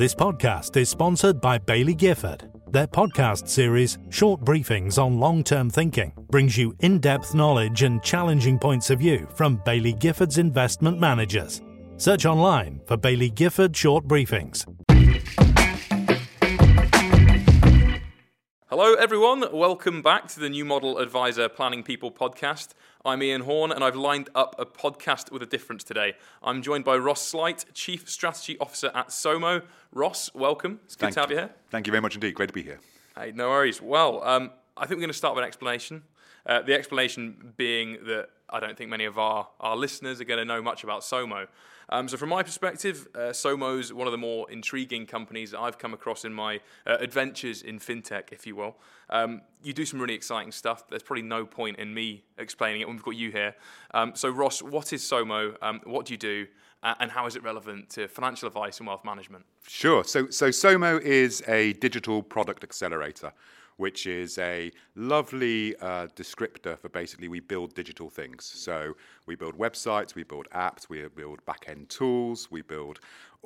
This 0.00 0.14
podcast 0.14 0.78
is 0.78 0.88
sponsored 0.88 1.42
by 1.42 1.58
Baillie 1.58 1.94
Gifford. 1.94 2.50
Their 2.68 2.86
podcast 2.86 3.48
series, 3.48 3.98
Short 4.08 4.40
Briefings 4.40 4.96
on 4.96 5.20
Long 5.20 5.44
Term 5.44 5.68
Thinking, 5.68 6.14
brings 6.30 6.56
you 6.56 6.74
in 6.80 7.00
depth 7.00 7.34
knowledge 7.34 7.82
and 7.82 8.02
challenging 8.02 8.58
points 8.58 8.88
of 8.88 9.00
view 9.00 9.28
from 9.34 9.58
Baillie 9.58 9.92
Gifford's 9.92 10.38
investment 10.38 10.98
managers. 10.98 11.60
Search 11.98 12.24
online 12.24 12.80
for 12.86 12.96
Baillie 12.96 13.34
Gifford 13.34 13.76
Short 13.76 14.08
Briefings. 14.08 14.64
Hello, 18.70 18.94
everyone. 18.94 19.44
Welcome 19.52 20.00
back 20.00 20.28
to 20.28 20.40
the 20.40 20.48
New 20.48 20.64
Model 20.64 20.98
Adviser 20.98 21.50
Planning 21.50 21.82
People 21.82 22.10
podcast. 22.10 22.68
I'm 23.02 23.22
Ian 23.22 23.40
Horn, 23.40 23.72
and 23.72 23.82
I've 23.82 23.96
lined 23.96 24.28
up 24.34 24.54
a 24.58 24.66
podcast 24.66 25.32
with 25.32 25.42
a 25.42 25.46
difference 25.46 25.82
today. 25.82 26.16
I'm 26.42 26.60
joined 26.60 26.84
by 26.84 26.98
Ross 26.98 27.26
Sleight, 27.26 27.64
Chief 27.72 28.06
Strategy 28.06 28.58
Officer 28.60 28.90
at 28.94 29.08
SOMO. 29.08 29.62
Ross, 29.94 30.30
welcome. 30.34 30.80
It's 30.84 30.96
good 30.96 31.06
Thank 31.06 31.14
to 31.14 31.20
have 31.20 31.30
you 31.30 31.36
here. 31.38 31.50
Thank 31.70 31.86
you 31.86 31.92
very 31.92 32.02
much 32.02 32.14
indeed. 32.14 32.34
Great 32.34 32.48
to 32.48 32.52
be 32.52 32.62
here. 32.62 32.78
Hey, 33.16 33.32
no 33.34 33.48
worries. 33.48 33.80
Well, 33.80 34.22
um, 34.22 34.50
I 34.76 34.82
think 34.82 34.98
we're 34.98 35.02
going 35.02 35.08
to 35.08 35.14
start 35.14 35.34
with 35.34 35.44
an 35.44 35.48
explanation. 35.48 36.02
Uh, 36.44 36.60
the 36.60 36.74
explanation 36.74 37.54
being 37.56 38.04
that 38.04 38.28
I 38.50 38.60
don't 38.60 38.76
think 38.76 38.90
many 38.90 39.06
of 39.06 39.18
our, 39.18 39.48
our 39.60 39.76
listeners 39.76 40.20
are 40.20 40.24
going 40.24 40.38
to 40.38 40.44
know 40.44 40.60
much 40.60 40.84
about 40.84 41.00
SOMO. 41.00 41.46
Um, 41.92 42.08
so, 42.08 42.16
from 42.16 42.28
my 42.28 42.42
perspective, 42.42 43.08
uh, 43.14 43.32
SOMO 43.32 43.78
is 43.80 43.92
one 43.92 44.06
of 44.06 44.12
the 44.12 44.18
more 44.18 44.48
intriguing 44.50 45.06
companies 45.06 45.50
that 45.50 45.60
I've 45.60 45.76
come 45.76 45.92
across 45.92 46.24
in 46.24 46.32
my 46.32 46.60
uh, 46.86 46.96
adventures 47.00 47.62
in 47.62 47.80
fintech, 47.80 48.32
if 48.32 48.46
you 48.46 48.54
will. 48.54 48.76
Um, 49.10 49.42
you 49.62 49.72
do 49.72 49.84
some 49.84 50.00
really 50.00 50.14
exciting 50.14 50.52
stuff. 50.52 50.88
There's 50.88 51.02
probably 51.02 51.24
no 51.24 51.44
point 51.44 51.78
in 51.78 51.92
me 51.92 52.22
explaining 52.38 52.80
it 52.80 52.86
when 52.86 52.96
we've 52.96 53.04
got 53.04 53.16
you 53.16 53.32
here. 53.32 53.56
Um, 53.92 54.12
so, 54.14 54.30
Ross, 54.30 54.62
what 54.62 54.92
is 54.92 55.02
SOMO? 55.02 55.56
Um, 55.60 55.80
what 55.84 56.06
do 56.06 56.14
you 56.14 56.18
do? 56.18 56.46
Uh, 56.82 56.94
and 57.00 57.10
how 57.10 57.26
is 57.26 57.36
it 57.36 57.42
relevant 57.42 57.90
to 57.90 58.08
financial 58.08 58.46
advice 58.46 58.78
and 58.78 58.86
wealth 58.86 59.04
management? 59.04 59.44
Sure. 59.66 60.02
So, 60.04 60.30
so 60.30 60.50
SOMO 60.50 61.00
is 61.02 61.42
a 61.46 61.74
digital 61.74 62.22
product 62.22 62.64
accelerator, 62.64 63.32
which 63.80 64.06
is 64.06 64.36
a 64.36 64.70
lovely 64.94 65.74
uh, 65.76 66.06
descriptor 66.14 66.78
for 66.78 66.90
basically 66.90 67.28
we 67.28 67.40
build 67.40 67.74
digital 67.74 68.10
things. 68.10 68.44
So 68.44 68.94
we 69.24 69.36
build 69.36 69.56
websites, 69.56 70.14
we 70.14 70.22
build 70.22 70.46
apps, 70.50 70.90
we 70.90 71.02
build 71.08 71.42
back-end 71.46 71.88
tools, 71.88 72.50
we 72.50 72.60
build 72.60 73.00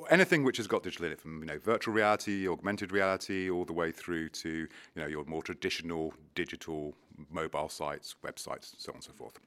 anything 0.09 0.43
which 0.43 0.57
has 0.57 0.67
got 0.67 0.83
digital 0.83 1.05
in 1.05 1.13
it, 1.13 1.21
from 1.21 1.39
you 1.39 1.45
know 1.45 1.57
virtual 1.57 1.93
reality, 1.93 2.49
augmented 2.49 2.91
reality, 2.91 3.49
all 3.49 3.63
the 3.63 3.71
way 3.71 3.93
through 3.93 4.27
to 4.43 4.49
you 4.49 5.01
know 5.01 5.07
your 5.07 5.23
more 5.23 5.41
traditional 5.41 6.13
digital 6.35 6.93
mobile 7.31 7.69
sites, 7.69 8.15
websites, 8.21 8.75
so 8.77 8.91
on 8.91 8.95
and 8.95 9.03
so 9.05 9.13
forth. 9.13 9.39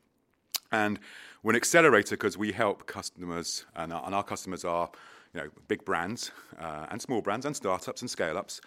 And 0.72 1.00
we're 1.42 1.52
an 1.52 1.56
accelerator 1.56 2.16
because 2.16 2.38
we 2.38 2.52
help 2.52 2.86
customers, 2.86 3.66
and 3.76 3.92
our, 3.92 4.02
and 4.06 4.14
our 4.14 4.24
customers 4.24 4.64
are 4.64 4.90
you 5.34 5.40
know, 5.42 5.48
big 5.68 5.84
brands 5.84 6.30
uh, 6.58 6.86
and 6.90 7.02
small 7.02 7.20
brands 7.20 7.44
and 7.44 7.54
startups 7.54 8.00
and 8.00 8.10
scale 8.10 8.38
ups, 8.38 8.62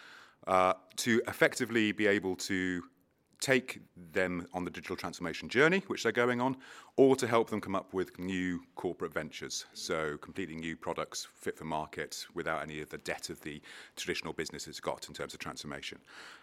uh, 0.47 0.73
to 0.97 1.22
effectively 1.28 1.92
be 1.92 2.08
able 2.08 2.36
to 2.36 2.84
take 3.42 3.80
them 4.14 4.47
on 4.53 4.64
the 4.64 4.70
digital 4.70 4.95
transformation 4.95 5.50
journey, 5.50 5.84
which 5.88 6.03
they're 6.03 6.11
going 6.11 6.39
on, 6.39 6.56
or 6.95 7.16
to 7.16 7.28
help 7.28 7.50
them 7.50 7.59
come 7.59 7.75
up 7.75 7.94
with 7.94 8.17
new 8.20 8.62
corporate 8.75 9.12
ventures. 9.12 9.66
So, 9.73 10.17
completely 10.17 10.56
new 10.56 10.78
products 10.78 11.28
fit 11.34 11.58
for 11.58 11.66
market 11.66 12.25
without 12.36 12.62
any 12.62 12.81
of 12.81 12.89
the 12.89 13.00
debt 13.00 13.30
of 13.30 13.42
the 13.42 13.62
traditional 13.95 14.31
business 14.31 14.67
it's 14.67 14.80
got 14.80 15.08
in 15.08 15.16
terms 15.16 15.34
of 15.34 15.39
transformation. 15.39 15.97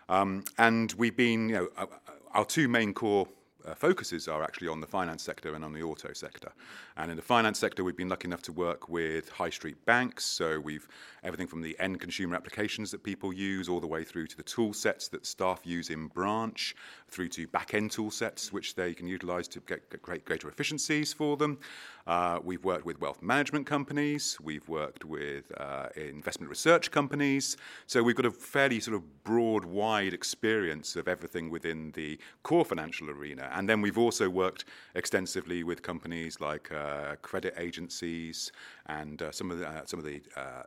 Um, 0.08 0.44
and 0.58 0.92
we've 0.94 1.16
been, 1.16 1.48
you 1.48 1.54
know, 1.54 1.68
uh, 1.76 1.86
our 2.32 2.44
two 2.44 2.68
main 2.68 2.92
core 2.92 3.28
uh, 3.66 3.74
focuses 3.74 4.28
are 4.28 4.42
actually 4.42 4.68
on 4.68 4.80
the 4.80 4.86
finance 4.86 5.22
sector 5.22 5.54
and 5.54 5.64
on 5.64 5.72
the 5.72 5.82
auto 5.82 6.12
sector. 6.12 6.52
And 6.96 7.10
in 7.10 7.16
the 7.16 7.22
finance 7.22 7.58
sector, 7.58 7.84
we've 7.84 7.96
been 7.96 8.08
lucky 8.08 8.28
enough 8.28 8.42
to 8.42 8.52
work 8.52 8.88
with 8.88 9.28
high 9.28 9.50
street 9.50 9.84
banks. 9.84 10.24
So 10.24 10.60
we've 10.60 10.88
everything 11.24 11.46
from 11.46 11.62
the 11.62 11.76
end 11.78 12.00
consumer 12.00 12.36
applications 12.36 12.90
that 12.90 13.02
people 13.02 13.32
use, 13.32 13.68
all 13.68 13.80
the 13.80 13.86
way 13.86 14.04
through 14.04 14.26
to 14.28 14.36
the 14.36 14.42
tool 14.42 14.72
sets 14.72 15.08
that 15.08 15.26
staff 15.26 15.60
use 15.64 15.90
in 15.90 16.06
branch, 16.06 16.74
through 17.10 17.28
to 17.28 17.46
back 17.48 17.74
end 17.74 17.90
tool 17.90 18.10
sets 18.10 18.52
which 18.52 18.74
they 18.74 18.94
can 18.94 19.06
utilize 19.06 19.48
to 19.48 19.60
get, 19.60 19.90
get 19.90 20.02
great, 20.02 20.24
greater 20.24 20.48
efficiencies 20.48 21.12
for 21.12 21.36
them. 21.36 21.58
Uh, 22.06 22.38
we've 22.42 22.64
worked 22.64 22.86
with 22.86 22.98
wealth 23.00 23.20
management 23.20 23.66
companies, 23.66 24.38
we've 24.42 24.66
worked 24.66 25.04
with 25.04 25.52
uh, 25.60 25.88
investment 25.94 26.48
research 26.48 26.90
companies. 26.90 27.58
So 27.86 28.02
we've 28.02 28.16
got 28.16 28.24
a 28.24 28.30
fairly 28.30 28.80
sort 28.80 28.96
of 28.96 29.24
broad, 29.24 29.66
wide 29.66 30.14
experience 30.14 30.96
of 30.96 31.06
everything 31.06 31.50
within 31.50 31.92
the 31.92 32.18
core 32.42 32.64
financial 32.64 33.10
arena. 33.10 33.50
And 33.52 33.68
then 33.68 33.82
we've 33.82 33.98
also 33.98 34.30
worked 34.30 34.64
extensively 34.94 35.64
with 35.64 35.82
companies 35.82 36.40
like 36.40 36.72
uh, 36.72 37.16
credit 37.16 37.54
agencies 37.58 38.52
and 38.86 39.20
uh, 39.20 39.30
some 39.30 39.50
of 39.50 39.58
the, 39.58 39.68
uh, 39.68 39.84
some 39.84 39.98
of 39.98 40.06
the 40.06 40.22
uh, 40.34 40.62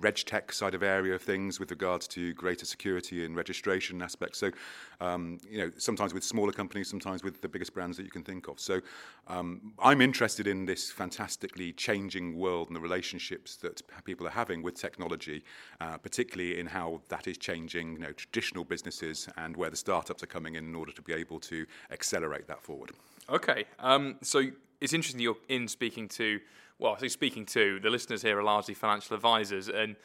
RegTech 0.00 0.52
side 0.52 0.74
of 0.74 0.84
area 0.84 1.14
of 1.14 1.22
things 1.22 1.58
with 1.58 1.70
regards 1.70 2.06
to 2.08 2.32
greater 2.34 2.64
security 2.64 3.24
and 3.24 3.34
registration 3.34 4.00
aspects. 4.02 4.38
So, 4.38 4.52
um, 5.00 5.38
you 5.50 5.58
know, 5.58 5.70
sometimes 5.78 6.14
with 6.14 6.24
smaller 6.24 6.52
companies, 6.52 6.88
sometimes 6.88 7.22
with 7.22 7.40
the 7.40 7.48
biggest 7.48 7.74
brands 7.74 7.96
that 7.96 8.04
you 8.04 8.10
can 8.10 8.22
think 8.22 8.48
of. 8.48 8.58
So, 8.60 8.80
um, 9.28 9.72
I'm 9.78 10.00
interested 10.00 10.46
in 10.46 10.66
this 10.66 10.90
fantastically 10.90 11.72
changing 11.72 12.36
world 12.36 12.68
and 12.68 12.76
the 12.76 12.80
relationships 12.80 13.56
that 13.56 13.82
people 14.04 14.26
are 14.26 14.30
having 14.30 14.62
with 14.62 14.74
technology, 14.74 15.44
uh, 15.80 15.98
particularly 15.98 16.58
in 16.58 16.66
how 16.66 17.00
that 17.08 17.26
is 17.26 17.38
changing, 17.38 17.94
you 17.94 17.98
know, 17.98 18.12
traditional 18.12 18.64
businesses 18.64 19.28
and 19.36 19.56
where 19.56 19.70
the 19.70 19.76
startups 19.76 20.22
are 20.22 20.26
coming 20.26 20.54
in 20.54 20.64
in 20.64 20.74
order 20.74 20.92
to 20.92 21.02
be 21.02 21.12
able 21.12 21.40
to 21.40 21.66
accelerate 21.90 22.46
that 22.46 22.62
forward. 22.62 22.90
Okay, 23.28 23.64
um, 23.78 24.16
so 24.22 24.42
it's 24.80 24.92
interesting 24.92 25.20
you're 25.20 25.36
in 25.48 25.68
speaking 25.68 26.08
to 26.08 26.40
well, 26.78 26.94
I 26.94 26.98
so 26.98 27.08
speaking 27.08 27.46
to 27.46 27.80
the 27.80 27.88
listeners 27.88 28.20
here 28.20 28.38
are 28.38 28.42
largely 28.42 28.74
financial 28.74 29.16
advisors, 29.16 29.68
and 29.68 29.96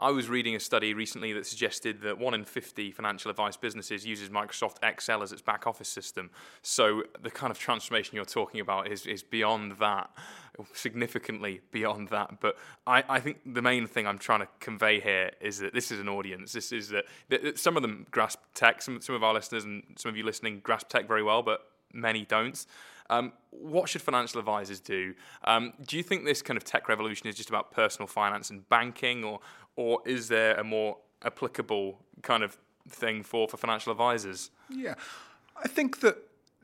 I 0.00 0.12
was 0.12 0.28
reading 0.28 0.54
a 0.54 0.60
study 0.60 0.94
recently 0.94 1.32
that 1.32 1.44
suggested 1.44 2.02
that 2.02 2.18
one 2.18 2.32
in 2.32 2.44
50 2.44 2.92
financial 2.92 3.32
advice 3.32 3.56
businesses 3.56 4.06
uses 4.06 4.28
Microsoft 4.28 4.76
Excel 4.80 5.24
as 5.24 5.32
its 5.32 5.42
back 5.42 5.66
office 5.66 5.88
system. 5.88 6.30
So 6.62 7.02
the 7.20 7.32
kind 7.32 7.50
of 7.50 7.58
transformation 7.58 8.14
you're 8.14 8.24
talking 8.24 8.60
about 8.60 8.86
is, 8.92 9.06
is 9.06 9.24
beyond 9.24 9.72
that, 9.80 10.10
significantly 10.72 11.62
beyond 11.72 12.08
that. 12.10 12.40
But 12.40 12.56
I, 12.86 13.02
I 13.08 13.18
think 13.18 13.38
the 13.44 13.62
main 13.62 13.88
thing 13.88 14.06
I'm 14.06 14.18
trying 14.18 14.40
to 14.40 14.48
convey 14.60 15.00
here 15.00 15.32
is 15.40 15.58
that 15.58 15.74
this 15.74 15.90
is 15.90 15.98
an 15.98 16.08
audience. 16.08 16.52
This 16.52 16.70
is 16.70 16.90
that, 16.90 17.06
that 17.30 17.58
some 17.58 17.76
of 17.76 17.82
them 17.82 18.06
grasp 18.12 18.38
tech, 18.54 18.82
some, 18.82 19.00
some 19.00 19.16
of 19.16 19.24
our 19.24 19.34
listeners 19.34 19.64
and 19.64 19.82
some 19.96 20.10
of 20.10 20.16
you 20.16 20.24
listening 20.24 20.60
grasp 20.60 20.88
tech 20.88 21.08
very 21.08 21.24
well, 21.24 21.42
but 21.42 21.62
many 21.92 22.24
don't. 22.24 22.64
Um, 23.10 23.32
what 23.50 23.88
should 23.88 24.02
financial 24.02 24.38
advisors 24.38 24.80
do? 24.80 25.14
Um, 25.44 25.72
do 25.86 25.96
you 25.96 26.02
think 26.02 26.24
this 26.24 26.42
kind 26.42 26.56
of 26.56 26.64
tech 26.64 26.88
revolution 26.88 27.26
is 27.26 27.34
just 27.34 27.48
about 27.48 27.70
personal 27.72 28.06
finance 28.06 28.50
and 28.50 28.68
banking, 28.68 29.24
or 29.24 29.40
or 29.78 30.02
is 30.04 30.26
there 30.26 30.56
a 30.56 30.64
more 30.64 30.98
applicable 31.24 32.00
kind 32.22 32.42
of 32.42 32.58
thing 32.88 33.22
for, 33.22 33.46
for 33.46 33.56
financial 33.56 33.92
advisors? 33.92 34.50
Yeah, 34.68 34.94
I 35.56 35.68
think 35.68 36.00
that 36.00 36.16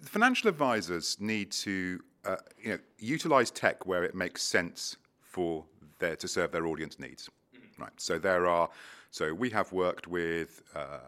financial 0.02 0.48
advisors 0.48 1.16
need 1.20 1.52
to 1.52 2.00
uh, 2.24 2.36
you 2.60 2.70
know 2.70 2.78
utilize 2.98 3.52
tech 3.52 3.86
where 3.86 4.02
it 4.02 4.14
makes 4.16 4.42
sense 4.42 4.96
for 5.20 5.64
their 6.00 6.16
to 6.16 6.26
serve 6.26 6.50
their 6.50 6.66
audience 6.66 6.98
needs. 6.98 7.30
Mm-hmm. 7.56 7.82
Right. 7.82 7.92
So 7.96 8.18
there 8.18 8.46
are. 8.46 8.68
So 9.10 9.32
we 9.32 9.48
have 9.50 9.72
worked 9.72 10.06
with. 10.08 10.62
Uh, 10.74 10.98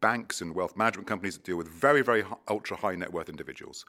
banks 0.00 0.40
and 0.40 0.54
wealth 0.54 0.76
management 0.76 1.06
companies 1.06 1.34
that 1.36 1.44
deal 1.44 1.56
with 1.56 1.68
very, 1.68 2.02
very 2.02 2.24
ultra 2.48 2.76
high 2.76 2.96
net 2.96 3.12
worth 3.12 3.28
individuals. 3.28 3.84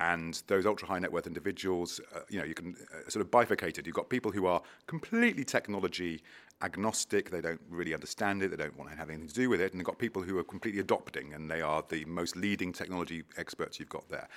And 0.00 0.40
those 0.46 0.64
ultra 0.64 0.86
high 0.86 1.00
net 1.00 1.12
worth 1.12 1.26
individuals, 1.26 2.00
uh, 2.14 2.20
you 2.28 2.38
know, 2.38 2.44
you 2.44 2.54
can 2.54 2.76
uh, 2.94 3.08
sort 3.10 3.24
of 3.24 3.30
bifurcate. 3.30 3.84
You've 3.84 3.94
got 3.94 4.08
people 4.08 4.30
who 4.30 4.46
are 4.46 4.62
completely 4.86 5.44
technology 5.44 6.22
agnostic, 6.62 7.30
they 7.30 7.40
don't 7.40 7.60
really 7.68 7.94
understand 7.94 8.42
it, 8.42 8.50
they 8.50 8.56
don't 8.56 8.76
want 8.76 8.90
to 8.90 8.96
have 8.96 9.10
anything 9.10 9.28
to 9.28 9.34
do 9.34 9.48
with 9.48 9.60
it. 9.60 9.72
And 9.72 9.80
you've 9.80 9.86
got 9.86 9.98
people 9.98 10.22
who 10.22 10.38
are 10.38 10.44
completely 10.44 10.80
adopting, 10.80 11.34
and 11.34 11.50
they 11.50 11.60
are 11.60 11.84
the 11.88 12.04
most 12.04 12.36
leading 12.36 12.72
technology 12.72 13.24
experts 13.36 13.78
you've 13.78 13.88
got 13.88 14.08
there. 14.08 14.28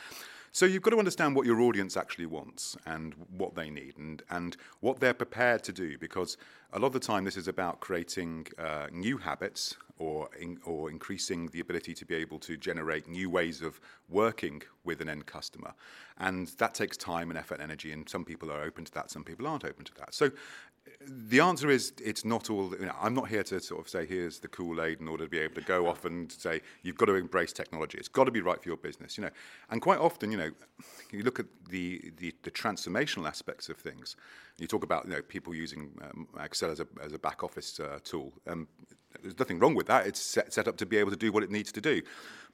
So 0.53 0.65
you've 0.65 0.81
got 0.81 0.91
to 0.91 0.99
understand 0.99 1.35
what 1.35 1.45
your 1.45 1.61
audience 1.61 1.95
actually 1.95 2.25
wants 2.25 2.75
and 2.85 3.13
what 3.37 3.55
they 3.55 3.69
need 3.69 3.97
and, 3.97 4.21
and 4.29 4.57
what 4.81 4.99
they're 4.99 5.13
prepared 5.13 5.63
to 5.63 5.71
do 5.71 5.97
because 5.97 6.35
a 6.73 6.79
lot 6.79 6.87
of 6.87 6.93
the 6.93 6.99
time 6.99 7.23
this 7.23 7.37
is 7.37 7.47
about 7.47 7.79
creating 7.79 8.47
uh, 8.59 8.87
new 8.91 9.17
habits 9.17 9.77
or, 10.01 10.29
in, 10.39 10.57
or 10.65 10.89
increasing 10.89 11.47
the 11.49 11.59
ability 11.59 11.93
to 11.93 12.05
be 12.05 12.15
able 12.15 12.39
to 12.39 12.57
generate 12.57 13.07
new 13.07 13.29
ways 13.29 13.61
of 13.61 13.79
working 14.09 14.63
with 14.83 14.99
an 14.99 15.07
end 15.07 15.27
customer. 15.27 15.73
And 16.17 16.47
that 16.57 16.73
takes 16.73 16.97
time 16.97 17.29
and 17.29 17.37
effort 17.37 17.55
and 17.55 17.63
energy, 17.63 17.91
and 17.91 18.09
some 18.09 18.25
people 18.25 18.51
are 18.51 18.63
open 18.63 18.83
to 18.85 18.91
that, 18.93 19.11
some 19.11 19.23
people 19.23 19.45
aren't 19.45 19.63
open 19.63 19.85
to 19.85 19.93
that. 19.99 20.15
So 20.15 20.31
the 21.07 21.39
answer 21.39 21.69
is 21.69 21.93
it's 22.03 22.25
not 22.25 22.49
all. 22.49 22.73
You 22.79 22.87
know, 22.87 22.95
I'm 22.99 23.13
not 23.13 23.27
here 23.27 23.43
to 23.43 23.59
sort 23.59 23.79
of 23.81 23.87
say 23.87 24.05
here's 24.05 24.39
the 24.39 24.47
Kool 24.47 24.81
Aid 24.81 24.99
in 24.99 25.07
order 25.07 25.25
to 25.25 25.29
be 25.29 25.37
able 25.37 25.55
to 25.55 25.61
go 25.61 25.87
off 25.87 26.05
and 26.05 26.31
say 26.31 26.61
you've 26.81 26.97
got 26.97 27.05
to 27.05 27.15
embrace 27.15 27.53
technology. 27.53 27.99
It's 27.99 28.07
got 28.07 28.23
to 28.23 28.31
be 28.31 28.41
right 28.41 28.61
for 28.61 28.69
your 28.69 28.77
business. 28.77 29.17
You 29.17 29.25
know, 29.25 29.29
and 29.69 29.79
quite 29.81 29.99
often, 29.99 30.31
you 30.31 30.37
know, 30.37 30.51
you 31.11 31.21
look 31.21 31.39
at 31.39 31.45
the 31.69 32.11
the, 32.17 32.33
the 32.41 32.51
transformational 32.51 33.27
aspects 33.27 33.69
of 33.69 33.77
things. 33.77 34.15
You 34.57 34.65
talk 34.65 34.83
about 34.83 35.05
you 35.05 35.11
know 35.13 35.21
people 35.21 35.53
using 35.53 35.91
um, 36.01 36.27
Excel 36.39 36.71
as 36.71 36.79
a 36.79 36.87
as 37.03 37.13
a 37.13 37.19
back 37.19 37.43
office 37.43 37.79
uh, 37.79 37.99
tool. 38.03 38.33
Um, 38.47 38.67
there's 39.21 39.37
nothing 39.39 39.59
wrong 39.59 39.75
with 39.75 39.87
that. 39.87 40.07
It's 40.07 40.19
set, 40.19 40.53
set 40.53 40.67
up 40.67 40.77
to 40.77 40.85
be 40.85 40.97
able 40.97 41.11
to 41.11 41.17
do 41.17 41.31
what 41.31 41.43
it 41.43 41.51
needs 41.51 41.71
to 41.73 41.81
do. 41.81 42.01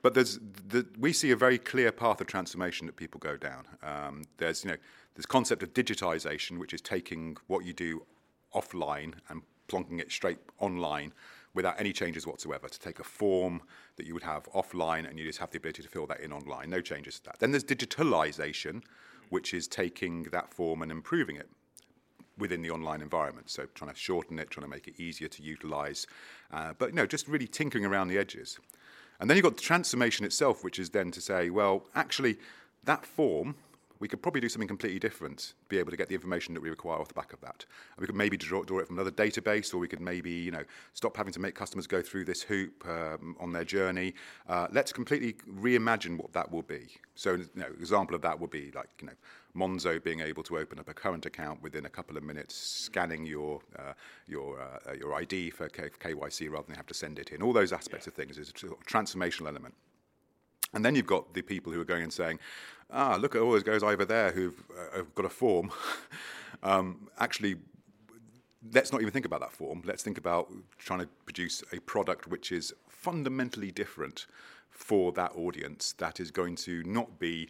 But 0.02 0.14
there's 0.14 0.40
the, 0.68 0.86
we 0.98 1.14
see 1.14 1.32
a 1.32 1.36
very 1.36 1.58
clear 1.58 1.92
path 1.92 2.22
of 2.22 2.28
transformation 2.28 2.86
that 2.88 2.96
people 2.96 3.20
go 3.20 3.36
down. 3.36 3.66
Um, 3.82 4.24
there's 4.38 4.64
you 4.64 4.72
know 4.72 4.78
this 5.16 5.26
concept 5.26 5.64
of 5.64 5.74
digitization, 5.74 6.60
which 6.60 6.74
is 6.74 6.82
taking 6.82 7.38
what 7.48 7.66
you 7.66 7.74
do 7.74 8.06
offline 8.54 9.16
and 9.30 9.42
plonking 9.68 10.00
it 10.00 10.12
straight 10.12 10.40
online 10.60 11.14
without 11.54 11.80
any 11.80 11.92
changes 11.92 12.28
whatsoever 12.28 12.70
to 12.70 12.80
take 12.80 13.00
a 13.00 13.04
form 13.04 13.62
that 13.96 14.06
you 14.06 14.14
would 14.14 14.24
have 14.24 14.44
offline 14.54 15.10
and 15.10 15.18
you 15.18 15.26
just 15.26 15.40
have 15.40 15.50
the 15.50 15.58
ability 15.58 15.82
to 15.82 15.90
fill 15.90 16.06
that 16.06 16.20
in 16.20 16.32
online. 16.32 16.70
No 16.70 16.82
changes 16.82 17.20
to 17.20 17.26
that. 17.26 17.40
Then 17.40 17.52
there's 17.52 17.64
digitalization, 17.64 18.84
which 19.30 19.54
is 19.54 19.68
taking 19.68 20.24
that 20.26 20.54
form 20.54 20.84
and 20.84 20.92
improving 20.92 21.36
it 21.36 21.50
within 22.38 22.62
the 22.62 22.72
online 22.72 23.02
environment. 23.02 23.50
So 23.50 23.66
trying 23.74 23.92
to 23.92 23.98
shorten 23.98 24.40
it, 24.40 24.50
trying 24.50 24.66
to 24.66 24.70
make 24.70 24.88
it 24.88 25.00
easier 25.00 25.28
to 25.28 25.44
utilize, 25.44 26.08
uh, 26.52 26.74
but 26.78 26.90
you 26.90 26.96
know, 26.96 27.06
just 27.06 27.28
really 27.28 27.48
tinkering 27.48 27.86
around 27.86 28.08
the 28.08 28.18
edges. 28.18 28.60
And 29.20 29.30
then 29.30 29.36
you've 29.38 29.44
got 29.44 29.58
the 29.58 29.64
transformation 29.64 30.26
itself, 30.26 30.64
which 30.64 30.78
is 30.78 30.92
then 30.92 31.12
to 31.12 31.22
say, 31.22 31.50
well, 31.50 31.86
actually, 31.96 32.38
that 32.84 33.06
form 33.06 33.56
we 34.00 34.08
could 34.08 34.22
probably 34.22 34.42
do 34.42 34.50
something 34.50 34.68
completely 34.68 35.00
different, 35.00 35.54
be 35.70 35.78
able 35.78 35.92
to 35.92 35.98
get 35.98 36.10
the 36.10 36.16
information 36.16 36.54
that 36.54 36.62
we 36.62 36.70
require 36.70 37.00
off 37.00 37.08
the 37.08 37.14
back 37.14 37.34
of 37.34 37.42
that. 37.42 37.66
And 37.96 38.02
we 38.02 38.08
could 38.08 38.16
maybe 38.16 38.38
draw, 38.38 38.64
draw, 38.64 38.80
it 38.80 38.88
from 38.88 38.98
another 38.98 39.12
database, 39.12 39.74
or 39.74 39.78
we 39.78 39.88
could 39.88 40.02
maybe, 40.02 40.32
you 40.32 40.52
know, 40.52 40.64
stop 40.94 41.18
having 41.18 41.34
to 41.34 41.40
make 41.40 41.56
customers 41.56 41.88
go 41.88 42.02
through 42.02 42.26
this 42.26 42.42
hoop 42.42 42.86
um, 42.88 43.36
on 43.40 43.52
their 43.52 43.66
journey. 43.66 44.14
Uh, 44.48 44.68
let's 44.72 44.92
completely 44.92 45.34
reimagine 45.60 46.18
what 46.18 46.34
that 46.34 46.52
will 46.52 46.62
be. 46.62 46.88
So, 47.16 47.34
you 47.34 47.50
know, 47.56 47.68
example 47.80 48.16
of 48.16 48.22
that 48.22 48.40
would 48.40 48.52
be 48.52 48.72
like, 48.72 48.90
you 49.02 49.08
know, 49.08 49.14
Monzo 49.56 50.02
being 50.04 50.20
able 50.20 50.44
to 50.44 50.58
open 50.58 50.78
up 50.78 50.88
a 50.88 50.94
current 50.94 51.26
account 51.26 51.64
within 51.64 51.86
a 51.86 51.90
couple 51.90 52.16
of 52.16 52.24
minutes, 52.24 52.56
scanning 52.56 53.26
your 53.26 53.60
uh, 53.78 53.94
your 54.28 54.62
uh, 54.62 54.94
your 54.94 55.16
ID 55.16 55.50
for 55.50 55.68
K- 55.68 55.90
KYC 55.90 56.52
rather 56.52 56.68
than 56.68 56.76
have 56.76 56.86
to 56.88 56.94
send 56.94 57.18
it 57.18 57.32
in. 57.32 57.42
All 57.42 57.54
those 57.54 57.74
aspects 57.74 58.06
yeah. 58.06 58.12
of 58.12 58.16
things 58.16 58.38
is 58.38 58.50
a 58.50 58.54
transformational 58.54 59.48
element. 59.48 59.74
And 60.74 60.84
then 60.84 60.96
you've 60.96 61.08
got 61.08 61.34
the 61.34 61.42
people 61.42 61.72
who 61.72 61.80
are 61.80 61.86
going 61.86 62.04
and 62.04 62.14
saying, 62.14 62.40
ah, 62.92 63.18
look 63.20 63.36
at 63.36 63.42
all 63.42 63.52
those 63.52 63.64
guys 63.64 63.84
over 63.84 64.06
there 64.06 64.32
who've 64.32 64.62
uh, 64.96 65.02
got 65.16 65.26
a 65.26 65.30
form. 65.30 65.72
um, 66.64 67.10
actually, 67.20 67.56
let's 68.74 68.92
not 68.92 69.02
even 69.02 69.12
think 69.12 69.26
about 69.26 69.40
that 69.40 69.52
form. 69.52 69.82
Let's 69.86 70.04
think 70.04 70.18
about 70.18 70.52
trying 70.78 71.00
to 71.00 71.08
produce 71.26 71.64
a 71.72 71.80
product 71.80 72.28
which 72.28 72.52
is 72.52 72.74
fundamentally 72.90 73.72
different 73.72 74.26
for 74.70 75.12
that 75.14 75.32
audience 75.36 75.94
that 75.98 76.20
is 76.20 76.32
going 76.32 76.56
to 76.56 76.84
not 76.84 77.20
be 77.20 77.50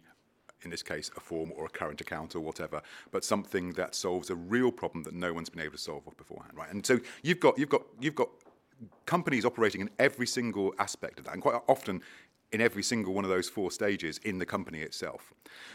in 0.62 0.70
this 0.70 0.82
case, 0.82 1.10
a 1.16 1.20
form 1.20 1.52
or 1.56 1.66
a 1.66 1.68
current 1.68 2.00
account 2.00 2.34
or 2.34 2.40
whatever, 2.40 2.82
but 3.10 3.24
something 3.24 3.72
that 3.74 3.94
solves 3.94 4.30
a 4.30 4.34
real 4.34 4.72
problem 4.72 5.04
that 5.04 5.14
no 5.14 5.32
one's 5.32 5.48
been 5.48 5.62
able 5.62 5.72
to 5.72 5.78
solve 5.78 6.02
beforehand, 6.16 6.52
right? 6.56 6.70
And 6.70 6.84
so 6.84 6.98
you've 7.22 7.40
got 7.40 7.58
you've 7.58 7.68
got 7.68 7.82
you've 8.00 8.14
got 8.14 8.28
companies 9.06 9.44
operating 9.44 9.80
in 9.80 9.90
every 9.98 10.26
single 10.26 10.74
aspect 10.78 11.18
of 11.18 11.24
that, 11.26 11.34
and 11.34 11.42
quite 11.42 11.60
often 11.68 12.02
in 12.52 12.60
every 12.60 12.82
single 12.82 13.12
one 13.12 13.24
of 13.24 13.30
those 13.30 13.48
four 13.48 13.70
stages 13.70 14.18
in 14.18 14.38
the 14.38 14.46
company 14.46 14.80
itself. 14.80 15.32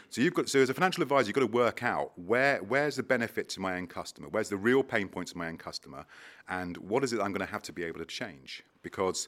So 0.10 0.22
you've 0.22 0.34
got 0.34 0.50
so 0.50 0.60
as 0.60 0.70
a 0.70 0.74
financial 0.74 1.04
advisor, 1.04 1.28
you've 1.28 1.36
got 1.36 1.42
to 1.42 1.48
work 1.48 1.84
out 1.84 2.18
where 2.18 2.58
where's 2.64 2.96
the 2.96 3.04
benefit 3.04 3.50
to 3.50 3.60
my 3.60 3.76
end 3.76 3.90
customer, 3.90 4.28
where's 4.30 4.50
the 4.50 4.58
real 4.58 4.84
pain 4.84 5.08
points 5.08 5.32
to 5.34 5.38
my 5.38 5.48
end 5.48 5.60
customer, 5.60 6.06
and 6.50 6.78
what 6.78 7.04
is 7.04 7.14
it 7.14 7.18
I'm 7.18 7.32
going 7.32 7.46
to 7.46 7.52
have 7.52 7.64
to 7.64 7.74
be 7.74 7.84
able 7.84 8.00
to 8.00 8.06
change? 8.06 8.64
Because 8.82 9.28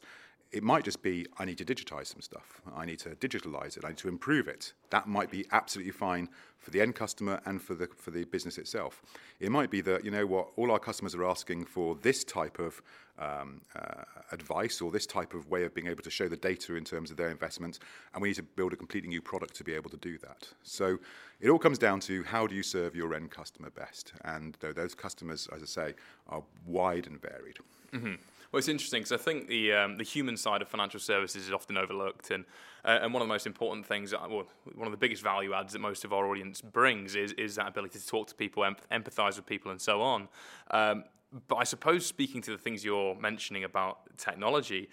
it 0.52 0.64
might 0.64 0.84
just 0.84 1.02
be 1.02 1.26
I 1.38 1.46
need 1.46 1.58
to 1.58 1.66
digitize 1.66 2.08
some 2.08 2.22
stuff. 2.22 2.62
I 2.76 2.86
need 2.86 3.00
to 3.00 3.10
digitalize 3.10 3.78
it. 3.78 3.86
I 3.86 3.90
need 3.90 3.98
to 3.98 4.08
improve 4.08 4.48
it. 4.48 4.74
That 4.90 5.08
might 5.08 5.30
be 5.30 5.46
absolutely 5.52 5.92
fine 5.92 6.30
for 6.58 6.72
the 6.72 6.82
end 6.82 6.96
customer 6.96 7.42
and 7.46 7.62
for 7.62 7.76
the 7.76 7.88
for 7.98 8.12
the 8.12 8.24
business 8.26 8.58
itself. 8.58 9.02
It 9.40 9.52
might 9.52 9.70
be 9.70 9.82
that 9.82 10.06
you 10.06 10.12
know 10.12 10.26
what 10.26 10.50
all 10.56 10.72
our 10.72 10.80
customers 10.80 11.14
are 11.16 11.26
asking 11.26 11.66
for 11.66 11.96
this 11.96 12.24
type 12.24 12.60
of 12.60 12.82
um, 13.18 13.62
uh, 13.76 14.04
advice 14.32 14.82
or 14.82 14.92
this 14.92 15.06
type 15.06 15.34
of 15.34 15.50
way 15.50 15.64
of 15.64 15.74
being 15.74 15.88
able 15.88 16.04
to 16.04 16.10
show 16.10 16.28
the 16.28 16.38
data 16.38 16.76
in 16.76 16.84
terms 16.84 17.12
of 17.12 17.18
their 17.18 17.30
investments, 17.30 17.80
and 18.14 18.22
we 18.22 18.30
need 18.30 18.36
to 18.36 18.44
build 18.44 18.74
a 18.74 18.76
completely 18.76 19.10
new 19.10 19.22
product 19.22 19.56
to 19.56 19.64
be 19.64 19.74
able 19.74 19.90
to 19.90 19.98
do 19.98 20.18
that. 20.20 20.50
So 20.64 21.00
it 21.40 21.50
all 21.50 21.60
comes 21.60 21.78
down 21.78 22.00
to 22.02 22.24
how 22.24 22.48
do 22.48 22.56
you 22.56 22.64
serve 22.64 22.96
your 22.96 23.14
end 23.14 23.32
customer 23.32 23.70
best, 23.70 24.14
and 24.24 24.58
those 24.62 24.96
customers, 24.96 25.48
as 25.56 25.62
I 25.62 25.66
say, 25.66 25.94
are 26.28 26.44
wide 26.66 27.08
and 27.08 27.22
varied. 27.22 27.58
Mm-hmm. 27.94 28.16
Well, 28.52 28.60
it's 28.60 28.68
interesting 28.68 29.02
because 29.02 29.12
I 29.12 29.18
think 29.24 29.48
the 29.48 29.74
um, 29.74 29.98
the 29.98 30.04
human 30.04 30.38
side 30.38 30.62
of 30.62 30.68
financial 30.68 31.00
services 31.00 31.48
is 31.48 31.52
often 31.52 31.78
overlooked, 31.78 32.32
and 32.32 32.46
uh, 32.84 33.00
and 33.02 33.14
one 33.14 33.22
of 33.22 33.28
the 33.28 33.34
most 33.34 33.48
important 33.48 33.86
things, 33.86 34.14
uh, 34.14 34.20
well, 34.30 34.46
one 34.76 34.88
of 34.88 34.92
the 34.92 34.98
biggest 34.98 35.24
value 35.24 35.54
adds 35.54 35.74
that 35.74 35.80
most 35.80 36.06
of 36.06 36.14
our 36.14 36.28
audience 36.28 36.62
brings 36.62 37.16
is 37.16 37.32
is 37.34 37.56
that 37.56 37.68
ability 37.68 38.00
to 38.00 38.08
talk 38.08 38.28
to 38.28 38.36
people, 38.36 38.64
empathise 38.92 39.36
with 39.36 39.46
people, 39.46 39.72
and 39.72 39.82
so 39.82 40.02
on. 40.02 40.28
Um, 40.72 41.04
but 41.48 41.58
I 41.58 41.64
suppose 41.64 42.06
speaking 42.06 42.42
to 42.44 42.52
the 42.52 42.58
things 42.58 42.86
you're 42.86 43.16
mentioning 43.16 43.64
about 43.64 44.18
technology, 44.18 44.90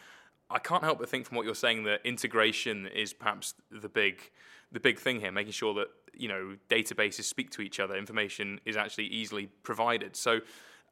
I 0.51 0.59
can't 0.59 0.83
help 0.83 0.99
but 0.99 1.09
think 1.09 1.27
from 1.27 1.37
what 1.37 1.47
you're 1.47 1.55
saying 1.55 1.85
that 1.85 2.01
integration 2.05 2.87
is 2.89 3.13
perhaps 3.13 3.55
the 3.71 3.89
big 3.89 4.31
the 4.73 4.81
big 4.81 4.99
thing 4.99 5.21
here, 5.21 5.31
making 5.31 5.53
sure 5.53 5.75
that 5.75 5.89
you 6.15 6.29
know 6.29 6.57
databases 6.69 7.25
speak 7.25 7.51
to 7.51 7.63
each 7.63 7.79
other, 7.79 7.95
information 7.97 8.61
is 8.65 8.77
actually 8.77 9.07
easily 9.07 9.47
provided. 9.63 10.17
So. 10.17 10.41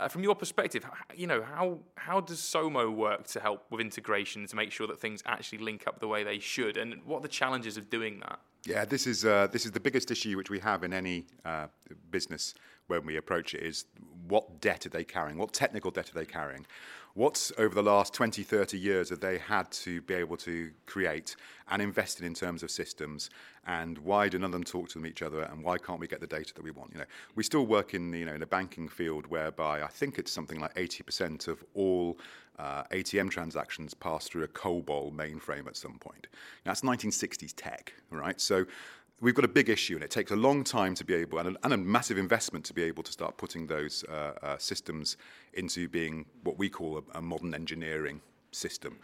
Uh, 0.01 0.09
from 0.09 0.23
your 0.23 0.35
perspective, 0.35 0.83
you 1.15 1.27
know 1.27 1.43
how 1.43 1.79
how 1.97 2.21
does 2.21 2.39
SOMO 2.39 2.91
work 2.91 3.27
to 3.29 3.41
help 3.41 3.67
with 3.71 3.83
integration 3.83 4.47
to 4.47 4.57
make 4.57 4.73
sure 4.73 4.87
that 4.87 4.99
things 4.99 5.23
actually 5.27 5.59
link 5.59 5.87
up 5.87 6.01
the 6.01 6.09
way 6.09 6.25
they 6.25 6.39
should, 6.39 6.79
and 6.79 6.95
what 7.05 7.19
are 7.19 7.23
the 7.23 7.29
challenges 7.29 7.77
of 7.77 7.91
doing 7.91 8.21
that? 8.21 8.41
Yeah, 8.65 8.87
this 8.87 9.07
is 9.07 9.27
uh, 9.27 9.49
this 9.53 9.67
is 9.67 9.73
the 9.73 9.81
biggest 9.81 10.11
issue 10.11 10.39
which 10.39 10.49
we 10.49 10.59
have 10.61 10.85
in 10.85 10.95
any 10.95 11.27
uh, 11.45 11.67
business 12.11 12.55
when 12.87 13.05
we 13.05 13.17
approach 13.19 13.53
it 13.53 13.63
is 13.63 13.85
what 14.27 14.61
debt 14.63 14.87
are 14.87 14.91
they 14.91 15.05
carrying? 15.05 15.37
What 15.37 15.53
technical 15.53 15.91
debt 15.91 16.09
are 16.11 16.15
they 16.15 16.25
carrying? 16.25 16.67
What's 17.15 17.51
over 17.59 17.75
the 17.75 17.83
last 17.83 18.15
20, 18.15 18.45
30 18.45 18.79
years 18.79 19.11
have 19.11 19.19
they 19.19 19.39
had 19.39 19.71
to 19.73 20.01
be 20.03 20.15
able 20.15 20.37
to 20.39 20.71
create 20.87 21.35
and 21.69 21.83
invest 21.83 22.21
in 22.21 22.27
in 22.27 22.35
terms 22.35 22.63
of 22.63 22.71
systems? 22.71 23.31
And 23.67 23.99
why 23.99 24.29
do 24.29 24.39
none 24.39 24.47
of 24.47 24.53
them 24.53 24.63
talk 24.63 24.89
to 24.91 25.05
each 25.05 25.21
other? 25.21 25.43
And 25.43 25.65
why 25.65 25.79
can't 25.79 25.99
we 25.99 26.07
get 26.07 26.21
the 26.21 26.29
data 26.29 26.55
that 26.55 26.63
we 26.63 26.71
want? 26.71 26.93
You 26.93 27.01
know, 27.01 27.07
we 27.35 27.43
still 27.43 27.67
work 27.67 27.95
in 27.95 28.13
you 28.13 28.25
know 28.25 28.35
in 28.35 28.43
a 28.43 28.47
banking 28.47 28.89
field 28.89 29.27
whereby 29.27 29.83
I 29.83 29.89
think 29.89 30.19
it's 30.19 30.31
something 30.31 30.61
like 30.61 30.75
80% 30.75 31.49
of 31.49 31.65
all 31.75 32.17
uh, 32.61 32.85
ATM 32.93 33.31
transactions 33.31 33.95
pass 33.95 34.29
through 34.29 34.45
a 34.45 34.49
COBOL 34.49 35.13
mainframe 35.13 35.67
at 35.67 35.77
some 35.77 35.99
point. 35.99 36.29
Now, 36.65 36.71
that's 36.71 36.83
1960s 36.83 37.55
tech, 37.57 37.95
right? 38.11 38.41
So 38.41 38.67
we've 39.21 39.35
got 39.35 39.45
a 39.45 39.49
big 39.49 39.69
issue, 39.69 39.95
and 39.95 40.05
it 40.05 40.11
takes 40.11 40.31
a 40.31 40.37
long 40.37 40.65
time 40.65 40.95
to 40.95 41.05
be 41.05 41.15
able, 41.15 41.39
and 41.39 41.57
a, 41.57 41.61
and 41.65 41.73
a 41.73 41.77
massive 41.77 42.19
investment 42.19 42.65
to 42.67 42.75
be 42.75 42.83
able 42.83 43.03
to 43.03 43.13
start 43.13 43.37
putting 43.37 43.67
those 43.67 44.05
uh, 44.05 44.33
uh, 44.43 44.59
systems 44.59 45.17
into 45.55 45.89
being 45.89 46.25
what 46.43 46.59
we 46.59 46.69
call 46.69 46.99
a, 46.99 47.19
a, 47.19 47.23
modern 47.23 47.55
engineering 47.55 48.21
system. 48.53 48.99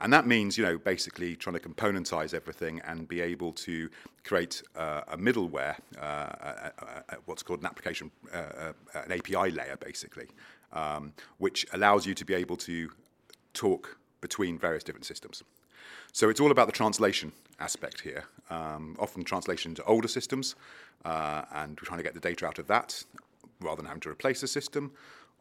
And 0.00 0.12
that 0.12 0.26
means, 0.26 0.58
you 0.58 0.64
know, 0.64 0.78
basically 0.78 1.36
trying 1.36 1.54
to 1.54 1.60
componentize 1.60 2.34
everything 2.34 2.80
and 2.84 3.06
be 3.06 3.20
able 3.20 3.52
to 3.52 3.88
create 4.24 4.62
uh, 4.74 5.02
a 5.08 5.16
middleware, 5.16 5.76
uh, 6.00 6.02
a, 6.02 6.72
a, 7.08 7.16
what's 7.26 7.42
called 7.42 7.60
an 7.60 7.66
application, 7.66 8.10
uh, 8.34 8.36
uh, 8.36 8.72
an 8.94 9.12
API 9.12 9.52
layer, 9.52 9.76
basically, 9.78 10.26
um, 10.72 11.12
which 11.38 11.64
allows 11.72 12.04
you 12.04 12.14
to 12.14 12.24
be 12.24 12.34
able 12.34 12.56
to 12.56 12.90
talk 13.54 13.96
between 14.20 14.58
various 14.58 14.82
different 14.82 15.06
systems. 15.06 15.42
So 16.12 16.28
it's 16.28 16.40
all 16.40 16.50
about 16.50 16.66
the 16.66 16.72
translation 16.72 17.32
aspect 17.58 18.02
here. 18.02 18.24
Um, 18.50 18.96
often 18.98 19.24
translation 19.24 19.74
to 19.76 19.84
older 19.84 20.08
systems, 20.08 20.54
uh, 21.06 21.42
and 21.54 21.78
we're 21.80 21.86
trying 21.86 21.98
to 21.98 22.04
get 22.04 22.12
the 22.12 22.20
data 22.20 22.46
out 22.46 22.58
of 22.58 22.66
that 22.66 23.02
rather 23.60 23.76
than 23.76 23.86
having 23.86 24.02
to 24.02 24.10
replace 24.10 24.42
a 24.42 24.48
system. 24.48 24.92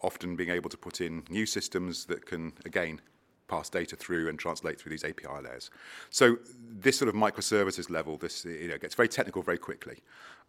Often 0.01 0.37
being 0.37 0.49
able 0.49 0.69
to 0.69 0.77
put 0.77 1.01
in 1.01 1.23
new 1.29 1.45
systems 1.45 2.05
that 2.05 2.25
can, 2.25 2.53
again, 2.65 3.01
pass 3.49 3.69
data 3.69 3.97
through 3.97 4.29
and 4.29 4.39
translate 4.39 4.79
through 4.79 4.91
these 4.91 5.03
API 5.03 5.27
layers. 5.43 5.69
So 6.09 6.37
this 6.57 6.97
sort 6.97 7.09
of 7.09 7.15
microservices 7.15 7.89
level, 7.89 8.15
this 8.15 8.45
you 8.45 8.69
know, 8.69 8.77
gets 8.77 8.95
very 8.95 9.09
technical 9.09 9.41
very 9.41 9.57
quickly. 9.57 9.97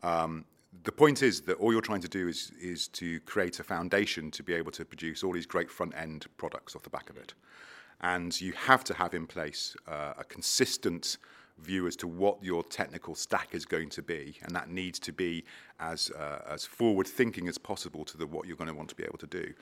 Um, 0.04 0.44
the 0.84 0.92
point 0.92 1.22
is 1.22 1.42
that 1.42 1.54
all 1.54 1.72
you're 1.72 1.82
trying 1.82 2.00
to 2.00 2.08
do 2.08 2.28
is, 2.28 2.52
is 2.60 2.86
to 2.88 3.18
create 3.20 3.58
a 3.58 3.64
foundation 3.64 4.30
to 4.30 4.42
be 4.42 4.54
able 4.54 4.70
to 4.72 4.84
produce 4.84 5.24
all 5.24 5.32
these 5.32 5.46
great 5.46 5.70
front 5.70 5.94
end 5.96 6.26
products 6.36 6.76
off 6.76 6.82
the 6.84 6.90
back 6.90 7.10
of 7.10 7.16
it. 7.16 7.34
And 8.02 8.38
you 8.40 8.52
have 8.52 8.84
to 8.84 8.94
have 8.94 9.14
in 9.14 9.26
place 9.26 9.76
uh, 9.86 10.14
a 10.18 10.24
consistent 10.24 11.18
view 11.58 11.86
as 11.86 11.96
to 11.96 12.08
what 12.08 12.42
your 12.42 12.64
technical 12.64 13.14
stack 13.14 13.48
is 13.52 13.64
going 13.64 13.88
to 13.90 14.02
be, 14.02 14.38
and 14.42 14.54
that 14.54 14.68
needs 14.68 14.98
to 14.98 15.12
be 15.12 15.44
as 15.78 16.10
uh, 16.10 16.40
as 16.48 16.64
forward 16.64 17.06
thinking 17.06 17.48
as 17.48 17.58
possible 17.58 18.04
to 18.04 18.16
the, 18.16 18.26
what 18.26 18.46
you're 18.46 18.56
going 18.56 18.68
to 18.68 18.74
want 18.74 18.88
to 18.88 18.96
be 18.96 19.04
able 19.04 19.18
to 19.18 19.26
do 19.26 19.52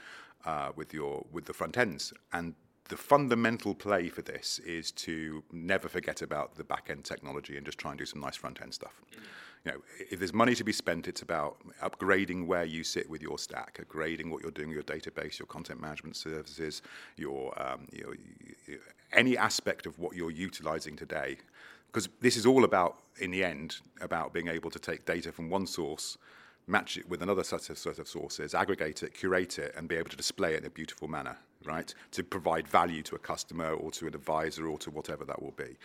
uh, 0.47 0.71
with 0.77 0.95
your 0.95 1.27
with 1.33 1.45
the 1.45 1.53
front 1.53 1.77
ends. 1.77 2.13
And 2.33 2.55
the 2.89 2.97
fundamental 2.97 3.75
play 3.75 4.09
for 4.09 4.23
this 4.23 4.59
is 4.61 4.91
to 4.91 5.45
never 5.53 5.89
forget 5.89 6.23
about 6.23 6.57
the 6.57 6.65
back 6.65 6.89
end 6.91 7.05
technology 7.05 7.57
and 7.57 7.65
just 7.65 7.79
try 7.79 7.93
and 7.93 7.99
do 7.99 8.07
some 8.07 8.21
nice 8.21 8.37
front 8.37 8.61
end 8.63 8.75
stuff. 8.75 9.03
Mm-hmm 9.13 9.25
you 9.65 9.73
know, 9.73 9.79
if 10.11 10.19
there's 10.19 10.33
money 10.33 10.55
to 10.55 10.65
be 10.65 10.73
spent, 10.73 11.07
it's 11.07 11.21
about 11.23 11.59
upgrading 11.83 12.47
where 12.47 12.65
you 12.65 12.83
sit 12.83 13.09
with 13.11 13.21
your 13.21 13.39
stack, 13.39 13.79
upgrading 13.85 14.31
what 14.31 14.43
you're 14.43 14.51
doing 14.51 14.69
with 14.69 14.77
your 14.77 14.85
database, 14.85 15.39
your 15.39 15.47
content 15.47 15.81
management 15.81 16.17
services, 16.17 16.81
your, 17.17 17.53
um, 17.61 17.87
you 17.93 18.03
know, 18.03 18.77
any 19.13 19.37
aspect 19.37 19.85
of 19.85 19.99
what 19.99 20.17
you're 20.17 20.31
utilizing 20.31 20.97
today. 20.97 21.37
Because 21.89 22.09
this 22.21 22.37
is 22.37 22.47
all 22.47 22.65
about, 22.65 22.99
in 23.21 23.31
the 23.31 23.45
end, 23.45 23.77
about 24.01 24.33
being 24.33 24.49
able 24.49 24.71
to 24.71 24.79
take 24.79 25.05
data 25.05 25.31
from 25.31 25.51
one 25.51 25.67
source, 25.67 26.17
match 26.67 26.97
it 26.97 27.09
with 27.09 27.21
another 27.21 27.45
set 27.45 27.69
of, 27.69 27.77
set 27.77 27.99
of 27.99 28.09
sources, 28.09 28.55
aggregate 28.55 29.03
it, 29.03 29.13
curate 29.13 29.59
it, 29.59 29.75
and 29.77 29.89
be 29.89 29.97
able 29.97 30.09
to 30.09 30.17
display 30.17 30.55
it 30.55 30.61
in 30.61 30.67
a 30.67 30.71
beautiful 30.71 31.09
manner, 31.09 31.37
right? 31.65 31.93
To 32.13 32.23
provide 32.23 32.67
value 32.67 33.03
to 33.03 33.17
a 33.17 33.19
customer 33.19 33.73
or 33.73 33.91
to 33.93 34.07
an 34.07 34.15
advisor 34.15 34.67
or 34.69 34.79
to 34.79 34.91
whatever 34.91 35.25
that 35.25 35.43
will 35.43 35.55
be. 35.57 35.77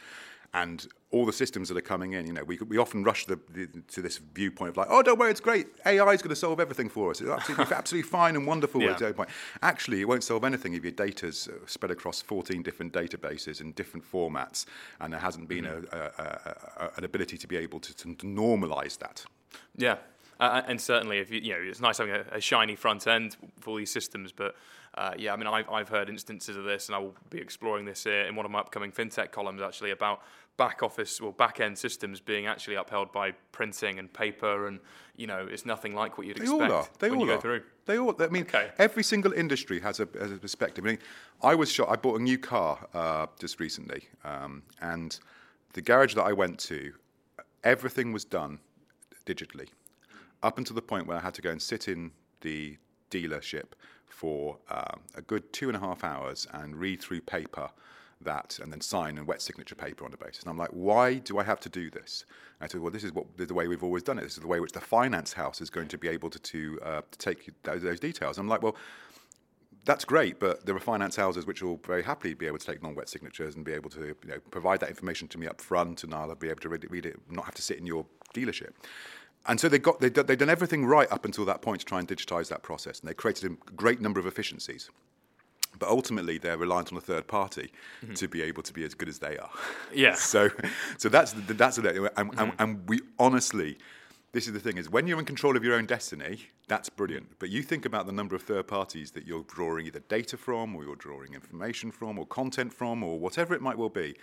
And 0.56 0.88
all 1.12 1.26
the 1.26 1.34
systems 1.34 1.68
that 1.68 1.78
are 1.78 1.82
coming 1.82 2.14
in, 2.14 2.26
you 2.26 2.32
know, 2.32 2.44
we, 2.46 2.58
we 2.60 2.78
often 2.78 3.04
rush 3.04 3.26
the, 3.26 3.38
the, 3.50 3.68
to 3.90 4.02
this 4.02 4.18
viewpoint 4.18 4.70
of 4.70 4.78
like, 4.78 4.88
oh, 4.90 5.02
don't 5.02 5.20
worry, 5.20 5.30
it's 5.30 5.42
great. 5.42 5.68
AI 5.86 6.14
is 6.14 6.22
going 6.22 6.30
to 6.30 6.36
solve 6.36 6.62
everything 6.62 6.88
for 6.88 7.12
us. 7.12 7.20
It's 7.20 7.30
absolutely, 7.30 7.66
absolutely 7.76 8.10
fine 8.10 8.38
and 8.38 8.48
wonderful. 8.48 8.82
Yeah. 8.82 9.12
Point. 9.12 9.30
Actually, 9.62 10.00
it 10.00 10.08
won't 10.08 10.24
solve 10.24 10.46
anything 10.46 10.74
if 10.74 10.84
your 10.84 10.94
data's 10.94 11.50
uh, 11.50 11.66
spread 11.66 11.92
across 11.92 12.22
14 12.22 12.64
different 12.64 12.94
databases 12.94 13.60
in 13.60 13.74
different 13.74 14.10
formats, 14.10 14.66
and 15.02 15.12
there 15.12 15.20
hasn't 15.20 15.50
been 15.50 15.66
mm-hmm. 15.66 15.94
a, 15.94 16.24
a, 16.24 16.86
a, 16.86 16.92
an 16.98 17.04
ability 17.04 17.38
to 17.38 17.48
be 17.48 17.58
able 17.58 17.82
to, 17.82 17.94
to, 17.94 18.16
to 18.16 18.26
normalize 18.26 18.98
that. 19.00 19.26
Yeah, 19.76 19.98
uh, 20.40 20.62
and 20.68 20.80
certainly, 20.80 21.20
if 21.20 21.32
you, 21.32 21.42
you 21.42 21.54
know, 21.54 21.60
it's 21.62 21.82
nice 21.82 21.98
having 21.98 22.14
a, 22.14 22.24
a 22.32 22.40
shiny 22.40 22.76
front 22.76 23.08
end 23.08 23.36
for 23.60 23.72
all 23.72 23.76
these 23.76 23.92
systems, 23.92 24.32
but 24.32 24.56
uh, 24.96 25.14
yeah, 25.18 25.34
I 25.34 25.36
mean, 25.36 25.48
I've, 25.48 25.70
I've 25.70 25.90
heard 25.90 26.10
instances 26.10 26.56
of 26.56 26.64
this, 26.64 26.88
and 26.88 26.96
I 26.96 27.00
will 27.00 27.16
be 27.30 27.40
exploring 27.40 27.86
this 27.86 28.06
in 28.06 28.36
one 28.36 28.46
of 28.46 28.52
my 28.52 28.60
upcoming 28.60 28.92
fintech 28.92 29.32
columns 29.32 29.62
actually 29.62 29.92
about 29.92 30.22
back 30.58 30.82
office 30.84 31.20
or 31.20 31.34
back 31.34 31.60
end 31.60 31.78
systems 31.78 32.20
being 32.20 32.48
actually 32.48 32.76
upheld 32.76 33.12
by 33.12 33.32
printing 33.52 34.00
and 34.00 34.12
paper, 34.12 34.68
and 34.68 34.80
you 35.16 35.28
know, 35.28 35.48
it's 35.50 35.66
nothing 35.66 35.94
like 35.94 36.18
what 36.18 36.28
you'd 36.28 36.38
they 36.38 36.44
expect 36.44 36.62
all 36.62 36.72
are. 36.72 36.88
They 37.00 37.10
all 37.10 37.24
are. 37.24 37.36
go 37.36 37.40
through. 37.40 37.64
They 37.86 37.98
all. 37.98 38.16
I 38.20 38.28
mean, 38.28 38.44
okay. 38.44 38.72
every 38.78 39.04
single 39.04 39.34
industry 39.34 39.80
has 39.82 40.00
a, 40.00 40.08
has 40.20 40.32
a 40.32 40.38
perspective. 40.38 40.86
I 40.86 40.90
mean, 40.90 41.00
I 41.42 41.56
was 41.56 41.72
shocked. 41.72 41.92
I 41.92 41.96
bought 41.96 42.20
a 42.20 42.24
new 42.24 42.38
car 42.38 42.88
uh, 42.94 43.28
just 43.40 43.60
recently, 43.60 44.08
um, 44.24 44.64
and 44.82 45.20
the 45.74 45.82
garage 45.82 46.16
that 46.16 46.24
I 46.24 46.34
went 46.34 46.60
to, 46.60 46.94
everything 47.64 48.12
was 48.14 48.24
done 48.26 48.60
digitally, 49.26 49.68
up 50.44 50.58
until 50.58 50.76
the 50.76 50.82
point 50.82 51.08
where 51.08 51.18
I 51.18 51.22
had 51.22 51.34
to 51.36 51.42
go 51.42 51.52
and 51.52 51.62
sit 51.62 51.88
in 51.88 52.12
the 52.42 52.78
dealership 53.12 53.74
for 54.08 54.58
um, 54.70 55.02
a 55.16 55.22
good 55.22 55.52
two 55.52 55.68
and 55.68 55.76
a 55.76 55.80
half 55.80 56.04
hours 56.04 56.48
and 56.54 56.76
read 56.76 57.02
through 57.02 57.22
paper 57.22 57.70
that 58.22 58.60
and 58.62 58.72
then 58.72 58.82
sign 58.82 59.18
and 59.18 59.28
wet 59.28 59.42
signature 59.42 59.76
paper 59.76 60.06
on 60.06 60.12
the 60.12 60.18
basis. 60.18 60.44
And 60.44 60.50
I'm 60.50 60.58
like, 60.58 60.72
why 60.72 61.16
do 61.16 61.38
I 61.38 61.44
have 61.44 61.60
to 61.62 61.70
do 61.70 61.90
this? 61.90 62.26
And 62.60 62.66
I 62.66 62.72
said, 62.72 62.82
well, 62.82 62.92
this 62.92 63.04
is 63.04 63.14
what 63.14 63.26
the 63.38 63.54
way 63.54 63.68
we've 63.68 63.84
always 63.84 64.04
done 64.04 64.18
it. 64.18 64.22
This 64.22 64.34
is 64.34 64.40
the 64.40 64.48
way 64.48 64.60
which 64.60 64.72
the 64.72 64.82
finance 64.82 65.34
house 65.34 65.62
is 65.62 65.70
going 65.70 65.88
to 65.90 65.98
be 65.98 66.08
able 66.08 66.30
to, 66.30 66.40
to, 66.40 66.80
uh, 66.84 67.02
to 67.12 67.18
take 67.18 67.52
those, 67.64 67.82
those 67.82 68.00
details. 68.00 68.38
I'm 68.38 68.48
like, 68.48 68.62
well, 68.62 68.76
that's 69.86 70.04
great, 70.04 70.40
but 70.40 70.66
there 70.66 70.76
are 70.76 70.80
finance 70.80 71.16
houses 71.16 71.46
which 71.46 71.62
will 71.62 71.80
very 71.86 72.02
happily 72.02 72.34
be 72.34 72.48
able 72.48 72.58
to 72.58 72.66
take 72.66 72.82
non-wet 72.82 73.08
signatures 73.08 73.56
and 73.56 73.64
be 73.64 73.72
able 73.72 73.92
to 73.92 74.00
you 74.00 74.16
know, 74.26 74.40
provide 74.50 74.80
that 74.80 74.90
information 74.90 75.28
to 75.28 75.38
me 75.38 75.46
up 75.46 75.62
front, 75.62 76.04
and 76.04 76.14
I'll 76.14 76.34
be 76.34 76.50
able 76.50 76.62
to 76.62 76.70
read 76.70 76.84
it, 76.84 76.92
read 76.92 77.06
it, 77.06 77.20
not 77.30 77.46
have 77.46 77.54
to 77.56 77.62
sit 77.62 77.78
in 77.78 77.86
your 77.86 78.06
dealership. 78.34 78.72
And 79.46 79.60
so 79.60 79.70
they 79.70 79.78
got, 79.78 80.00
they 80.00 80.10
they'd 80.10 80.40
done 80.40 80.50
everything 80.50 80.88
right 80.88 81.12
up 81.12 81.24
until 81.24 81.46
that 81.46 81.62
point 81.62 81.82
to 81.82 81.86
try 81.86 82.00
and 82.00 82.08
digitize 82.08 82.50
that 82.50 82.64
process. 82.64 83.00
And 83.00 83.08
they 83.08 83.14
created 83.14 83.52
a 83.52 83.72
great 83.74 84.02
number 84.02 84.20
of 84.20 84.26
efficiencies. 84.26 84.90
But 85.80 85.90
ultimately, 85.90 86.38
they're 86.38 86.58
reliant 86.58 86.92
on 86.92 86.98
a 86.98 87.02
third 87.02 87.28
party 87.28 87.72
mm-hmm. 88.04 88.14
to 88.14 88.28
be 88.28 88.42
able 88.42 88.64
to 88.64 88.74
be 88.74 88.84
as 88.84 88.94
good 88.94 89.10
as 89.10 89.20
they 89.20 89.38
are. 89.38 89.50
Yeah. 89.94 90.14
so, 90.16 90.50
so 90.98 91.10
that's 91.10 91.34
that's 91.48 91.78
the, 91.78 92.12
and, 92.18 92.32
mm-hmm. 92.32 92.40
and, 92.40 92.54
and 92.60 92.90
we 92.90 93.02
honestly, 93.20 93.78
this 94.32 94.48
is 94.48 94.54
the 94.54 94.60
thing: 94.60 94.78
is 94.78 94.90
when 94.90 95.08
you're 95.08 95.20
in 95.20 95.26
control 95.26 95.56
of 95.58 95.64
your 95.64 95.76
own 95.76 95.86
destiny, 95.86 96.48
that's 96.68 96.90
brilliant. 96.90 97.40
But 97.40 97.50
you 97.50 97.62
think 97.62 97.86
about 97.86 98.06
the 98.06 98.12
number 98.12 98.36
of 98.36 98.42
third 98.42 98.68
parties 98.68 99.12
that 99.12 99.26
you're 99.26 99.44
drawing 99.44 99.86
either 99.88 100.00
data 100.00 100.38
from, 100.38 100.76
or 100.76 100.84
you're 100.84 100.96
drawing 100.96 101.34
information 101.34 101.92
from, 101.92 102.18
or 102.20 102.26
content 102.26 102.74
from, 102.74 103.04
or 103.04 103.20
whatever 103.20 103.54
it 103.54 103.62
might 103.62 103.78
well 103.78 103.90
be, 103.90 104.16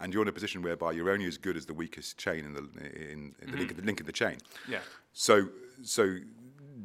and 0.00 0.12
you're 0.12 0.22
in 0.22 0.28
a 0.28 0.32
position 0.32 0.62
whereby 0.62 0.92
you're 0.92 1.10
only 1.10 1.26
as 1.26 1.36
good 1.36 1.56
as 1.56 1.66
the 1.66 1.74
weakest 1.74 2.18
chain 2.18 2.44
in 2.44 2.54
the 2.54 2.60
in, 2.60 2.70
in 2.70 3.34
the, 3.38 3.46
mm-hmm. 3.46 3.58
link, 3.58 3.76
the 3.76 3.82
link 3.82 4.00
in 4.00 4.06
the 4.06 4.12
chain. 4.12 4.38
Yeah. 4.68 4.80
So 5.12 5.48
so 5.82 6.16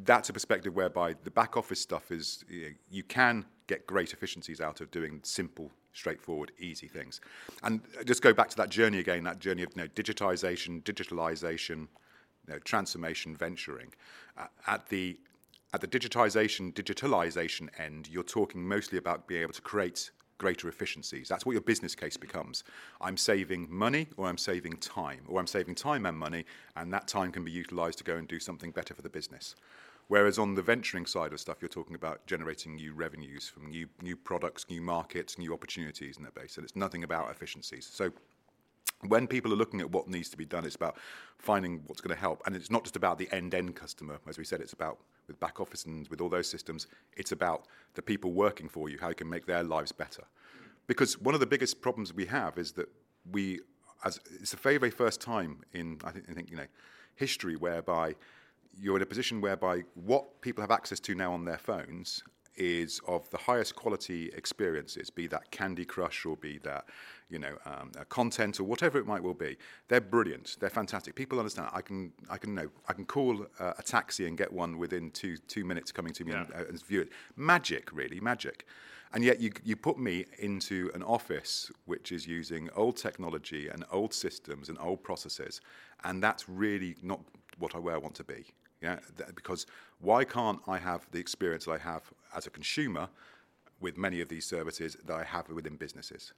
that's 0.04 0.28
a 0.28 0.32
perspective 0.32 0.74
whereby 0.74 1.14
the 1.24 1.30
back 1.30 1.56
office 1.56 1.80
stuff 1.80 2.10
is 2.10 2.44
you, 2.48 2.62
know, 2.62 2.68
you 2.90 3.02
can 3.02 3.44
get 3.66 3.86
great 3.86 4.12
efficiencies 4.12 4.60
out 4.60 4.80
of 4.80 4.90
doing 4.90 5.20
simple 5.22 5.70
straightforward, 5.92 6.52
easy 6.58 6.88
things. 6.88 7.20
And 7.62 7.80
just 8.04 8.22
go 8.22 8.32
back 8.32 8.48
to 8.50 8.56
that 8.58 8.68
journey 8.68 8.98
again, 8.98 9.24
that 9.24 9.38
journey 9.38 9.62
of 9.62 9.70
you 9.74 9.82
know, 9.82 9.88
digitization, 9.88 10.82
digitalization, 10.82 11.88
you 12.46 12.54
know, 12.54 12.58
transformation, 12.60 13.36
venturing. 13.36 13.92
Uh, 14.36 14.46
at 14.66 14.88
the 14.88 15.18
at 15.74 15.80
the 15.80 15.88
digitization, 15.88 16.72
digitalization 16.72 17.68
end, 17.78 18.08
you're 18.08 18.22
talking 18.22 18.66
mostly 18.66 18.98
about 18.98 19.26
being 19.26 19.42
able 19.42 19.52
to 19.52 19.60
create 19.60 20.10
greater 20.38 20.68
efficiencies. 20.68 21.28
That's 21.28 21.44
what 21.44 21.52
your 21.52 21.62
business 21.62 21.94
case 21.94 22.16
becomes. 22.16 22.62
I'm 23.00 23.16
saving 23.16 23.66
money 23.70 24.06
or 24.16 24.26
I'm 24.26 24.38
saving 24.38 24.76
time, 24.76 25.22
or 25.26 25.40
I'm 25.40 25.46
saving 25.46 25.74
time 25.74 26.06
and 26.06 26.16
money, 26.16 26.44
and 26.76 26.92
that 26.92 27.08
time 27.08 27.32
can 27.32 27.44
be 27.44 27.50
utilized 27.50 27.98
to 27.98 28.04
go 28.04 28.16
and 28.16 28.28
do 28.28 28.38
something 28.38 28.70
better 28.70 28.94
for 28.94 29.02
the 29.02 29.08
business. 29.08 29.56
Whereas 30.08 30.38
on 30.38 30.54
the 30.54 30.62
venturing 30.62 31.06
side 31.06 31.32
of 31.32 31.40
stuff, 31.40 31.56
you're 31.60 31.68
talking 31.68 31.96
about 31.96 32.26
generating 32.26 32.76
new 32.76 32.92
revenues 32.92 33.48
from 33.48 33.70
new 33.70 33.88
new 34.02 34.16
products, 34.16 34.66
new 34.70 34.80
markets, 34.80 35.36
new 35.38 35.52
opportunities 35.52 36.16
in 36.16 36.22
that 36.22 36.34
base. 36.34 36.56
And 36.56 36.64
it's 36.64 36.76
nothing 36.76 37.02
about 37.02 37.30
efficiencies. 37.30 37.88
So 37.92 38.12
when 39.08 39.26
people 39.26 39.52
are 39.52 39.56
looking 39.56 39.80
at 39.80 39.90
what 39.90 40.08
needs 40.08 40.28
to 40.30 40.36
be 40.36 40.44
done, 40.44 40.64
it's 40.64 40.76
about 40.76 40.96
finding 41.38 41.82
what's 41.86 42.00
going 42.00 42.14
to 42.14 42.20
help. 42.20 42.42
And 42.46 42.54
it's 42.54 42.70
not 42.70 42.84
just 42.84 42.96
about 42.96 43.18
the 43.18 43.28
end-end 43.32 43.74
customer, 43.74 44.18
as 44.28 44.38
we 44.38 44.44
said, 44.44 44.60
it's 44.60 44.72
about 44.72 44.98
with 45.26 45.38
back 45.40 45.60
office 45.60 45.84
and 45.84 46.08
with 46.08 46.20
all 46.20 46.28
those 46.28 46.48
systems, 46.48 46.86
it's 47.16 47.32
about 47.32 47.64
the 47.94 48.02
people 48.02 48.32
working 48.32 48.68
for 48.68 48.88
you, 48.88 48.96
how 48.98 49.08
you 49.08 49.14
can 49.14 49.28
make 49.28 49.44
their 49.44 49.62
lives 49.62 49.92
better. 49.92 50.22
Because 50.86 51.20
one 51.20 51.34
of 51.34 51.40
the 51.40 51.46
biggest 51.46 51.80
problems 51.80 52.14
we 52.14 52.26
have 52.26 52.58
is 52.58 52.72
that 52.72 52.88
we, 53.32 53.60
as 54.04 54.20
it's 54.40 54.52
the 54.52 54.56
very, 54.56 54.78
very 54.78 54.90
first 54.90 55.20
time 55.20 55.62
in 55.72 55.98
I 56.04 56.12
think, 56.12 56.26
I 56.30 56.32
think 56.32 56.50
you 56.50 56.56
know 56.56 56.66
history 57.16 57.56
whereby 57.56 58.14
you're 58.80 58.96
in 58.96 59.02
a 59.02 59.06
position 59.06 59.40
whereby 59.40 59.82
what 59.94 60.40
people 60.40 60.62
have 60.62 60.70
access 60.70 61.00
to 61.00 61.14
now 61.14 61.32
on 61.32 61.44
their 61.44 61.58
phones 61.58 62.22
is 62.56 63.00
of 63.06 63.28
the 63.30 63.36
highest 63.36 63.76
quality 63.76 64.30
experiences, 64.34 65.10
be 65.10 65.26
that 65.26 65.50
Candy 65.50 65.84
Crush 65.84 66.24
or 66.24 66.36
be 66.36 66.58
that, 66.58 66.86
you 67.28 67.38
know, 67.38 67.58
um, 67.66 67.90
content 68.08 68.58
or 68.58 68.64
whatever 68.64 68.98
it 68.98 69.06
might 69.06 69.22
well 69.22 69.34
be. 69.34 69.56
They're 69.88 70.00
brilliant. 70.00 70.56
They're 70.58 70.70
fantastic. 70.70 71.14
People 71.14 71.38
understand. 71.38 71.68
I 71.72 71.82
can, 71.82 72.12
I 72.30 72.38
can 72.38 72.54
know, 72.54 72.68
I 72.88 72.92
can 72.94 73.04
call 73.04 73.46
uh, 73.60 73.74
a 73.78 73.82
taxi 73.82 74.26
and 74.26 74.38
get 74.38 74.52
one 74.52 74.78
within 74.78 75.10
two 75.10 75.36
two 75.36 75.64
minutes 75.64 75.92
coming 75.92 76.12
to 76.14 76.24
me 76.24 76.32
yeah. 76.32 76.44
and, 76.44 76.54
uh, 76.54 76.68
and 76.68 76.82
view 76.82 77.02
it. 77.02 77.10
Magic, 77.36 77.92
really, 77.92 78.20
magic. 78.20 78.66
And 79.12 79.22
yet 79.24 79.40
you, 79.40 79.52
you 79.64 79.76
put 79.76 79.98
me 79.98 80.26
into 80.40 80.90
an 80.94 81.02
office 81.02 81.70
which 81.84 82.10
is 82.10 82.26
using 82.26 82.68
old 82.74 82.96
technology 82.96 83.68
and 83.68 83.84
old 83.92 84.12
systems 84.12 84.68
and 84.68 84.78
old 84.78 85.02
processes, 85.02 85.60
and 86.04 86.22
that's 86.22 86.48
really 86.48 86.96
not 87.02 87.20
what 87.58 87.74
I, 87.74 87.78
where 87.78 87.94
I 87.94 87.98
want 87.98 88.14
to 88.16 88.24
be. 88.24 88.46
Yeah, 88.86 88.98
because 89.34 89.66
why 89.98 90.22
can't 90.22 90.60
I 90.68 90.78
have 90.78 91.08
the 91.10 91.18
experience 91.18 91.64
that 91.64 91.72
I 91.72 91.78
have 91.78 92.04
as 92.36 92.46
a 92.46 92.50
consumer 92.50 93.08
with 93.80 93.98
many 93.98 94.20
of 94.20 94.28
these 94.28 94.46
services 94.46 94.96
that 95.06 95.16
I 95.16 95.24
have 95.24 95.48
within 95.48 95.74
businesses? 95.74 96.32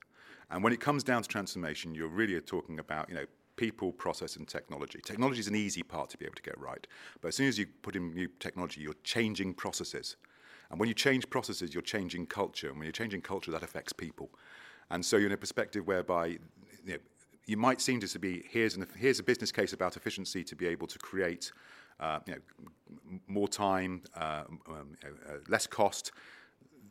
And 0.50 0.64
when 0.64 0.72
it 0.72 0.80
comes 0.80 1.04
down 1.04 1.20
to 1.22 1.28
transformation, 1.28 1.94
you're 1.94 2.08
really 2.08 2.40
talking 2.40 2.78
about, 2.78 3.10
you 3.10 3.16
know, 3.16 3.26
people, 3.56 3.92
process, 3.92 4.36
and 4.36 4.48
technology. 4.48 4.98
Technology 5.04 5.40
is 5.40 5.48
an 5.48 5.56
easy 5.56 5.82
part 5.82 6.08
to 6.08 6.16
be 6.16 6.24
able 6.24 6.36
to 6.36 6.42
get 6.42 6.58
right. 6.58 6.86
But 7.20 7.28
as 7.28 7.36
soon 7.36 7.48
as 7.48 7.58
you 7.58 7.66
put 7.82 7.96
in 7.96 8.14
new 8.14 8.28
technology, 8.38 8.80
you're 8.80 9.02
changing 9.04 9.52
processes. 9.52 10.16
And 10.70 10.80
when 10.80 10.88
you 10.88 10.94
change 10.94 11.28
processes, 11.28 11.74
you're 11.74 11.82
changing 11.82 12.28
culture. 12.28 12.68
And 12.68 12.78
when 12.78 12.86
you're 12.86 12.92
changing 12.92 13.20
culture, 13.20 13.50
that 13.50 13.62
affects 13.62 13.92
people. 13.92 14.30
And 14.88 15.04
so 15.04 15.18
you're 15.18 15.26
in 15.26 15.34
a 15.34 15.36
perspective 15.36 15.86
whereby 15.86 16.26
you, 16.26 16.38
know, 16.86 16.98
you 17.44 17.58
might 17.58 17.82
seem 17.82 18.00
to 18.00 18.18
be 18.18 18.44
here's, 18.48 18.74
an, 18.74 18.86
here's 18.96 19.18
a 19.18 19.22
business 19.22 19.52
case 19.52 19.74
about 19.74 19.98
efficiency 19.98 20.42
to 20.44 20.56
be 20.56 20.66
able 20.66 20.86
to 20.86 20.98
create 20.98 21.52
you 22.26 22.34
know, 22.34 22.40
more 23.26 23.48
time, 23.48 24.02
uh, 24.16 24.44
um, 24.68 24.96
uh, 25.04 25.34
less 25.48 25.66
cost. 25.66 26.12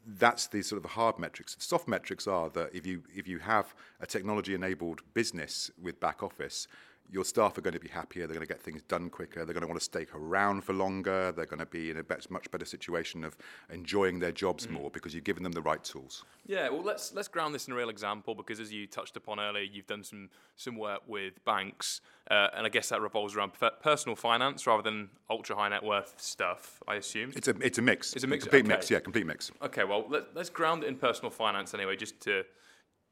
That's 0.06 0.48
the 0.48 0.62
sort 0.62 0.78
of 0.78 0.84
the 0.84 0.90
hard 0.90 1.20
metrics. 1.20 1.56
The 1.56 1.64
soft 1.64 1.88
metrics 1.88 2.28
are 2.28 2.50
that 2.52 2.74
if 2.74 2.86
you 2.86 3.04
if 3.14 3.28
you 3.28 3.40
have 3.40 3.76
a 4.00 4.06
technology-enabled 4.06 5.02
business 5.14 5.70
with 5.82 6.00
back 6.00 6.24
office, 6.24 6.68
your 7.10 7.24
staff 7.24 7.58
are 7.58 7.62
going 7.62 7.74
to 7.74 7.80
be 7.80 7.88
happier, 7.88 8.28
they're 8.28 8.36
going 8.36 8.46
to 8.46 8.54
get 8.54 8.62
things 8.62 8.82
done 8.84 9.10
quicker, 9.10 9.46
they're 9.46 9.54
going 9.54 9.62
to 9.62 9.68
want 9.68 9.80
to 9.80 9.84
stay 9.84 10.06
around 10.14 10.64
for 10.64 10.74
longer, 10.74 11.32
they're 11.32 11.46
going 11.46 11.60
to 11.60 11.66
be 11.66 11.90
in 11.90 11.98
a 11.98 12.04
better, 12.04 12.28
much 12.30 12.50
better 12.52 12.66
situation 12.66 13.24
of 13.24 13.38
enjoying 13.72 14.20
their 14.20 14.32
jobs 14.32 14.68
mm. 14.68 14.72
more 14.72 14.90
because 14.92 15.14
you've 15.14 15.24
given 15.24 15.44
them 15.44 15.54
the 15.54 15.62
right 15.62 15.84
tools. 15.84 16.26
Yeah, 16.46 16.70
well, 16.70 16.84
let's 16.84 17.14
let's 17.14 17.28
ground 17.28 17.56
this 17.56 17.68
in 17.68 17.74
a 17.74 17.76
real 17.76 17.90
example 17.90 18.36
because 18.36 18.60
as 18.60 18.72
you 18.72 18.88
touched 18.88 19.18
upon 19.18 19.40
earlier, 19.40 19.64
you've 19.64 19.88
done 19.88 20.04
some 20.04 20.30
some 20.56 20.78
work 20.78 21.02
with 21.08 21.44
banks, 21.46 22.02
uh, 22.30 22.48
and 22.56 22.66
I 22.66 22.70
guess 22.70 22.90
that 22.90 23.02
revolves 23.02 23.36
around 23.36 23.52
personal 23.82 24.16
finance 24.16 24.68
rather 24.68 24.84
than 24.84 25.10
ultra 25.30 25.56
high 25.56 25.70
net 25.70 25.84
worth 25.84 26.16
stuff. 26.18 26.82
I 26.88 26.96
assume 26.96 27.32
it's 27.36 27.48
a 27.48 27.56
it's 27.62 27.78
a 27.78 27.82
mix. 27.82 28.14
It's 28.14 28.24
a 28.24 28.28
mix. 28.28 28.44
Complete 28.44 28.66
okay. 28.66 28.68
mix. 28.68 28.92
Yeah, 28.92 29.00
complete 29.00 29.26
mix. 29.26 29.52
Okay, 29.62 29.84
well, 29.84 30.06
let, 30.10 30.36
let's 30.36 30.50
ground 30.50 30.84
it 30.84 30.88
in 30.88 30.96
personal 30.96 31.32
finance 31.32 31.74
anyway, 31.74 31.96
just 31.96 32.20
to 32.22 32.44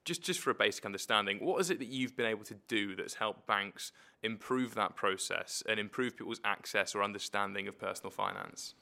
just 0.05 0.21
just 0.21 0.39
for 0.39 0.51
a 0.51 0.55
basic 0.55 0.85
understanding, 0.85 1.39
what 1.39 1.59
is 1.59 1.69
it 1.69 1.79
that 1.79 1.87
you've 1.87 2.15
been 2.15 2.27
able 2.27 2.45
to 2.45 2.55
do 2.67 2.95
that's 2.95 3.15
helped 3.15 3.45
banks 3.47 3.91
improve 4.23 4.75
that 4.75 4.95
process 4.95 5.61
and 5.67 5.79
improve 5.79 6.15
people's 6.15 6.41
access 6.45 6.95
or 6.95 7.03
understanding 7.03 7.67
of 7.67 7.77
personal 7.77 8.11
finance? 8.11 8.75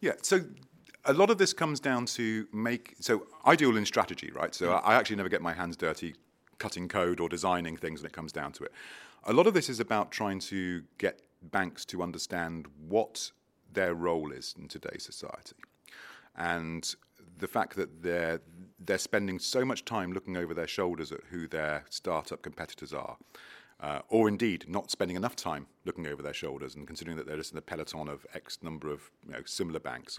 Yeah, 0.00 0.12
so 0.22 0.40
a 1.04 1.12
lot 1.12 1.30
of 1.30 1.38
this 1.38 1.52
comes 1.52 1.80
down 1.80 2.06
to 2.06 2.46
make 2.52 2.94
so 3.00 3.26
I 3.44 3.56
deal 3.56 3.76
in 3.76 3.84
strategy, 3.84 4.30
right? 4.32 4.54
So 4.54 4.68
mm. 4.68 4.80
I 4.84 4.94
actually 4.94 5.16
never 5.16 5.28
get 5.28 5.42
my 5.42 5.52
hands 5.52 5.76
dirty 5.76 6.14
cutting 6.58 6.88
code 6.88 7.20
or 7.20 7.28
designing 7.28 7.76
things 7.76 8.00
when 8.00 8.06
it 8.06 8.12
comes 8.12 8.32
down 8.32 8.52
to 8.52 8.64
it. 8.64 8.72
A 9.24 9.32
lot 9.32 9.46
of 9.46 9.54
this 9.54 9.68
is 9.68 9.80
about 9.80 10.10
trying 10.10 10.38
to 10.40 10.82
get 10.98 11.22
banks 11.42 11.84
to 11.86 12.02
understand 12.02 12.66
what 12.88 13.30
their 13.72 13.94
role 13.94 14.32
is 14.32 14.54
in 14.58 14.68
today's 14.68 15.04
society. 15.04 15.56
And 16.36 16.94
the 17.38 17.48
fact 17.48 17.76
that 17.76 18.02
they're 18.02 18.40
they're 18.78 18.98
spending 18.98 19.38
so 19.38 19.64
much 19.64 19.84
time 19.84 20.12
looking 20.12 20.36
over 20.36 20.54
their 20.54 20.66
shoulders 20.66 21.12
at 21.12 21.20
who 21.30 21.48
their 21.48 21.84
startup 21.90 22.42
competitors 22.42 22.92
are. 22.92 23.16
Uh, 23.80 24.00
or 24.08 24.26
indeed 24.26 24.64
not 24.66 24.90
spending 24.90 25.16
enough 25.16 25.36
time 25.36 25.68
looking 25.84 26.04
over 26.08 26.20
their 26.20 26.32
shoulders 26.32 26.74
and 26.74 26.84
considering 26.84 27.16
that 27.16 27.28
they're 27.28 27.36
just 27.36 27.52
in 27.52 27.56
the 27.56 27.62
peloton 27.62 28.08
of 28.08 28.26
X 28.34 28.58
number 28.60 28.90
of 28.90 29.08
you 29.24 29.32
know, 29.32 29.40
similar 29.46 29.78
banks. 29.78 30.18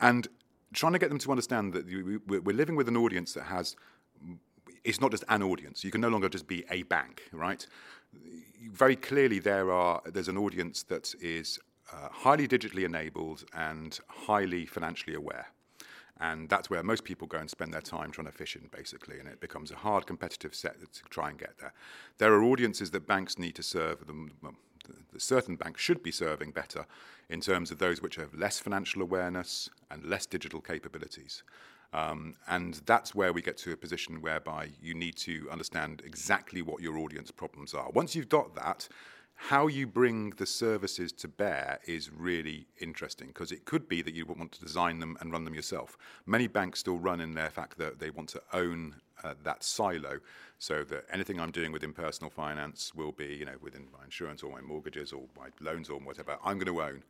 And 0.00 0.28
trying 0.72 0.92
to 0.92 1.00
get 1.00 1.08
them 1.08 1.18
to 1.18 1.30
understand 1.30 1.72
that 1.72 1.86
we're 2.26 2.56
living 2.56 2.76
with 2.76 2.88
an 2.88 2.96
audience 2.96 3.32
that 3.34 3.44
has, 3.44 3.74
it's 4.84 5.00
not 5.00 5.10
just 5.10 5.24
an 5.28 5.42
audience. 5.42 5.82
You 5.82 5.90
can 5.90 6.00
no 6.00 6.08
longer 6.08 6.28
just 6.28 6.46
be 6.46 6.64
a 6.70 6.84
bank, 6.84 7.22
right? 7.32 7.66
Very 8.70 8.94
clearly, 8.96 9.38
there 9.38 9.72
are 9.72 10.00
there's 10.06 10.28
an 10.28 10.38
audience 10.38 10.84
that 10.84 11.14
is 11.20 11.58
uh, 11.92 12.08
highly 12.10 12.46
digitally 12.46 12.84
enabled 12.84 13.44
and 13.52 13.98
highly 14.08 14.66
financially 14.66 15.14
aware. 15.14 15.48
And 16.22 16.48
that's 16.48 16.70
where 16.70 16.84
most 16.84 17.02
people 17.02 17.26
go 17.26 17.38
and 17.38 17.50
spend 17.50 17.74
their 17.74 17.80
time 17.80 18.12
trying 18.12 18.28
to 18.28 18.32
fish 18.32 18.54
in, 18.54 18.68
basically, 18.70 19.18
and 19.18 19.28
it 19.28 19.40
becomes 19.40 19.72
a 19.72 19.76
hard 19.76 20.06
competitive 20.06 20.54
set 20.54 20.78
to 20.80 21.02
try 21.10 21.28
and 21.28 21.36
get 21.36 21.58
there. 21.58 21.72
There 22.18 22.32
are 22.32 22.44
audiences 22.44 22.92
that 22.92 23.08
banks 23.08 23.40
need 23.40 23.56
to 23.56 23.62
serve, 23.64 24.06
them, 24.06 24.30
the 25.12 25.18
certain 25.18 25.56
banks 25.56 25.82
should 25.82 26.00
be 26.00 26.12
serving 26.12 26.52
better 26.52 26.86
in 27.28 27.40
terms 27.40 27.72
of 27.72 27.78
those 27.78 28.00
which 28.00 28.14
have 28.16 28.34
less 28.34 28.60
financial 28.60 29.02
awareness 29.02 29.68
and 29.90 30.04
less 30.04 30.24
digital 30.24 30.60
capabilities. 30.60 31.42
Um, 31.92 32.36
and 32.46 32.74
that's 32.86 33.16
where 33.16 33.32
we 33.32 33.42
get 33.42 33.56
to 33.58 33.72
a 33.72 33.76
position 33.76 34.22
whereby 34.22 34.68
you 34.80 34.94
need 34.94 35.16
to 35.16 35.48
understand 35.50 36.02
exactly 36.06 36.62
what 36.62 36.80
your 36.80 36.98
audience 36.98 37.32
problems 37.32 37.74
are. 37.74 37.90
Once 37.90 38.14
you've 38.14 38.28
got 38.28 38.54
that, 38.54 38.88
how 39.48 39.66
you 39.66 39.88
bring 39.88 40.30
the 40.36 40.46
services 40.46 41.10
to 41.10 41.26
bear 41.26 41.80
is 41.84 42.12
really 42.12 42.64
interesting 42.80 43.26
because 43.26 43.50
it 43.50 43.64
could 43.64 43.88
be 43.88 44.00
that 44.00 44.14
you 44.14 44.24
want 44.24 44.52
to 44.52 44.60
design 44.60 45.00
them 45.00 45.16
and 45.20 45.32
run 45.32 45.44
them 45.44 45.52
yourself. 45.52 45.98
Many 46.26 46.46
banks 46.46 46.78
still 46.78 46.96
run 46.96 47.20
in 47.20 47.34
their 47.34 47.50
fact 47.50 47.76
that 47.78 47.98
they 47.98 48.10
want 48.10 48.28
to 48.30 48.42
own 48.52 48.94
uh, 49.24 49.34
that 49.42 49.64
silo 49.64 50.20
so 50.60 50.84
that 50.84 51.06
anything 51.12 51.40
I'm 51.40 51.50
doing 51.50 51.72
within 51.72 51.92
personal 51.92 52.30
finance 52.30 52.94
will 52.94 53.10
be, 53.10 53.34
you 53.34 53.44
know, 53.44 53.56
within 53.60 53.88
my 53.92 54.04
insurance 54.04 54.44
or 54.44 54.52
my 54.52 54.60
mortgages 54.60 55.12
or 55.12 55.22
my 55.36 55.48
loans 55.60 55.90
or 55.90 55.98
whatever, 55.98 56.38
I'm 56.44 56.58
going 56.60 56.72
to 56.72 56.80
own. 56.80 57.02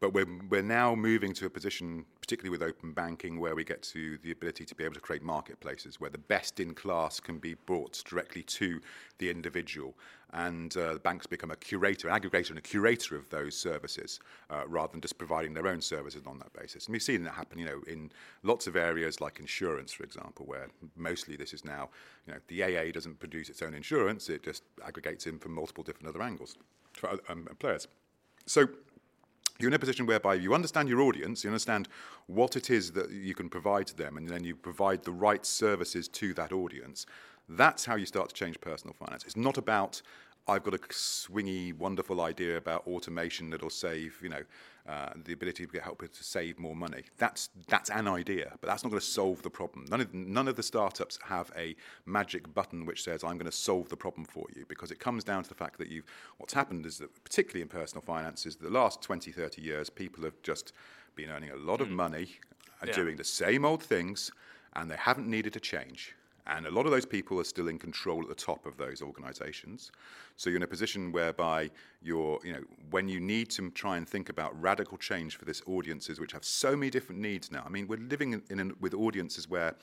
But 0.00 0.14
we're, 0.14 0.26
we're 0.48 0.62
now 0.62 0.94
moving 0.94 1.32
to 1.34 1.46
a 1.46 1.50
position, 1.50 2.04
particularly 2.20 2.56
with 2.56 2.62
open 2.62 2.92
banking, 2.92 3.40
where 3.40 3.56
we 3.56 3.64
get 3.64 3.82
to 3.82 4.16
the 4.18 4.30
ability 4.30 4.64
to 4.64 4.74
be 4.74 4.84
able 4.84 4.94
to 4.94 5.00
create 5.00 5.22
marketplaces 5.22 5.98
where 5.98 6.10
the 6.10 6.18
best 6.18 6.60
in 6.60 6.72
class 6.72 7.18
can 7.18 7.38
be 7.38 7.54
brought 7.54 8.00
directly 8.08 8.42
to 8.44 8.80
the 9.18 9.28
individual. 9.28 9.96
And 10.32 10.76
uh, 10.76 10.92
the 10.94 11.00
banks 11.00 11.26
become 11.26 11.50
a 11.50 11.56
curator, 11.56 12.08
an 12.08 12.20
aggregator, 12.20 12.50
and 12.50 12.58
a 12.58 12.62
curator 12.62 13.16
of 13.16 13.28
those 13.30 13.56
services 13.56 14.20
uh, 14.50 14.68
rather 14.68 14.92
than 14.92 15.00
just 15.00 15.18
providing 15.18 15.52
their 15.52 15.66
own 15.66 15.80
services 15.80 16.22
on 16.26 16.38
that 16.38 16.52
basis. 16.52 16.86
And 16.86 16.92
we've 16.92 17.02
seen 17.02 17.24
that 17.24 17.32
happen, 17.32 17.58
you 17.58 17.66
know, 17.66 17.80
in 17.88 18.12
lots 18.44 18.68
of 18.68 18.76
areas 18.76 19.20
like 19.20 19.40
insurance, 19.40 19.92
for 19.92 20.04
example, 20.04 20.46
where 20.46 20.68
mostly 20.96 21.34
this 21.34 21.52
is 21.52 21.64
now, 21.64 21.88
you 22.26 22.34
know, 22.34 22.38
the 22.46 22.62
AA 22.62 22.92
doesn't 22.92 23.18
produce 23.18 23.48
its 23.48 23.62
own 23.62 23.74
insurance, 23.74 24.28
it 24.28 24.44
just 24.44 24.62
aggregates 24.86 25.26
in 25.26 25.38
from 25.38 25.54
multiple 25.54 25.82
different 25.82 26.08
other 26.08 26.22
angles 26.22 26.54
for 26.92 27.18
um, 27.28 27.48
players. 27.58 27.88
So 28.48 28.66
you're 29.58 29.68
in 29.68 29.74
a 29.74 29.78
position 29.78 30.06
whereby 30.06 30.34
you 30.34 30.54
understand 30.54 30.88
your 30.88 31.00
audience, 31.00 31.42
you 31.42 31.50
understand 31.50 31.88
what 32.26 32.56
it 32.56 32.70
is 32.70 32.92
that 32.92 33.10
you 33.10 33.34
can 33.34 33.48
provide 33.48 33.86
to 33.88 33.96
them, 33.96 34.16
and 34.16 34.28
then 34.28 34.44
you 34.44 34.54
provide 34.54 35.02
the 35.02 35.12
right 35.12 35.44
services 35.44 36.06
to 36.08 36.32
that 36.34 36.52
audience. 36.52 37.06
That's 37.48 37.84
how 37.84 37.96
you 37.96 38.06
start 38.06 38.28
to 38.28 38.34
change 38.34 38.60
personal 38.60 38.94
finance. 38.94 39.24
It's 39.24 39.36
not 39.36 39.58
about 39.58 40.02
I've 40.48 40.62
got 40.62 40.74
a 40.74 40.78
swingy, 40.78 41.74
wonderful 41.74 42.22
idea 42.22 42.56
about 42.56 42.86
automation 42.86 43.50
that'll 43.50 43.68
save, 43.68 44.18
you 44.22 44.30
know, 44.30 44.42
uh, 44.88 45.10
the 45.24 45.34
ability 45.34 45.66
to 45.66 45.72
get 45.72 45.82
help 45.82 46.00
to 46.00 46.24
save 46.24 46.58
more 46.58 46.74
money. 46.74 47.02
That's 47.18 47.50
that's 47.68 47.90
an 47.90 48.08
idea, 48.08 48.56
but 48.60 48.68
that's 48.68 48.82
not 48.82 48.88
going 48.88 49.00
to 49.00 49.06
solve 49.06 49.42
the 49.42 49.50
problem. 49.50 49.84
None 49.90 50.00
of 50.00 50.14
none 50.14 50.48
of 50.48 50.56
the 50.56 50.62
startups 50.62 51.18
have 51.24 51.52
a 51.56 51.76
magic 52.06 52.54
button 52.54 52.86
which 52.86 53.04
says 53.04 53.22
I'm 53.22 53.36
going 53.36 53.50
to 53.50 53.52
solve 53.52 53.90
the 53.90 53.96
problem 53.96 54.24
for 54.24 54.46
you 54.56 54.64
because 54.66 54.90
it 54.90 54.98
comes 54.98 55.24
down 55.24 55.42
to 55.42 55.48
the 55.48 55.54
fact 55.54 55.78
that 55.78 55.88
you've 55.88 56.06
what's 56.38 56.54
happened 56.54 56.86
is 56.86 56.96
that 56.98 57.10
particularly 57.22 57.60
in 57.60 57.68
personal 57.68 58.00
finances, 58.00 58.56
the 58.56 58.70
last 58.70 59.02
20, 59.02 59.30
30 59.30 59.60
years, 59.60 59.90
people 59.90 60.24
have 60.24 60.40
just 60.42 60.72
been 61.14 61.28
earning 61.28 61.50
a 61.50 61.56
lot 61.56 61.82
of 61.82 61.88
mm. 61.88 61.92
money 61.92 62.28
and 62.80 62.88
yeah. 62.88 62.96
doing 62.96 63.16
the 63.16 63.24
same 63.24 63.66
old 63.66 63.82
things, 63.82 64.30
and 64.74 64.90
they 64.90 64.96
haven't 64.96 65.28
needed 65.28 65.52
to 65.52 65.60
change. 65.60 66.14
And 66.48 66.66
a 66.66 66.70
lot 66.70 66.86
of 66.86 66.92
those 66.92 67.04
people 67.04 67.38
are 67.38 67.44
still 67.44 67.68
in 67.68 67.78
control 67.78 68.22
at 68.22 68.28
the 68.28 68.34
top 68.34 68.64
of 68.64 68.78
those 68.78 69.02
organizations. 69.02 69.92
So 70.36 70.48
you're 70.48 70.56
in 70.56 70.62
a 70.62 70.68
position 70.68 71.12
whereby 71.12 71.70
you're, 72.00 72.38
you 72.42 72.54
know, 72.54 72.62
when 72.90 73.06
you 73.06 73.20
need 73.20 73.50
to 73.50 73.70
try 73.70 73.98
and 73.98 74.08
think 74.08 74.30
about 74.30 74.58
radical 74.60 74.96
change 74.96 75.36
for 75.36 75.44
this 75.44 75.60
audiences, 75.66 76.18
which 76.18 76.32
have 76.32 76.44
so 76.44 76.74
many 76.74 76.90
different 76.90 77.20
needs 77.20 77.52
now. 77.52 77.62
I 77.66 77.68
mean, 77.68 77.86
we're 77.86 77.98
living 77.98 78.32
in, 78.32 78.42
in 78.48 78.74
with 78.80 78.94
audiences 78.94 79.48
where 79.48 79.74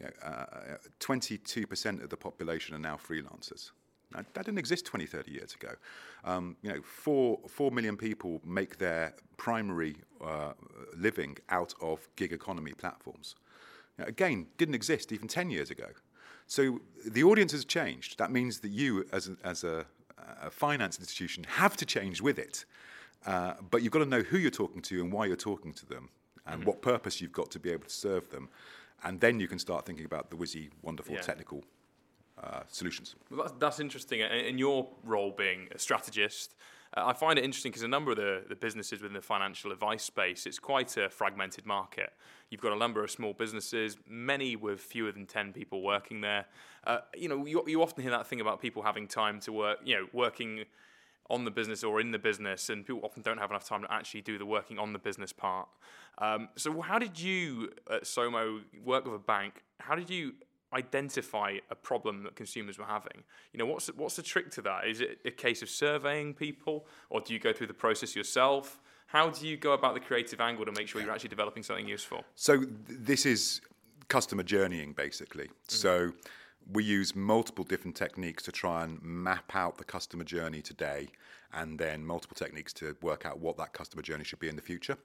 you 0.00 0.06
know, 0.06 0.28
uh, 0.28 0.76
22% 0.98 2.02
of 2.02 2.10
the 2.10 2.16
population 2.16 2.74
are 2.74 2.80
now 2.80 2.96
freelancers. 2.96 3.70
Now, 4.12 4.22
that 4.34 4.44
didn't 4.44 4.58
exist 4.58 4.86
20, 4.86 5.06
30 5.06 5.30
years 5.30 5.54
ago. 5.54 5.74
Um, 6.24 6.56
you 6.62 6.70
know, 6.70 6.82
four, 6.82 7.38
four 7.48 7.70
million 7.70 7.96
people 7.96 8.40
make 8.44 8.78
their 8.78 9.14
primary 9.36 9.96
uh, 10.24 10.54
living 10.96 11.36
out 11.50 11.74
of 11.80 12.08
gig 12.16 12.32
economy 12.32 12.72
platforms. 12.72 13.36
Again, 13.98 14.46
didn't 14.56 14.74
exist 14.74 15.12
even 15.12 15.28
10 15.28 15.50
years 15.50 15.70
ago. 15.70 15.86
So 16.50 16.80
the 17.06 17.22
audience 17.22 17.52
has 17.52 17.64
changed. 17.64 18.18
That 18.18 18.32
means 18.32 18.58
that 18.58 18.70
you, 18.72 19.06
as 19.12 19.28
a, 19.28 19.36
as 19.44 19.62
a, 19.62 19.86
a 20.42 20.50
finance 20.50 20.98
institution, 20.98 21.44
have 21.44 21.76
to 21.76 21.86
change 21.86 22.20
with 22.20 22.40
it. 22.40 22.64
Uh, 23.24 23.52
but 23.70 23.82
you've 23.82 23.92
got 23.92 24.00
to 24.00 24.06
know 24.06 24.22
who 24.22 24.36
you're 24.36 24.50
talking 24.50 24.82
to 24.82 25.00
and 25.00 25.12
why 25.12 25.26
you're 25.26 25.36
talking 25.36 25.72
to 25.72 25.86
them 25.86 26.08
and 26.46 26.62
mm-hmm. 26.62 26.68
what 26.68 26.82
purpose 26.82 27.20
you've 27.20 27.30
got 27.30 27.52
to 27.52 27.60
be 27.60 27.70
able 27.70 27.84
to 27.84 27.94
serve 27.94 28.30
them. 28.30 28.48
And 29.04 29.20
then 29.20 29.38
you 29.38 29.46
can 29.46 29.60
start 29.60 29.86
thinking 29.86 30.04
about 30.04 30.28
the 30.28 30.36
whizzy, 30.36 30.70
wonderful 30.82 31.14
yeah. 31.14 31.20
technical 31.20 31.62
uh, 32.42 32.62
solutions. 32.66 33.14
Well, 33.30 33.42
that's, 33.44 33.54
that's 33.60 33.78
interesting. 33.78 34.18
In 34.18 34.58
your 34.58 34.88
role 35.04 35.30
being 35.30 35.68
a 35.72 35.78
strategist, 35.78 36.56
uh, 36.96 37.06
I 37.06 37.12
find 37.12 37.38
it 37.38 37.44
interesting 37.44 37.70
because 37.70 37.82
a 37.82 37.88
number 37.88 38.10
of 38.10 38.16
the, 38.16 38.42
the 38.48 38.56
businesses 38.56 39.00
within 39.00 39.14
the 39.14 39.22
financial 39.22 39.70
advice 39.72 40.02
space, 40.02 40.46
it's 40.46 40.58
quite 40.58 40.96
a 40.96 41.08
fragmented 41.08 41.66
market. 41.66 42.12
You've 42.50 42.60
got 42.60 42.72
a 42.72 42.78
number 42.78 43.04
of 43.04 43.10
small 43.10 43.32
businesses, 43.32 43.96
many 44.08 44.56
with 44.56 44.80
fewer 44.80 45.12
than 45.12 45.26
10 45.26 45.52
people 45.52 45.82
working 45.82 46.20
there. 46.20 46.46
Uh, 46.84 46.98
you 47.16 47.28
know, 47.28 47.46
you, 47.46 47.62
you 47.66 47.82
often 47.82 48.02
hear 48.02 48.10
that 48.10 48.26
thing 48.26 48.40
about 48.40 48.60
people 48.60 48.82
having 48.82 49.06
time 49.06 49.38
to 49.40 49.52
work, 49.52 49.78
you 49.84 49.94
know, 49.94 50.06
working 50.12 50.64
on 51.28 51.44
the 51.44 51.50
business 51.50 51.84
or 51.84 52.00
in 52.00 52.10
the 52.10 52.18
business, 52.18 52.68
and 52.70 52.84
people 52.84 53.00
often 53.04 53.22
don't 53.22 53.38
have 53.38 53.50
enough 53.50 53.66
time 53.66 53.82
to 53.82 53.92
actually 53.92 54.20
do 54.20 54.36
the 54.36 54.44
working 54.44 54.78
on 54.78 54.92
the 54.92 54.98
business 54.98 55.32
part. 55.32 55.68
Um, 56.18 56.48
so, 56.56 56.80
how 56.80 56.98
did 56.98 57.20
you 57.20 57.70
at 57.88 58.02
Somo 58.02 58.60
work 58.84 59.04
with 59.04 59.14
a 59.14 59.18
bank? 59.18 59.62
How 59.78 59.94
did 59.94 60.10
you 60.10 60.34
identify 60.72 61.58
a 61.70 61.74
problem 61.74 62.22
that 62.22 62.36
consumers 62.36 62.78
were 62.78 62.84
having. 62.84 63.24
You 63.52 63.58
know, 63.58 63.66
what's 63.66 63.88
what's 63.88 64.16
the 64.16 64.22
trick 64.22 64.50
to 64.52 64.62
that? 64.62 64.86
Is 64.86 65.00
it 65.00 65.18
a 65.24 65.30
case 65.30 65.62
of 65.62 65.68
surveying 65.68 66.34
people, 66.34 66.86
or 67.08 67.20
do 67.20 67.32
you 67.32 67.40
go 67.40 67.52
through 67.52 67.66
the 67.66 67.74
process 67.74 68.14
yourself? 68.14 68.80
How 69.06 69.30
do 69.30 69.46
you 69.46 69.56
go 69.56 69.72
about 69.72 69.94
the 69.94 70.00
creative 70.00 70.40
angle 70.40 70.64
to 70.64 70.72
make 70.72 70.86
sure 70.86 71.02
you're 71.02 71.10
actually 71.10 71.30
developing 71.30 71.64
something 71.64 71.88
useful? 71.88 72.24
So 72.36 72.58
th- 72.58 72.70
this 72.86 73.26
is 73.26 73.60
customer 74.06 74.44
journeying, 74.44 74.92
basically. 74.92 75.46
Mm-hmm. 75.46 75.52
So 75.66 76.12
we 76.72 76.84
use 76.84 77.16
multiple 77.16 77.64
different 77.64 77.96
techniques 77.96 78.42
to 78.44 78.52
try 78.52 78.84
and 78.84 79.02
map 79.02 79.54
out 79.54 79.78
the 79.78 79.84
customer 79.84 80.24
journey 80.24 80.62
today 80.62 81.08
and 81.52 81.78
then 81.78 82.04
multiple 82.04 82.34
techniques 82.34 82.72
to 82.74 82.96
work 83.02 83.26
out 83.26 83.38
what 83.38 83.56
that 83.56 83.72
customer 83.72 84.02
journey 84.02 84.24
should 84.24 84.38
be 84.38 84.48
in 84.48 84.56
the 84.56 84.62
future. 84.62 84.96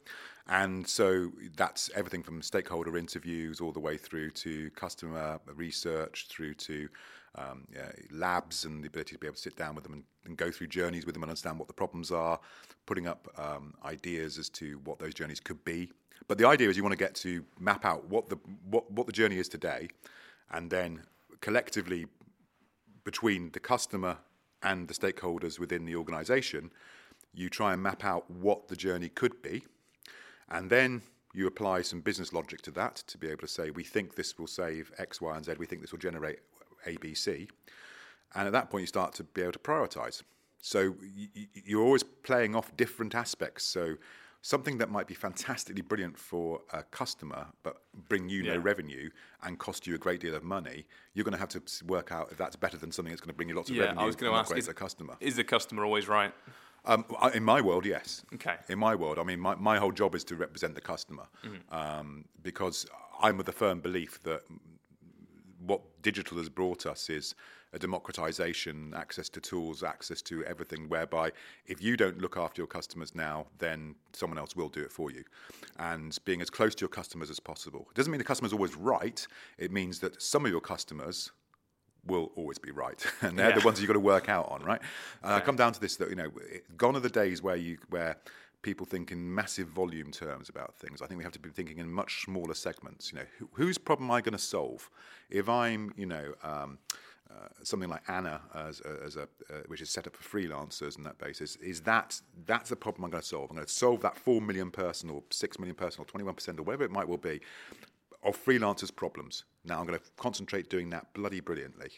And 0.47 0.88
so 0.88 1.31
that's 1.55 1.89
everything 1.95 2.23
from 2.23 2.41
stakeholder 2.41 2.97
interviews 2.97 3.62
all 3.62 3.71
the 3.71 3.79
way 3.79 3.97
through 3.97 4.31
to 4.31 4.69
customer 4.71 5.39
research, 5.55 6.27
through 6.29 6.53
to 6.55 6.89
um, 7.38 7.65
yeah, 7.73 7.91
labs 8.12 8.65
and 8.65 8.84
the 8.84 8.88
ability 8.88 9.15
to 9.15 9.19
be 9.19 9.27
able 9.27 9.36
to 9.36 9.41
sit 9.41 9.55
down 9.55 9.75
with 9.75 9.84
them 9.84 9.93
and, 9.93 10.03
and, 10.25 10.38
go 10.38 10.51
through 10.51 10.67
journeys 10.67 11.05
with 11.05 11.13
them 11.15 11.23
and 11.23 11.29
understand 11.29 11.60
what 11.60 11.67
the 11.67 11.73
problems 11.73 12.10
are, 12.10 12.39
putting 12.86 13.08
up 13.08 13.27
um, 13.38 13.73
ideas 13.84 14.38
as 14.38 14.47
to 14.49 14.79
what 14.86 14.99
those 14.99 15.13
journeys 15.13 15.41
could 15.41 15.63
be. 15.65 15.91
But 16.27 16.38
the 16.38 16.47
idea 16.47 16.69
is 16.69 16.77
you 16.77 16.84
want 16.84 16.93
to 16.93 16.97
get 16.97 17.13
to 17.15 17.43
map 17.60 17.84
out 17.84 18.08
what 18.10 18.29
the 18.29 18.38
what, 18.69 18.89
what 18.89 19.05
the 19.05 19.13
journey 19.13 19.38
is 19.38 19.49
today, 19.49 19.89
and 20.51 20.71
then 20.71 21.03
collectively 21.41 22.05
between 23.03 23.51
the 23.51 23.60
customer 23.60 24.17
and 24.65 24.89
the 24.89 24.93
stakeholders 24.93 25.60
within 25.60 25.86
the 25.86 25.95
organization, 25.95 26.71
you 27.34 27.49
try 27.49 27.71
and 27.73 27.82
map 27.82 28.04
out 28.04 28.30
what 28.30 28.67
the 28.67 28.75
journey 28.75 29.10
could 29.10 29.41
be, 29.41 29.63
and 30.49 30.69
then 30.69 31.01
you 31.34 31.47
apply 31.47 31.82
some 31.82 32.01
business 32.01 32.34
logic 32.34 32.62
to 32.62 32.71
that 32.71 32.95
to 33.08 33.17
be 33.17 33.28
able 33.28 33.41
to 33.41 33.47
say, 33.47 33.69
we 33.69 33.84
think 33.84 34.15
this 34.15 34.38
will 34.38 34.47
save 34.47 34.91
X, 34.97 35.21
Y, 35.21 35.36
and 35.36 35.45
Z, 35.45 35.54
we 35.58 35.65
think 35.65 35.82
this 35.82 35.91
will 35.91 35.99
generate 35.99 36.39
A, 36.86 36.97
B, 36.97 37.13
C. 37.13 37.47
And 38.34 38.47
at 38.47 38.54
that 38.54 38.69
point, 38.69 38.82
you 38.82 38.88
start 38.88 39.13
to 39.15 39.23
be 39.23 39.41
able 39.41 39.51
to 39.54 39.60
prioritize. 39.60 40.23
So 40.62 40.95
you're 41.54 41.84
always 41.84 42.04
playing 42.04 42.56
off 42.56 42.75
different 42.75 43.15
aspects. 43.15 43.65
So 43.65 43.95
something 44.45 44.77
that 44.77 44.91
might 44.91 45.08
be 45.08 45.15
fantastically 45.15 45.81
brilliant 45.81 46.15
for 46.15 46.62
a 46.71 46.84
customer 46.84 47.47
but 47.63 47.77
bring 48.08 48.29
you 48.29 48.43
yeah. 48.43 48.53
no 48.53 48.60
revenue 48.60 49.10
and 49.41 49.58
cost 49.58 49.88
you 49.88 49.95
a 49.95 49.97
great 49.97 50.19
deal 50.19 50.36
of 50.36 50.43
money, 50.43 50.86
you're 51.15 51.23
going 51.23 51.34
to 51.34 51.39
have 51.39 51.49
to 51.49 51.60
work 51.88 52.12
out 52.12 52.31
if 52.31 52.38
that's 52.38 52.55
better 52.55 52.77
than 52.77 52.91
something 52.91 53.12
that's 53.12 53.21
going 53.21 53.34
to 53.34 53.36
bring 53.36 53.49
you 53.49 53.55
lots 53.55 53.71
of 53.71 53.75
yeah, 53.75 53.86
revenue. 53.86 54.01
I 54.01 54.05
was 54.05 54.15
going 54.15 54.31
to 54.31 54.38
ask, 54.38 54.55
is, 54.55 54.67
a 54.67 54.73
customer. 54.75 55.15
Is 55.19 55.36
the 55.36 55.43
customer 55.43 55.84
always 55.84 56.08
right? 56.08 56.31
Um, 56.86 57.05
in 57.34 57.43
my 57.43 57.60
world, 57.60 57.88
yes. 57.88 58.23
Okay. 58.36 58.58
In 58.69 58.77
my 58.77 58.93
world, 58.93 59.17
I 59.17 59.23
mean, 59.23 59.39
my, 59.39 59.55
my 59.55 59.79
whole 59.79 59.91
job 59.91 60.13
is 60.13 60.23
to 60.25 60.36
represent 60.36 60.75
the 60.75 60.81
customer 60.81 61.25
mm-hmm. 61.43 61.75
um, 61.75 62.25
because 62.43 62.86
I'm 63.19 63.39
of 63.39 63.47
the 63.47 63.51
firm 63.51 63.79
belief 63.79 64.21
that 64.21 64.43
what 65.58 65.81
digital 66.03 66.38
has 66.38 66.49
brought 66.49 66.86
us 66.86 67.10
is 67.10 67.34
a 67.75 67.79
democratization, 67.79 68.93
access 68.95 69.27
to 69.29 69.41
tools, 69.41 69.83
access 69.83 70.21
to 70.23 70.43
everything, 70.45 70.88
whereby 70.88 71.31
if 71.67 71.83
you 71.83 71.97
don't 71.97 72.19
look 72.21 72.38
after 72.38 72.61
your 72.61 72.67
customers 72.67 73.13
now, 73.13 73.45
then 73.59 73.95
someone 74.13 74.39
else 74.39 74.55
will 74.55 74.69
do 74.69 74.81
it 74.81 74.91
for 74.91 75.11
you. 75.11 75.23
And 75.77 76.17
being 76.23 76.41
as 76.41 76.49
close 76.49 76.73
to 76.75 76.81
your 76.81 76.89
customers 76.89 77.29
as 77.29 77.39
possible. 77.39 77.85
It 77.91 77.95
doesn't 77.95 78.09
mean 78.09 78.19
the 78.19 78.23
customer's 78.23 78.53
always 78.53 78.75
right, 78.75 79.27
it 79.57 79.71
means 79.71 79.99
that 79.99 80.21
some 80.21 80.45
of 80.45 80.51
your 80.51 80.61
customers 80.61 81.31
will 82.07 82.31
always 82.35 82.57
be 82.57 82.71
right, 82.71 83.05
and 83.21 83.38
they're 83.38 83.49
yeah. 83.49 83.59
the 83.59 83.65
ones 83.65 83.79
you've 83.81 83.88
got 83.88 83.93
to 83.93 83.99
work 83.99 84.29
out 84.29 84.47
on, 84.49 84.63
right? 84.63 84.81
Uh, 85.23 85.29
right. 85.31 85.45
Come 85.45 85.57
down 85.57 85.73
to 85.73 85.81
this 85.81 85.97
that 85.97 86.09
you 86.09 86.15
know, 86.15 86.31
gone 86.77 86.95
are 86.95 87.01
the 87.01 87.09
days 87.09 87.43
where 87.43 87.57
you 87.57 87.77
where 87.89 88.15
people 88.61 88.85
think 88.85 89.11
in 89.11 89.35
massive 89.35 89.67
volume 89.67 90.11
terms 90.11 90.49
about 90.49 90.75
things. 90.75 91.01
I 91.01 91.07
think 91.07 91.17
we 91.19 91.23
have 91.23 91.33
to 91.33 91.39
be 91.39 91.49
thinking 91.49 91.77
in 91.77 91.91
much 91.91 92.23
smaller 92.23 92.55
segments. 92.55 93.11
You 93.11 93.19
know, 93.19 93.25
who, 93.38 93.49
whose 93.53 93.77
problem 93.77 94.09
am 94.09 94.15
I 94.15 94.21
going 94.21 94.31
to 94.33 94.39
solve? 94.39 94.89
If 95.29 95.49
I'm, 95.49 95.93
you 95.97 96.05
know. 96.05 96.33
Um, 96.41 96.79
uh, 97.29 97.47
something 97.63 97.89
like 97.89 98.03
Anna, 98.07 98.41
as, 98.53 98.81
as 98.81 99.15
a, 99.15 99.23
uh, 99.23 99.61
which 99.67 99.81
is 99.81 99.89
set 99.89 100.05
up 100.07 100.15
for 100.15 100.38
freelancers 100.38 100.97
on 100.97 101.03
that 101.03 101.17
basis, 101.17 101.55
is 101.57 101.81
that 101.81 102.21
that's 102.45 102.69
the 102.69 102.75
problem 102.75 103.05
I'm 103.05 103.11
going 103.11 103.21
to 103.21 103.27
solve. 103.27 103.49
I'm 103.49 103.55
going 103.55 103.67
to 103.67 103.73
solve 103.73 104.01
that 104.01 104.15
four 104.15 104.41
million 104.41 104.71
person 104.71 105.09
or 105.09 105.23
six 105.31 105.57
million 105.57 105.75
person 105.75 106.01
or 106.01 106.05
21 106.05 106.35
percent 106.35 106.59
or 106.59 106.63
whatever 106.63 106.83
it 106.83 106.91
might 106.91 107.07
well 107.07 107.17
be 107.17 107.41
of 108.23 108.43
freelancers' 108.43 108.95
problems. 108.95 109.45
Now 109.63 109.79
I'm 109.79 109.88
going 109.88 109.99
to 109.99 110.05
concentrate 110.17 110.69
doing 110.69 110.89
that 110.91 111.13
bloody 111.13 111.39
brilliantly. 111.39 111.91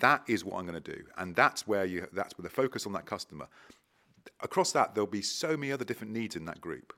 That 0.00 0.22
is 0.26 0.44
what 0.44 0.58
I'm 0.58 0.66
going 0.66 0.82
to 0.82 0.92
do, 0.92 1.04
and 1.16 1.34
that's 1.36 1.66
where 1.66 1.84
you 1.84 2.06
that's 2.12 2.36
where 2.36 2.42
the 2.42 2.50
focus 2.50 2.86
on 2.86 2.92
that 2.92 3.06
customer. 3.06 3.46
Across 4.40 4.72
that, 4.72 4.94
there'll 4.94 5.06
be 5.06 5.22
so 5.22 5.56
many 5.56 5.70
other 5.72 5.84
different 5.84 6.12
needs 6.12 6.34
in 6.36 6.44
that 6.46 6.60
group. 6.60 6.92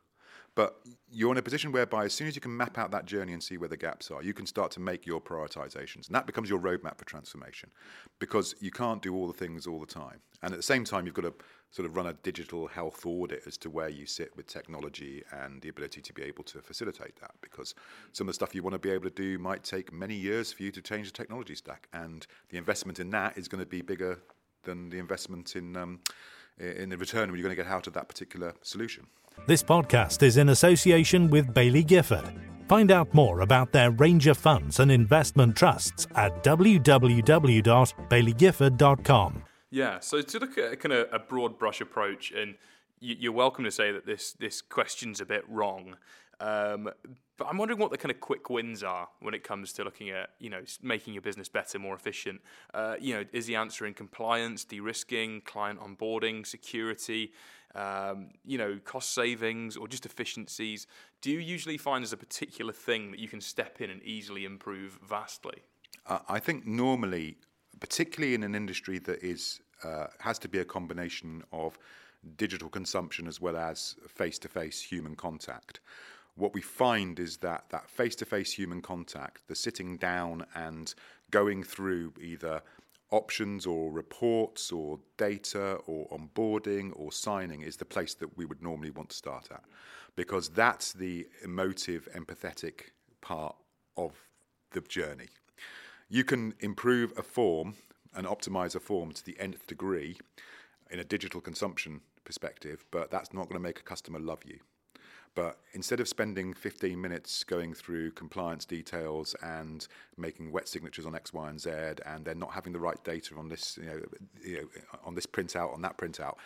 But 0.57 0.81
you're 1.13 1.33
in 1.33 1.39
a 1.39 1.43
position 1.43 1.71
whereby, 1.71 2.07
as 2.07 2.15
soon 2.15 2.29
as 2.29 2.35
you 2.35 2.41
can 2.41 2.57
map 2.57 2.79
out 2.79 2.91
that 2.91 3.05
journey 3.05 3.35
and 3.35 3.43
see 3.43 3.59
where 3.59 3.69
the 3.69 3.77
gaps 3.77 4.11
are, 4.11 4.23
you 4.23 4.33
can 4.33 4.47
start 4.47 4.71
to 4.73 4.81
make 4.81 5.07
your 5.07 5.21
prioritizations. 5.21 6.07
And 6.07 6.15
that 6.15 6.27
becomes 6.27 6.49
your 6.49 6.59
roadmap 6.59 6.97
for 6.97 7.05
transformation 7.05 7.71
because 8.19 8.55
you 8.59 8.71
can't 8.71 9.03
do 9.03 9.15
all 9.15 9.27
the 9.27 9.35
things 9.35 9.67
all 9.67 9.79
the 9.79 9.87
time. 9.87 10.21
And 10.43 10.55
at 10.55 10.57
the 10.57 10.63
same 10.63 10.83
time, 10.83 11.05
you've 11.05 11.15
got 11.15 11.23
to 11.23 11.35
sort 11.71 11.85
of 11.87 11.95
run 11.95 12.07
a 12.07 12.15
digital 12.15 12.69
health 12.69 13.05
audit 13.05 13.43
as 13.47 13.59
to 13.59 13.69
where 13.69 13.91
you 13.91 14.07
sit 14.07 14.35
with 14.35 14.47
technology 14.47 15.23
and 15.31 15.61
the 15.61 15.69
ability 15.69 16.01
to 16.01 16.13
be 16.15 16.23
able 16.23 16.43
to 16.45 16.63
facilitate 16.63 17.21
that 17.21 17.33
because 17.43 17.75
some 18.13 18.27
of 18.27 18.29
the 18.29 18.35
stuff 18.35 18.55
you 18.55 18.63
want 18.63 18.73
to 18.73 18.79
be 18.79 18.91
able 18.91 19.05
to 19.05 19.11
do 19.11 19.39
might 19.39 19.63
take 19.63 19.93
many 19.93 20.15
years 20.15 20.55
for 20.55 20.63
you 20.63 20.71
to 20.73 20.81
change 20.81 21.07
the 21.07 21.13
technology 21.13 21.55
stack. 21.55 21.87
And 21.93 22.27
the 22.49 22.57
investment 22.57 22.99
in 22.99 23.11
that 23.11 23.37
is 23.37 23.47
going 23.47 23.63
to 23.63 23.69
be 23.69 23.83
bigger 23.83 24.21
than 24.63 24.89
the 24.89 24.99
investment 24.99 25.55
in. 25.55 25.77
Um, 25.77 26.01
in 26.59 26.89
the 26.89 26.97
return 26.97 27.29
you're 27.29 27.39
going 27.39 27.57
to 27.57 27.63
get 27.63 27.67
out 27.67 27.87
of 27.87 27.93
that 27.95 28.09
particular 28.09 28.55
solution. 28.63 29.07
This 29.47 29.63
podcast 29.63 30.23
is 30.23 30.39
in 30.39 30.49
association 30.49 31.31
with 31.31 31.55
Baillie 31.55 31.87
Gifford. 31.87 32.25
Find 32.69 32.91
out 32.91 33.15
more 33.15 33.43
about 33.43 33.71
their 33.73 33.93
range 33.93 34.27
of 34.27 34.37
funds 34.37 34.81
and 34.81 34.91
investment 34.91 35.55
trusts 35.57 36.09
at 36.17 36.43
www.bailliegifford.com. 36.43 39.43
Yeah, 39.71 40.01
so 40.01 40.23
to 40.23 40.39
look 40.39 40.59
at 40.59 40.73
a 40.73 40.77
kind 40.77 40.93
of 40.93 41.09
a 41.13 41.19
broad 41.19 41.59
brush 41.59 41.81
approach, 41.81 42.31
and 42.33 42.55
you're 42.99 43.33
welcome 43.33 43.65
to 43.65 43.71
say 43.71 43.93
that 43.93 44.07
this 44.07 44.33
this 44.33 44.63
question's 44.63 45.21
a 45.21 45.27
bit 45.27 45.45
wrong. 45.49 45.97
Um, 46.41 46.91
but 47.37 47.47
I'm 47.49 47.59
wondering 47.59 47.79
what 47.79 47.91
the 47.91 47.99
kind 47.99 48.11
of 48.11 48.21
quick 48.21 48.49
wins 48.49 48.83
are 48.83 49.09
when 49.21 49.35
it 49.35 49.45
comes 49.45 49.73
to 49.75 49.85
looking 49.85 50.11
at, 50.11 50.31
you 50.39 50.49
know, 50.49 50.63
making 50.83 51.13
your 51.13 51.23
business 51.23 51.49
better, 51.49 51.79
more 51.79 51.95
efficient. 51.95 52.41
Uh, 52.73 52.97
you 52.99 53.15
know, 53.15 53.25
is 53.33 53.47
the 53.47 53.57
answer 53.57 53.87
in 53.87 53.95
compliance, 53.95 54.65
de-risking, 54.65 55.43
client 55.43 55.79
onboarding, 55.81 56.47
security, 56.47 57.33
um, 57.75 58.31
you 58.45 58.57
know, 58.57 58.79
cost 58.85 59.13
savings, 59.15 59.77
or 59.77 59.87
just 59.87 60.07
efficiencies? 60.07 60.87
Do 61.21 61.31
you 61.31 61.39
usually 61.39 61.77
find 61.77 62.03
there's 62.03 62.15
a 62.15 62.17
particular 62.17 62.73
thing 62.73 63.11
that 63.11 63.21
you 63.21 63.29
can 63.29 63.41
step 63.41 63.81
in 63.81 63.91
and 63.91 64.03
easily 64.03 64.45
improve 64.45 64.99
vastly? 65.07 65.63
Uh, 66.07 66.21
I 66.29 66.39
think 66.39 66.67
normally, 66.67 67.37
particularly 67.81 68.35
in 68.35 68.45
an 68.45 68.55
industry 68.55 68.99
that 69.01 69.23
is 69.23 69.61
uh, 69.85 70.07
has 70.21 70.39
to 70.39 70.49
be 70.49 70.61
a 70.61 70.65
combination 70.65 71.43
of 71.53 71.79
digital 72.37 72.69
consumption 72.69 73.27
as 73.29 73.41
well 73.41 73.57
as 73.57 73.97
face-to-face 74.09 74.81
human 74.81 75.15
contact 75.15 75.81
what 76.37 76.55
we 76.55 76.61
find 76.61 77.19
is 77.19 77.39
that 77.39 77.65
that 77.71 77.89
face-to-face 77.89 78.53
human 78.53 78.83
contact, 78.83 79.49
the 79.49 79.55
sitting 79.55 79.97
down 79.97 80.45
and 80.55 80.95
going 81.31 81.63
through 81.63 82.13
either 82.21 82.63
options 83.11 83.67
or 83.67 83.91
reports 83.91 84.71
or 84.71 84.99
data 85.17 85.79
or 85.87 86.09
onboarding 86.09 86.93
or 86.95 87.11
signing 87.11 87.63
is 87.63 87.77
the 87.77 87.85
place 87.85 88.15
that 88.15 88.37
we 88.37 88.45
would 88.45 88.63
normally 88.63 88.91
want 88.91 89.09
to 89.11 89.17
start 89.17 89.49
at 89.51 89.63
because 90.17 90.49
that's 90.49 90.93
the 90.93 91.27
emotive 91.45 92.09
empathetic 92.15 92.91
part 93.21 93.55
of 93.97 94.13
the 94.73 94.81
journey. 94.81 95.29
You 96.09 96.25
can 96.25 96.55
improve 96.61 97.13
a 97.17 97.23
form 97.23 97.75
and 98.15 98.27
optimize 98.27 98.75
a 98.75 98.81
form 98.81 99.13
to 99.13 99.25
the 99.25 99.39
nth 99.39 99.67
degree 99.67 100.19
in 100.91 100.99
a 100.99 101.05
digital 101.05 101.41
consumption 101.41 102.01
perspective 102.25 102.85
but 102.91 103.11
that's 103.11 103.33
not 103.33 103.45
going 103.49 103.61
to 103.61 103.61
make 103.61 103.79
a 103.79 103.85
customer 103.85 104.19
love 104.19 104.43
you 104.45 104.59
but 105.37 105.59
instead 105.75 106.01
of 106.01 106.09
spending 106.09 106.55
15 106.55 106.99
minutes 106.99 107.45
going 107.45 107.75
through 107.75 108.11
compliance 108.13 108.65
details 108.65 109.37
and 109.43 109.87
making 110.17 110.51
wet 110.51 110.67
signatures 110.67 111.05
on 111.05 111.15
X, 111.15 111.35
Y, 111.35 111.49
and 111.49 111.61
Z, 111.61 111.71
and 112.07 112.25
then 112.25 112.39
not 112.39 112.53
having 112.53 112.73
the 112.73 112.81
right 112.81 113.03
data 113.05 113.35
on 113.37 113.49
this, 113.49 113.79
you 113.81 113.87
know, 113.87 114.01
you 114.43 114.57
know, 114.57 114.69
on 115.05 115.15
this 115.15 115.27
printout, 115.27 115.75
on 115.75 115.83
that 115.83 115.99
printout, 115.99 116.37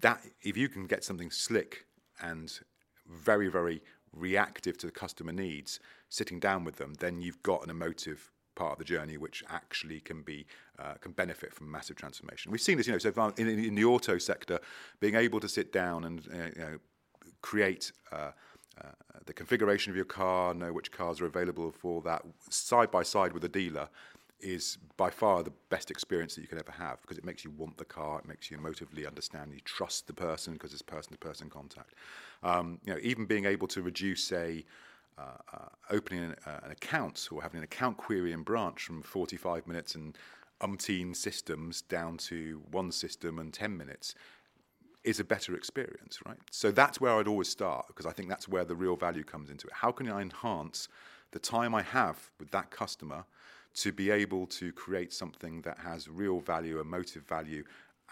that 0.00 0.20
if 0.42 0.56
you 0.56 0.68
can 0.68 0.86
get 0.88 1.04
something 1.04 1.30
slick 1.30 1.86
and 2.20 2.58
very, 3.08 3.48
very 3.48 3.80
reactive 4.12 4.76
to 4.78 4.86
the 4.86 4.92
customer 4.92 5.32
needs, 5.32 5.78
sitting 6.08 6.40
down 6.40 6.64
with 6.64 6.76
them, 6.76 6.94
then 6.98 7.22
you've 7.22 7.42
got 7.44 7.62
an 7.62 7.70
emotive 7.70 8.32
part 8.56 8.72
of 8.72 8.78
the 8.78 8.84
journey 8.84 9.16
which 9.16 9.42
actually 9.48 10.00
can 10.00 10.22
be 10.22 10.44
uh, 10.78 10.94
can 10.94 11.12
benefit 11.12 11.54
from 11.54 11.70
massive 11.70 11.96
transformation. 11.96 12.50
We've 12.50 12.60
seen 12.60 12.76
this, 12.76 12.86
you 12.86 12.92
know, 12.92 12.98
so 12.98 13.32
in, 13.38 13.48
in 13.48 13.74
the 13.76 13.84
auto 13.84 14.18
sector, 14.18 14.58
being 15.00 15.14
able 15.14 15.38
to 15.40 15.48
sit 15.48 15.72
down 15.72 16.04
and 16.04 16.20
uh, 16.32 16.36
you 16.56 16.62
know 16.62 16.78
create 17.42 17.92
uh, 18.10 18.30
uh, 18.80 18.88
the 19.26 19.32
configuration 19.32 19.90
of 19.90 19.96
your 19.96 20.04
car, 20.04 20.54
know 20.54 20.72
which 20.72 20.90
cars 20.90 21.20
are 21.20 21.26
available 21.26 21.70
for 21.70 22.00
that, 22.02 22.22
side 22.48 22.90
by 22.90 23.02
side 23.02 23.32
with 23.32 23.44
a 23.44 23.48
dealer, 23.48 23.88
is 24.40 24.78
by 24.96 25.08
far 25.08 25.42
the 25.42 25.52
best 25.68 25.90
experience 25.90 26.34
that 26.34 26.42
you 26.42 26.48
can 26.48 26.58
ever 26.58 26.72
have 26.72 27.00
because 27.02 27.16
it 27.16 27.24
makes 27.24 27.44
you 27.44 27.50
want 27.50 27.76
the 27.78 27.84
car, 27.84 28.18
it 28.18 28.26
makes 28.26 28.50
you 28.50 28.58
emotively 28.58 29.06
understand, 29.06 29.52
you 29.52 29.60
trust 29.60 30.06
the 30.06 30.12
person 30.12 30.54
because 30.54 30.72
it's 30.72 30.82
person-to-person 30.82 31.48
contact. 31.48 31.94
Um, 32.42 32.80
you 32.84 32.92
know, 32.92 32.98
even 33.02 33.26
being 33.26 33.44
able 33.44 33.68
to 33.68 33.82
reduce 33.82 34.32
a 34.32 34.64
uh, 35.18 35.22
uh, 35.52 35.68
opening 35.90 36.24
an, 36.24 36.36
uh, 36.46 36.60
an, 36.64 36.70
account 36.70 37.28
or 37.30 37.42
having 37.42 37.58
an 37.58 37.64
account 37.64 37.98
query 37.98 38.32
in 38.32 38.42
branch 38.42 38.82
from 38.82 39.02
45 39.02 39.66
minutes 39.66 39.94
and 39.94 40.16
umpteen 40.62 41.14
systems 41.14 41.82
down 41.82 42.16
to 42.16 42.62
one 42.70 42.90
system 42.90 43.38
and 43.38 43.52
10 43.52 43.76
minutes 43.76 44.14
is 45.04 45.20
a 45.20 45.24
better 45.24 45.54
experience, 45.54 46.20
right? 46.26 46.38
So 46.50 46.70
that's 46.70 47.00
where 47.00 47.12
I'd 47.12 47.28
always 47.28 47.48
start 47.48 47.86
because 47.88 48.06
I 48.06 48.12
think 48.12 48.28
that's 48.28 48.48
where 48.48 48.64
the 48.64 48.76
real 48.76 48.96
value 48.96 49.24
comes 49.24 49.50
into 49.50 49.66
it. 49.66 49.72
How 49.72 49.92
can 49.92 50.08
I 50.08 50.20
enhance 50.20 50.88
the 51.32 51.38
time 51.38 51.74
I 51.74 51.82
have 51.82 52.30
with 52.38 52.50
that 52.52 52.70
customer 52.70 53.24
to 53.74 53.92
be 53.92 54.10
able 54.10 54.46
to 54.46 54.72
create 54.72 55.12
something 55.12 55.62
that 55.62 55.78
has 55.78 56.08
real 56.08 56.40
value, 56.40 56.78
emotive 56.78 57.26
value, 57.26 57.64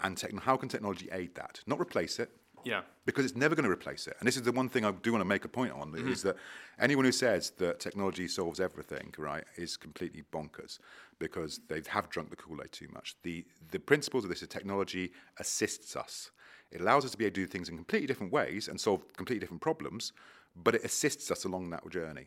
and 0.02 0.18
how 0.42 0.56
can 0.56 0.68
technology 0.68 1.08
aid 1.12 1.34
that? 1.34 1.60
Not 1.66 1.78
replace 1.80 2.18
it. 2.18 2.30
Yeah. 2.64 2.82
Because 3.06 3.24
it's 3.24 3.36
never 3.36 3.54
going 3.54 3.64
to 3.64 3.70
replace 3.70 4.06
it. 4.06 4.16
And 4.18 4.26
this 4.26 4.36
is 4.36 4.42
the 4.42 4.52
one 4.52 4.68
thing 4.68 4.84
I 4.84 4.92
do 4.92 5.12
want 5.12 5.22
to 5.22 5.28
make 5.28 5.44
a 5.44 5.48
point 5.48 5.72
on 5.72 5.92
mm-hmm. 5.92 6.12
is 6.12 6.22
that 6.22 6.36
anyone 6.78 7.04
who 7.04 7.12
says 7.12 7.50
that 7.58 7.80
technology 7.80 8.28
solves 8.28 8.60
everything, 8.60 9.14
right, 9.18 9.44
is 9.56 9.76
completely 9.76 10.24
bonkers 10.32 10.78
because 11.18 11.60
they 11.68 11.82
have 11.88 12.08
drunk 12.10 12.30
the 12.30 12.36
Kool-Aid 12.36 12.72
too 12.72 12.88
much. 12.92 13.16
The 13.22 13.44
the 13.70 13.78
principles 13.78 14.24
of 14.24 14.30
this 14.30 14.42
is 14.42 14.48
technology 14.48 15.12
assists 15.38 15.96
us. 15.96 16.30
It 16.72 16.80
allows 16.80 17.04
us 17.04 17.10
to 17.12 17.18
be 17.18 17.24
able 17.24 17.34
to 17.34 17.40
do 17.42 17.46
things 17.46 17.68
in 17.68 17.76
completely 17.76 18.06
different 18.06 18.32
ways 18.32 18.68
and 18.68 18.80
solve 18.80 19.02
completely 19.16 19.40
different 19.40 19.62
problems, 19.62 20.12
but 20.54 20.74
it 20.74 20.84
assists 20.84 21.30
us 21.30 21.44
along 21.44 21.70
that 21.70 21.88
journey. 21.90 22.26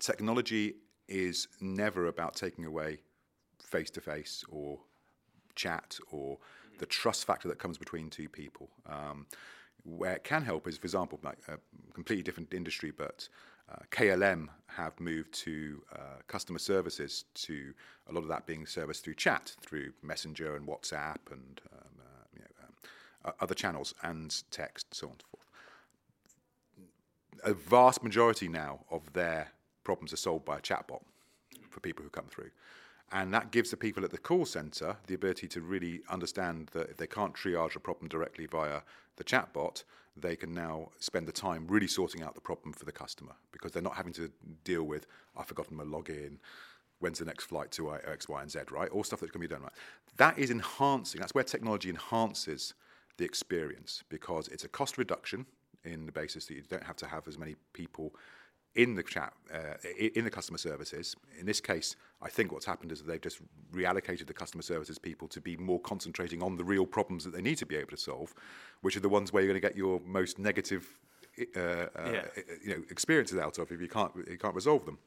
Technology 0.00 0.76
is 1.08 1.48
never 1.60 2.06
about 2.06 2.34
taking 2.34 2.64
away 2.64 2.98
face 3.62 3.90
to 3.90 4.00
face 4.00 4.44
or 4.48 4.78
chat 5.54 5.98
or 6.10 6.38
the 6.78 6.86
trust 6.86 7.26
factor 7.26 7.48
that 7.48 7.58
comes 7.58 7.78
between 7.78 8.10
two 8.10 8.28
people. 8.28 8.70
Um, 8.86 9.26
where 9.84 10.14
it 10.14 10.24
can 10.24 10.42
help 10.42 10.68
is, 10.68 10.78
for 10.78 10.84
example, 10.84 11.18
like 11.22 11.38
a 11.48 11.58
completely 11.92 12.22
different 12.22 12.54
industry, 12.54 12.92
but 12.96 13.28
uh, 13.70 13.76
KLM 13.90 14.48
have 14.66 14.98
moved 15.00 15.32
to 15.32 15.82
uh, 15.92 16.20
customer 16.28 16.58
services 16.58 17.24
to 17.34 17.72
a 18.08 18.12
lot 18.12 18.22
of 18.22 18.28
that 18.28 18.46
being 18.46 18.66
serviced 18.66 19.04
through 19.04 19.14
chat, 19.14 19.54
through 19.60 19.92
Messenger 20.02 20.56
and 20.56 20.66
WhatsApp 20.66 21.18
and 21.30 21.60
um, 21.72 22.01
uh, 23.24 23.32
other 23.40 23.54
channels 23.54 23.94
and 24.02 24.42
text, 24.50 24.94
so 24.94 25.06
on 25.06 25.12
and 25.12 25.22
so 25.22 25.26
forth. 25.30 25.46
A 27.44 27.54
vast 27.54 28.02
majority 28.02 28.48
now 28.48 28.80
of 28.90 29.12
their 29.12 29.48
problems 29.84 30.12
are 30.12 30.16
solved 30.16 30.44
by 30.44 30.58
a 30.58 30.60
chatbot 30.60 31.02
for 31.70 31.80
people 31.80 32.04
who 32.04 32.10
come 32.10 32.26
through. 32.26 32.50
And 33.10 33.32
that 33.34 33.50
gives 33.50 33.70
the 33.70 33.76
people 33.76 34.04
at 34.04 34.10
the 34.10 34.18
call 34.18 34.46
center 34.46 34.96
the 35.06 35.14
ability 35.14 35.46
to 35.48 35.60
really 35.60 36.00
understand 36.08 36.70
that 36.72 36.88
if 36.88 36.96
they 36.96 37.06
can't 37.06 37.34
triage 37.34 37.76
a 37.76 37.80
problem 37.80 38.08
directly 38.08 38.46
via 38.46 38.80
the 39.16 39.24
chatbot, 39.24 39.84
they 40.16 40.34
can 40.34 40.54
now 40.54 40.88
spend 40.98 41.26
the 41.26 41.32
time 41.32 41.66
really 41.68 41.86
sorting 41.86 42.22
out 42.22 42.34
the 42.34 42.40
problem 42.40 42.72
for 42.72 42.84
the 42.84 42.92
customer 42.92 43.32
because 43.50 43.72
they're 43.72 43.82
not 43.82 43.96
having 43.96 44.12
to 44.14 44.30
deal 44.64 44.84
with, 44.84 45.06
I've 45.36 45.46
forgotten 45.46 45.76
my 45.76 45.84
login, 45.84 46.38
when's 47.00 47.18
the 47.18 47.24
next 47.24 47.44
flight 47.44 47.70
to 47.72 47.94
X, 47.94 48.28
Y, 48.28 48.40
and 48.40 48.50
Z, 48.50 48.60
right? 48.70 48.90
All 48.90 49.04
stuff 49.04 49.20
that 49.20 49.32
can 49.32 49.40
be 49.40 49.48
done 49.48 49.62
right. 49.62 49.72
That 50.16 50.38
is 50.38 50.50
enhancing, 50.50 51.20
that's 51.20 51.34
where 51.34 51.44
technology 51.44 51.90
enhances 51.90 52.74
the 53.18 53.24
experience 53.24 54.02
because 54.08 54.48
it's 54.48 54.64
a 54.64 54.68
cost 54.68 54.98
reduction 54.98 55.46
in 55.84 56.06
the 56.06 56.12
basis 56.12 56.46
that 56.46 56.54
you 56.54 56.62
don't 56.62 56.84
have 56.84 56.96
to 56.96 57.06
have 57.06 57.26
as 57.28 57.38
many 57.38 57.56
people 57.72 58.14
in 58.74 58.94
the 58.94 59.02
chat, 59.02 59.34
uh, 59.52 59.74
in 60.14 60.24
the 60.24 60.30
customer 60.30 60.56
services. 60.56 61.14
In 61.38 61.44
this 61.44 61.60
case, 61.60 61.94
I 62.22 62.30
think 62.30 62.52
what's 62.52 62.64
happened 62.64 62.90
is 62.90 63.00
that 63.00 63.06
they've 63.06 63.20
just 63.20 63.40
reallocated 63.72 64.26
the 64.26 64.32
customer 64.32 64.62
services 64.62 64.98
people 64.98 65.28
to 65.28 65.40
be 65.40 65.56
more 65.56 65.78
concentrating 65.80 66.42
on 66.42 66.56
the 66.56 66.64
real 66.64 66.86
problems 66.86 67.24
that 67.24 67.34
they 67.34 67.42
need 67.42 67.58
to 67.58 67.66
be 67.66 67.76
able 67.76 67.90
to 67.90 67.98
solve, 67.98 68.34
which 68.80 68.96
are 68.96 69.00
the 69.00 69.10
ones 69.10 69.32
where 69.32 69.42
you're 69.42 69.52
going 69.52 69.60
to 69.60 69.68
get 69.68 69.76
your 69.76 70.00
most 70.06 70.38
negative, 70.38 70.98
uh, 71.54 71.60
uh, 71.60 71.86
yeah. 72.06 72.24
you 72.64 72.70
know, 72.70 72.82
experiences 72.88 73.38
out 73.38 73.58
of 73.58 73.70
if 73.70 73.80
you 73.80 73.88
can't 73.88 74.12
you 74.28 74.38
can't 74.38 74.54
resolve 74.54 74.86
them. 74.86 74.98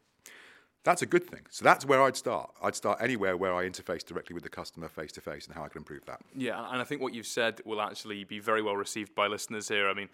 That's 0.86 1.02
a 1.02 1.08
good 1.08 1.28
thing. 1.28 1.42
So 1.50 1.66
that's 1.66 1.84
where 1.84 2.02
I'd 2.04 2.16
start. 2.16 2.52
I'd 2.62 2.76
start 2.76 3.00
anywhere 3.02 3.36
where 3.36 3.56
I 3.56 3.68
interface 3.68 4.06
directly 4.06 4.36
with 4.36 4.44
the 4.44 4.50
customer 4.50 4.88
face 4.88 5.12
to 5.14 5.22
face 5.22 5.48
and 5.48 5.56
how 5.56 5.64
I 5.64 5.68
can 5.68 5.80
improve 5.80 6.06
that. 6.06 6.22
Yeah, 6.36 6.64
and 6.72 6.80
I 6.80 6.84
think 6.84 7.02
what 7.02 7.12
you've 7.16 7.26
said 7.26 7.60
will 7.66 7.82
actually 7.82 8.24
be 8.24 8.38
very 8.38 8.62
well 8.62 8.78
received 8.78 9.16
by 9.16 9.26
listeners 9.26 9.68
here. 9.68 9.90
I 9.90 9.96
mean, 9.96 10.10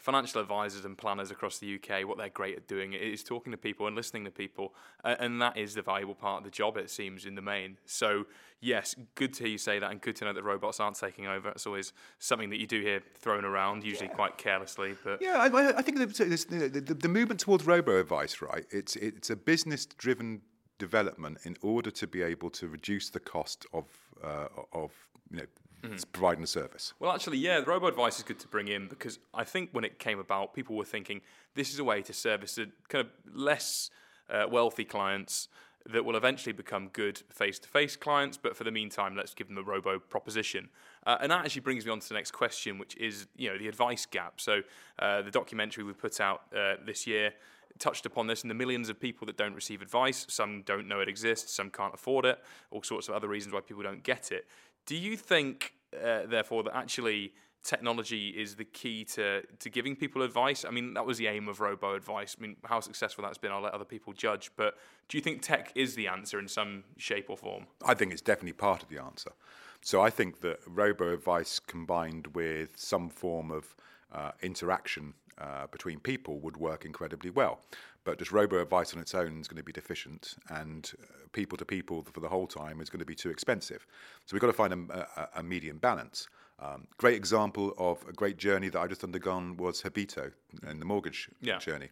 financial 0.00 0.40
advisors 0.40 0.84
and 0.84 0.98
planners 0.98 1.30
across 1.30 1.58
the 1.58 1.76
UK, 1.76 2.06
what 2.06 2.18
they're 2.18 2.28
great 2.28 2.56
at 2.56 2.66
doing 2.66 2.94
is 2.94 3.22
talking 3.22 3.52
to 3.52 3.56
people 3.56 3.86
and 3.86 3.94
listening 3.94 4.24
to 4.24 4.30
people, 4.30 4.74
and 5.04 5.40
that 5.40 5.56
is 5.56 5.74
the 5.74 5.82
valuable 5.82 6.14
part 6.14 6.38
of 6.38 6.44
the 6.44 6.50
job, 6.50 6.76
it 6.76 6.90
seems, 6.90 7.26
in 7.26 7.36
the 7.36 7.42
main. 7.42 7.78
So, 7.86 8.26
yes, 8.60 8.96
good 9.14 9.32
to 9.34 9.44
hear 9.44 9.52
you 9.52 9.58
say 9.58 9.78
that, 9.78 9.90
and 9.90 10.00
good 10.00 10.16
to 10.16 10.24
know 10.24 10.32
that 10.32 10.42
robots 10.42 10.80
aren't 10.80 10.98
taking 10.98 11.26
over. 11.26 11.50
It's 11.50 11.66
always 11.66 11.92
something 12.18 12.50
that 12.50 12.58
you 12.58 12.66
do 12.66 12.80
hear 12.80 13.02
thrown 13.18 13.44
around, 13.44 13.84
usually 13.84 14.08
yeah. 14.08 14.14
quite 14.14 14.36
carelessly. 14.36 14.96
But 15.04 15.22
yeah, 15.22 15.38
I, 15.38 15.78
I 15.78 15.82
think 15.82 15.98
the, 15.98 16.06
the, 16.06 16.94
the, 16.94 17.08
movement 17.08 17.38
towards 17.38 17.64
robo 17.64 18.00
advice, 18.00 18.42
right? 18.42 18.66
It's 18.70 18.96
it's 18.96 19.30
a 19.30 19.36
business-driven 19.36 20.40
development 20.78 21.38
in 21.44 21.56
order 21.62 21.90
to 21.92 22.06
be 22.06 22.22
able 22.22 22.50
to 22.50 22.66
reduce 22.66 23.10
the 23.10 23.20
cost 23.20 23.64
of 23.72 23.84
uh, 24.24 24.48
of 24.72 24.90
you 25.30 25.38
know 25.38 25.46
mm-hmm. 25.84 26.10
providing 26.12 26.44
a 26.44 26.46
service. 26.46 26.94
Well, 26.98 27.12
actually, 27.12 27.38
yeah, 27.38 27.60
the 27.60 27.66
robo 27.66 27.86
advice 27.86 28.18
is 28.18 28.22
good 28.22 28.38
to 28.40 28.48
bring 28.48 28.68
in 28.68 28.88
because 28.88 29.18
I 29.32 29.44
think 29.44 29.70
when 29.72 29.84
it 29.84 29.98
came 29.98 30.18
about, 30.18 30.54
people 30.54 30.76
were 30.76 30.84
thinking 30.84 31.20
this 31.54 31.72
is 31.72 31.78
a 31.78 31.84
way 31.84 32.02
to 32.02 32.12
service 32.12 32.54
the 32.56 32.70
kind 32.88 33.06
of 33.06 33.10
less 33.34 33.90
uh, 34.30 34.46
wealthy 34.50 34.84
clients 34.84 35.48
that 35.86 36.04
will 36.04 36.16
eventually 36.16 36.52
become 36.52 36.88
good 36.88 37.20
face-to-face 37.28 37.96
clients. 37.96 38.38
But 38.38 38.56
for 38.56 38.64
the 38.64 38.70
meantime, 38.70 39.14
let's 39.16 39.34
give 39.34 39.48
them 39.48 39.58
a 39.58 39.62
robo 39.62 39.98
proposition. 39.98 40.70
Uh, 41.06 41.18
and 41.20 41.30
that 41.30 41.44
actually 41.44 41.60
brings 41.60 41.84
me 41.84 41.92
on 41.92 42.00
to 42.00 42.08
the 42.08 42.14
next 42.14 42.30
question, 42.30 42.78
which 42.78 42.96
is 42.96 43.26
you 43.36 43.50
know 43.50 43.58
the 43.58 43.68
advice 43.68 44.06
gap. 44.06 44.40
So 44.40 44.62
uh, 44.98 45.22
the 45.22 45.30
documentary 45.30 45.84
we 45.84 45.92
put 45.92 46.20
out 46.20 46.42
uh, 46.56 46.76
this 46.84 47.06
year 47.06 47.34
touched 47.78 48.06
upon 48.06 48.26
this 48.26 48.42
and 48.42 48.50
the 48.50 48.54
millions 48.54 48.88
of 48.88 49.00
people 49.00 49.26
that 49.26 49.36
don't 49.36 49.54
receive 49.54 49.82
advice. 49.82 50.26
Some 50.28 50.62
don't 50.62 50.86
know 50.86 51.00
it 51.00 51.08
exists, 51.08 51.52
some 51.52 51.70
can't 51.70 51.94
afford 51.94 52.24
it, 52.24 52.38
all 52.70 52.82
sorts 52.82 53.08
of 53.08 53.14
other 53.14 53.28
reasons 53.28 53.52
why 53.52 53.60
people 53.60 53.82
don't 53.82 54.02
get 54.02 54.30
it. 54.32 54.46
Do 54.86 54.96
you 54.96 55.16
think, 55.16 55.74
uh, 55.94 56.26
therefore, 56.26 56.62
that 56.64 56.76
actually 56.76 57.32
technology 57.62 58.28
is 58.28 58.56
the 58.56 58.64
key 58.64 59.04
to, 59.04 59.42
to 59.58 59.70
giving 59.70 59.96
people 59.96 60.22
advice? 60.22 60.64
I 60.64 60.70
mean, 60.70 60.94
that 60.94 61.06
was 61.06 61.18
the 61.18 61.26
aim 61.26 61.48
of 61.48 61.60
robo 61.60 61.94
advice. 61.94 62.36
I 62.38 62.42
mean, 62.42 62.56
how 62.64 62.80
successful 62.80 63.24
that's 63.24 63.38
been, 63.38 63.50
I'll 63.50 63.62
let 63.62 63.72
other 63.72 63.86
people 63.86 64.12
judge. 64.12 64.50
But 64.56 64.76
do 65.08 65.16
you 65.16 65.22
think 65.22 65.42
tech 65.42 65.72
is 65.74 65.94
the 65.94 66.08
answer 66.08 66.38
in 66.38 66.48
some 66.48 66.84
shape 66.98 67.30
or 67.30 67.36
form? 67.36 67.66
I 67.84 67.94
think 67.94 68.12
it's 68.12 68.22
definitely 68.22 68.52
part 68.52 68.82
of 68.82 68.88
the 68.90 68.98
answer. 68.98 69.32
So 69.80 70.02
I 70.02 70.10
think 70.10 70.40
that 70.40 70.60
robo 70.66 71.12
advice 71.12 71.58
combined 71.58 72.28
with 72.28 72.70
some 72.76 73.08
form 73.08 73.50
of 73.50 73.74
uh, 74.12 74.32
interaction 74.42 75.14
uh, 75.38 75.66
between 75.68 76.00
people 76.00 76.38
would 76.40 76.56
work 76.56 76.84
incredibly 76.84 77.30
well. 77.30 77.60
But 78.04 78.18
just 78.18 78.32
robo 78.32 78.60
advice 78.60 78.92
on 78.94 79.00
its 79.00 79.14
own 79.14 79.40
is 79.40 79.48
going 79.48 79.56
to 79.56 79.64
be 79.64 79.72
deficient, 79.72 80.34
and 80.50 80.90
people 81.32 81.56
to 81.58 81.64
people 81.64 82.04
for 82.12 82.20
the 82.20 82.28
whole 82.28 82.46
time 82.46 82.80
is 82.80 82.90
going 82.90 83.00
to 83.00 83.06
be 83.06 83.14
too 83.14 83.30
expensive. 83.30 83.86
So 84.26 84.34
we've 84.34 84.40
got 84.40 84.48
to 84.48 84.52
find 84.52 84.72
a, 84.72 85.08
a, 85.16 85.40
a 85.40 85.42
medium 85.42 85.78
balance. 85.78 86.28
Um, 86.60 86.86
great 86.98 87.16
example 87.16 87.74
of 87.78 88.04
a 88.08 88.12
great 88.12 88.36
journey 88.36 88.68
that 88.68 88.78
I 88.78 88.86
just 88.86 89.02
undergone 89.02 89.56
was 89.56 89.82
Habito 89.82 90.32
and 90.66 90.80
the 90.80 90.84
mortgage 90.84 91.28
yeah. 91.40 91.58
journey, 91.58 91.88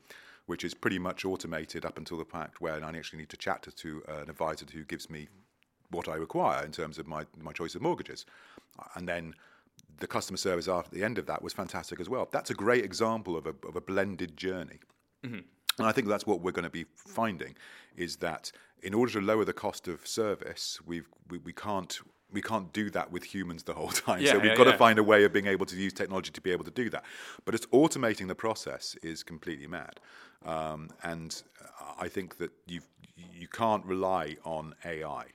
which 0.46 0.64
is 0.64 0.74
pretty 0.74 0.98
much 0.98 1.24
automated 1.24 1.84
up 1.84 1.98
until 1.98 2.18
the 2.18 2.24
fact 2.24 2.60
where 2.60 2.82
I 2.84 2.88
actually 2.96 3.20
need 3.20 3.30
to 3.30 3.36
chat 3.36 3.62
to, 3.62 3.72
to 3.72 4.02
an 4.08 4.30
advisor 4.30 4.66
who 4.72 4.84
gives 4.84 5.10
me 5.10 5.28
what 5.90 6.08
I 6.08 6.14
require 6.14 6.64
in 6.64 6.72
terms 6.72 6.98
of 6.98 7.06
my, 7.06 7.26
my 7.40 7.52
choice 7.52 7.74
of 7.74 7.82
mortgages. 7.82 8.24
And 8.94 9.08
then 9.08 9.34
the 9.98 10.06
customer 10.06 10.36
service 10.36 10.68
after 10.68 10.94
the 10.94 11.04
end 11.04 11.18
of 11.18 11.26
that 11.26 11.42
was 11.42 11.52
fantastic 11.52 12.00
as 12.00 12.08
well. 12.08 12.28
That's 12.30 12.50
a 12.50 12.54
great 12.54 12.84
example 12.84 13.36
of 13.36 13.46
a, 13.46 13.54
of 13.66 13.76
a 13.76 13.80
blended 13.80 14.36
journey. 14.36 14.80
Mm-hmm. 15.24 15.40
And 15.78 15.86
I 15.86 15.92
think 15.92 16.08
that's 16.08 16.26
what 16.26 16.40
we're 16.40 16.52
going 16.52 16.64
to 16.64 16.70
be 16.70 16.84
finding 16.94 17.54
is 17.96 18.16
that 18.16 18.52
in 18.82 18.94
order 18.94 19.12
to 19.12 19.20
lower 19.20 19.44
the 19.44 19.52
cost 19.52 19.88
of 19.88 20.06
service, 20.06 20.80
we've, 20.84 21.08
we, 21.28 21.38
we 21.38 21.52
can't 21.52 22.00
we 22.32 22.40
can't 22.40 22.72
do 22.72 22.88
that 22.90 23.12
with 23.12 23.24
humans 23.24 23.62
the 23.62 23.74
whole 23.74 23.88
time. 24.06 24.22
Yeah, 24.22 24.32
so 24.32 24.38
we've 24.38 24.46
yeah, 24.46 24.56
got 24.56 24.66
yeah. 24.66 24.72
to 24.72 24.78
find 24.78 24.98
a 24.98 25.02
way 25.02 25.24
of 25.24 25.32
being 25.32 25.46
able 25.46 25.66
to 25.66 25.76
use 25.76 25.92
technology 25.92 26.30
to 26.30 26.40
be 26.40 26.50
able 26.50 26.64
to 26.64 26.70
do 26.70 26.88
that. 26.90 27.04
But 27.44 27.54
it's 27.54 27.66
automating 27.66 28.26
the 28.26 28.34
process 28.34 28.96
is 29.02 29.22
completely 29.22 29.66
mad. 29.66 30.00
Um, 30.44 30.88
and 31.02 31.42
I 32.00 32.08
think 32.08 32.38
that 32.38 32.50
you 32.66 32.80
you 33.14 33.48
can't 33.48 33.84
rely 33.84 34.36
on 34.44 34.74
AI 34.84 35.26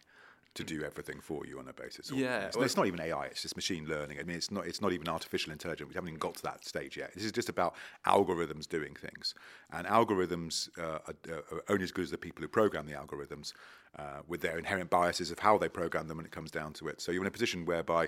to 0.57 0.63
do 0.63 0.83
everything 0.83 1.19
for 1.21 1.45
you 1.45 1.59
on 1.59 1.67
a 1.67 1.73
basis. 1.73 2.11
Yeah, 2.11 2.47
it's, 2.47 2.57
well, 2.57 2.65
it's, 2.65 2.75
not 2.75 2.87
even 2.87 2.99
AI; 2.99 3.25
it's 3.25 3.41
just 3.41 3.55
machine 3.55 3.85
learning. 3.87 4.19
I 4.19 4.23
mean, 4.23 4.35
it's 4.35 4.51
not 4.51 4.67
it's 4.67 4.81
not 4.81 4.91
even 4.91 5.07
artificial 5.07 5.51
intelligence. 5.51 5.89
We 5.89 5.95
haven't 5.95 6.09
even 6.09 6.19
got 6.19 6.35
to 6.35 6.43
that 6.43 6.65
stage 6.65 6.97
yet. 6.97 7.13
This 7.13 7.23
is 7.23 7.31
just 7.31 7.49
about 7.49 7.75
algorithms 8.05 8.67
doing 8.67 8.95
things, 8.95 9.33
and 9.71 9.87
algorithms 9.87 10.69
uh, 10.77 10.99
are, 11.07 11.15
are, 11.51 11.63
only 11.69 11.83
as 11.83 11.91
good 11.91 12.03
as 12.03 12.11
the 12.11 12.17
people 12.17 12.41
who 12.41 12.47
program 12.47 12.85
the 12.85 12.93
algorithms, 12.93 13.53
uh, 13.97 14.21
with 14.27 14.41
their 14.41 14.57
inherent 14.57 14.89
biases 14.89 15.31
of 15.31 15.39
how 15.39 15.57
they 15.57 15.69
program 15.69 16.07
them 16.07 16.17
when 16.17 16.25
it 16.25 16.31
comes 16.31 16.51
down 16.51 16.73
to 16.73 16.87
it. 16.87 17.01
So 17.01 17.11
you're 17.11 17.23
in 17.23 17.27
a 17.27 17.31
position 17.31 17.65
whereby, 17.65 18.07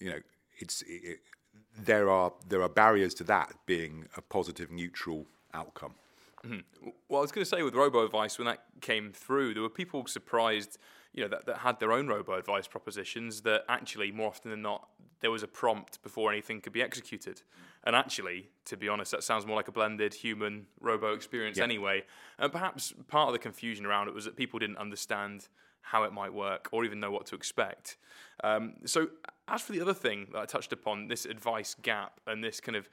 you 0.00 0.10
know, 0.10 0.18
it's 0.58 0.82
it, 0.86 1.20
there 1.78 2.10
are 2.10 2.32
there 2.48 2.62
are 2.62 2.68
barriers 2.68 3.14
to 3.14 3.24
that 3.24 3.52
being 3.66 4.06
a 4.16 4.22
positive, 4.22 4.70
neutral 4.70 5.26
outcome. 5.54 5.94
Mm-hmm. 6.46 6.88
Well, 7.08 7.20
I 7.20 7.22
was 7.22 7.30
going 7.30 7.44
to 7.44 7.48
say 7.48 7.62
with 7.62 7.74
robo 7.74 8.04
advice 8.04 8.38
when 8.38 8.46
that 8.46 8.64
came 8.80 9.12
through, 9.12 9.54
there 9.54 9.62
were 9.62 9.68
people 9.68 10.06
surprised 10.06 10.78
you 11.12 11.22
know 11.22 11.28
that, 11.28 11.46
that 11.46 11.58
had 11.58 11.78
their 11.78 11.92
own 11.92 12.08
robo 12.08 12.34
advice 12.34 12.66
propositions 12.66 13.42
that 13.42 13.64
actually 13.68 14.10
more 14.10 14.28
often 14.28 14.50
than 14.50 14.62
not 14.62 14.88
there 15.20 15.30
was 15.30 15.42
a 15.42 15.48
prompt 15.48 16.02
before 16.02 16.32
anything 16.32 16.60
could 16.60 16.72
be 16.72 16.82
executed. 16.82 17.42
And 17.84 17.94
actually 17.94 18.50
to 18.66 18.76
be 18.76 18.88
honest 18.88 19.10
that 19.12 19.22
sounds 19.22 19.46
more 19.46 19.56
like 19.56 19.68
a 19.68 19.72
blended 19.72 20.14
human 20.14 20.66
robo 20.80 21.14
experience 21.14 21.58
yeah. 21.58 21.64
anyway. 21.64 22.04
And 22.38 22.50
perhaps 22.50 22.92
part 23.08 23.28
of 23.28 23.32
the 23.32 23.38
confusion 23.38 23.86
around 23.86 24.08
it 24.08 24.14
was 24.14 24.24
that 24.24 24.36
people 24.36 24.58
didn't 24.58 24.78
understand 24.78 25.48
how 25.82 26.04
it 26.04 26.12
might 26.12 26.32
work 26.32 26.68
or 26.72 26.84
even 26.84 27.00
know 27.00 27.10
what 27.10 27.26
to 27.26 27.34
expect. 27.34 27.96
Um, 28.42 28.74
so 28.84 29.08
as 29.48 29.62
for 29.62 29.72
the 29.72 29.80
other 29.80 29.94
thing 29.94 30.28
that 30.32 30.38
i 30.38 30.44
touched 30.44 30.72
upon 30.72 31.08
this 31.08 31.24
advice 31.24 31.74
gap 31.82 32.20
and 32.26 32.42
this 32.42 32.60
kind 32.60 32.76
of 32.76 32.88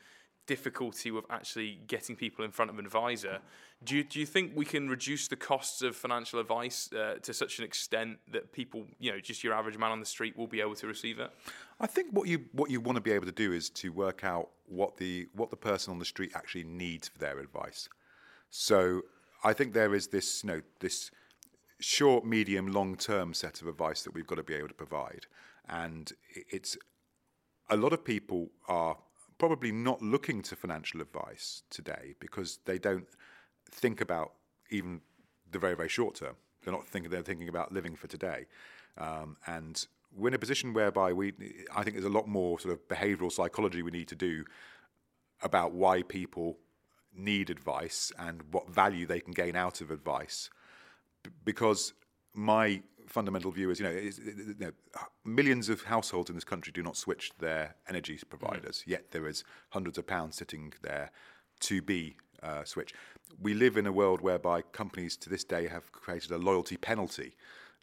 difficulty 0.49 1.11
with 1.11 1.25
actually 1.29 1.79
getting 1.85 2.15
people 2.15 2.43
in 2.43 2.49
front 2.49 2.71
of 2.71 2.79
an 2.79 2.85
advisor. 2.85 3.37
Do 3.83 3.95
you, 3.95 4.03
do 4.03 4.19
you 4.19 4.25
think 4.25 4.53
we 4.55 4.65
can 4.65 4.89
reduce 4.89 5.27
the 5.27 5.35
costs 5.35 5.83
of 5.83 5.95
financial 5.95 6.39
advice 6.39 6.91
uh, 6.91 7.19
to 7.21 7.33
such 7.35 7.59
an 7.59 7.65
extent 7.65 8.17
that 8.31 8.51
people, 8.51 8.85
you 8.97 9.11
know, 9.11 9.19
just 9.19 9.43
your 9.43 9.53
average 9.53 9.77
man 9.77 9.91
on 9.91 9.99
the 9.99 10.07
street 10.07 10.35
will 10.35 10.47
be 10.47 10.59
able 10.59 10.73
to 10.73 10.87
receive 10.87 11.19
it? 11.19 11.29
I 11.79 11.85
think 11.85 12.07
what 12.11 12.27
you 12.27 12.45
what 12.51 12.71
you 12.71 12.81
want 12.81 12.95
to 12.95 13.01
be 13.01 13.11
able 13.11 13.27
to 13.27 13.37
do 13.45 13.53
is 13.53 13.69
to 13.81 13.89
work 13.89 14.23
out 14.23 14.49
what 14.65 14.97
the 14.97 15.27
what 15.33 15.51
the 15.51 15.61
person 15.69 15.93
on 15.93 15.99
the 15.99 16.09
street 16.13 16.31
actually 16.33 16.63
needs 16.63 17.07
for 17.07 17.19
their 17.19 17.37
advice. 17.37 17.87
So 18.49 19.03
I 19.43 19.53
think 19.53 19.73
there 19.73 19.93
is 19.93 20.07
this, 20.07 20.43
you 20.43 20.47
know, 20.49 20.61
this 20.79 21.11
short, 21.79 22.25
medium, 22.25 22.65
long 22.79 22.95
term 22.95 23.35
set 23.35 23.61
of 23.61 23.67
advice 23.67 24.01
that 24.01 24.15
we've 24.15 24.27
got 24.27 24.35
to 24.35 24.43
be 24.43 24.55
able 24.55 24.69
to 24.69 24.73
provide. 24.85 25.27
And 25.69 26.11
it's 26.57 26.75
a 27.69 27.77
lot 27.77 27.93
of 27.93 28.03
people 28.03 28.49
are 28.67 28.97
probably 29.39 29.71
not 29.71 30.01
looking 30.01 30.43
to 30.43 30.55
financial 30.55 31.01
advice 31.01 31.63
today 31.71 32.13
because 32.19 32.59
they 32.65 32.77
don't 32.77 33.07
think 33.71 34.01
about 34.01 34.33
even 34.69 35.01
the 35.51 35.57
very 35.57 35.75
very 35.75 35.89
short 35.89 36.13
term. 36.13 36.35
They're 36.63 36.73
not 36.73 36.85
thinking. 36.85 37.09
They're 37.09 37.23
thinking 37.23 37.49
about 37.49 37.71
living 37.71 37.95
for 37.95 38.07
today, 38.07 38.45
um, 38.97 39.37
and 39.47 39.87
we're 40.15 40.27
in 40.27 40.33
a 40.35 40.39
position 40.39 40.73
whereby 40.73 41.13
we. 41.13 41.33
I 41.75 41.83
think 41.83 41.95
there's 41.95 42.05
a 42.05 42.09
lot 42.09 42.27
more 42.27 42.59
sort 42.59 42.73
of 42.73 42.87
behavioural 42.87 43.31
psychology 43.31 43.81
we 43.81 43.91
need 43.91 44.09
to 44.09 44.15
do 44.15 44.43
about 45.41 45.71
why 45.71 46.03
people 46.03 46.57
need 47.15 47.49
advice 47.49 48.11
and 48.19 48.43
what 48.51 48.69
value 48.69 49.07
they 49.07 49.19
can 49.19 49.33
gain 49.33 49.55
out 49.55 49.81
of 49.81 49.89
advice, 49.89 50.49
B- 51.23 51.31
because 51.45 51.93
my 52.33 52.81
fundamental 53.09 53.51
view 53.51 53.69
is, 53.69 53.79
you 53.79 53.85
know, 53.85 53.91
is, 53.91 54.19
you 54.19 54.55
know, 54.59 54.71
millions 55.25 55.69
of 55.69 55.83
households 55.83 56.29
in 56.29 56.35
this 56.35 56.43
country 56.43 56.71
do 56.71 56.83
not 56.83 56.95
switch 56.95 57.31
their 57.39 57.75
energy 57.87 58.19
providers, 58.29 58.83
mm. 58.85 58.91
yet 58.91 59.11
there 59.11 59.27
is 59.27 59.43
hundreds 59.69 59.97
of 59.97 60.07
pounds 60.07 60.35
sitting 60.35 60.73
there 60.81 61.11
to 61.61 61.81
be 61.81 62.15
uh, 62.43 62.63
switched. 62.63 62.95
We 63.41 63.53
live 63.53 63.77
in 63.77 63.85
a 63.85 63.91
world 63.91 64.21
whereby 64.21 64.61
companies 64.61 65.17
to 65.17 65.29
this 65.29 65.43
day 65.43 65.67
have 65.67 65.91
created 65.91 66.31
a 66.31 66.37
loyalty 66.37 66.77
penalty 66.77 67.35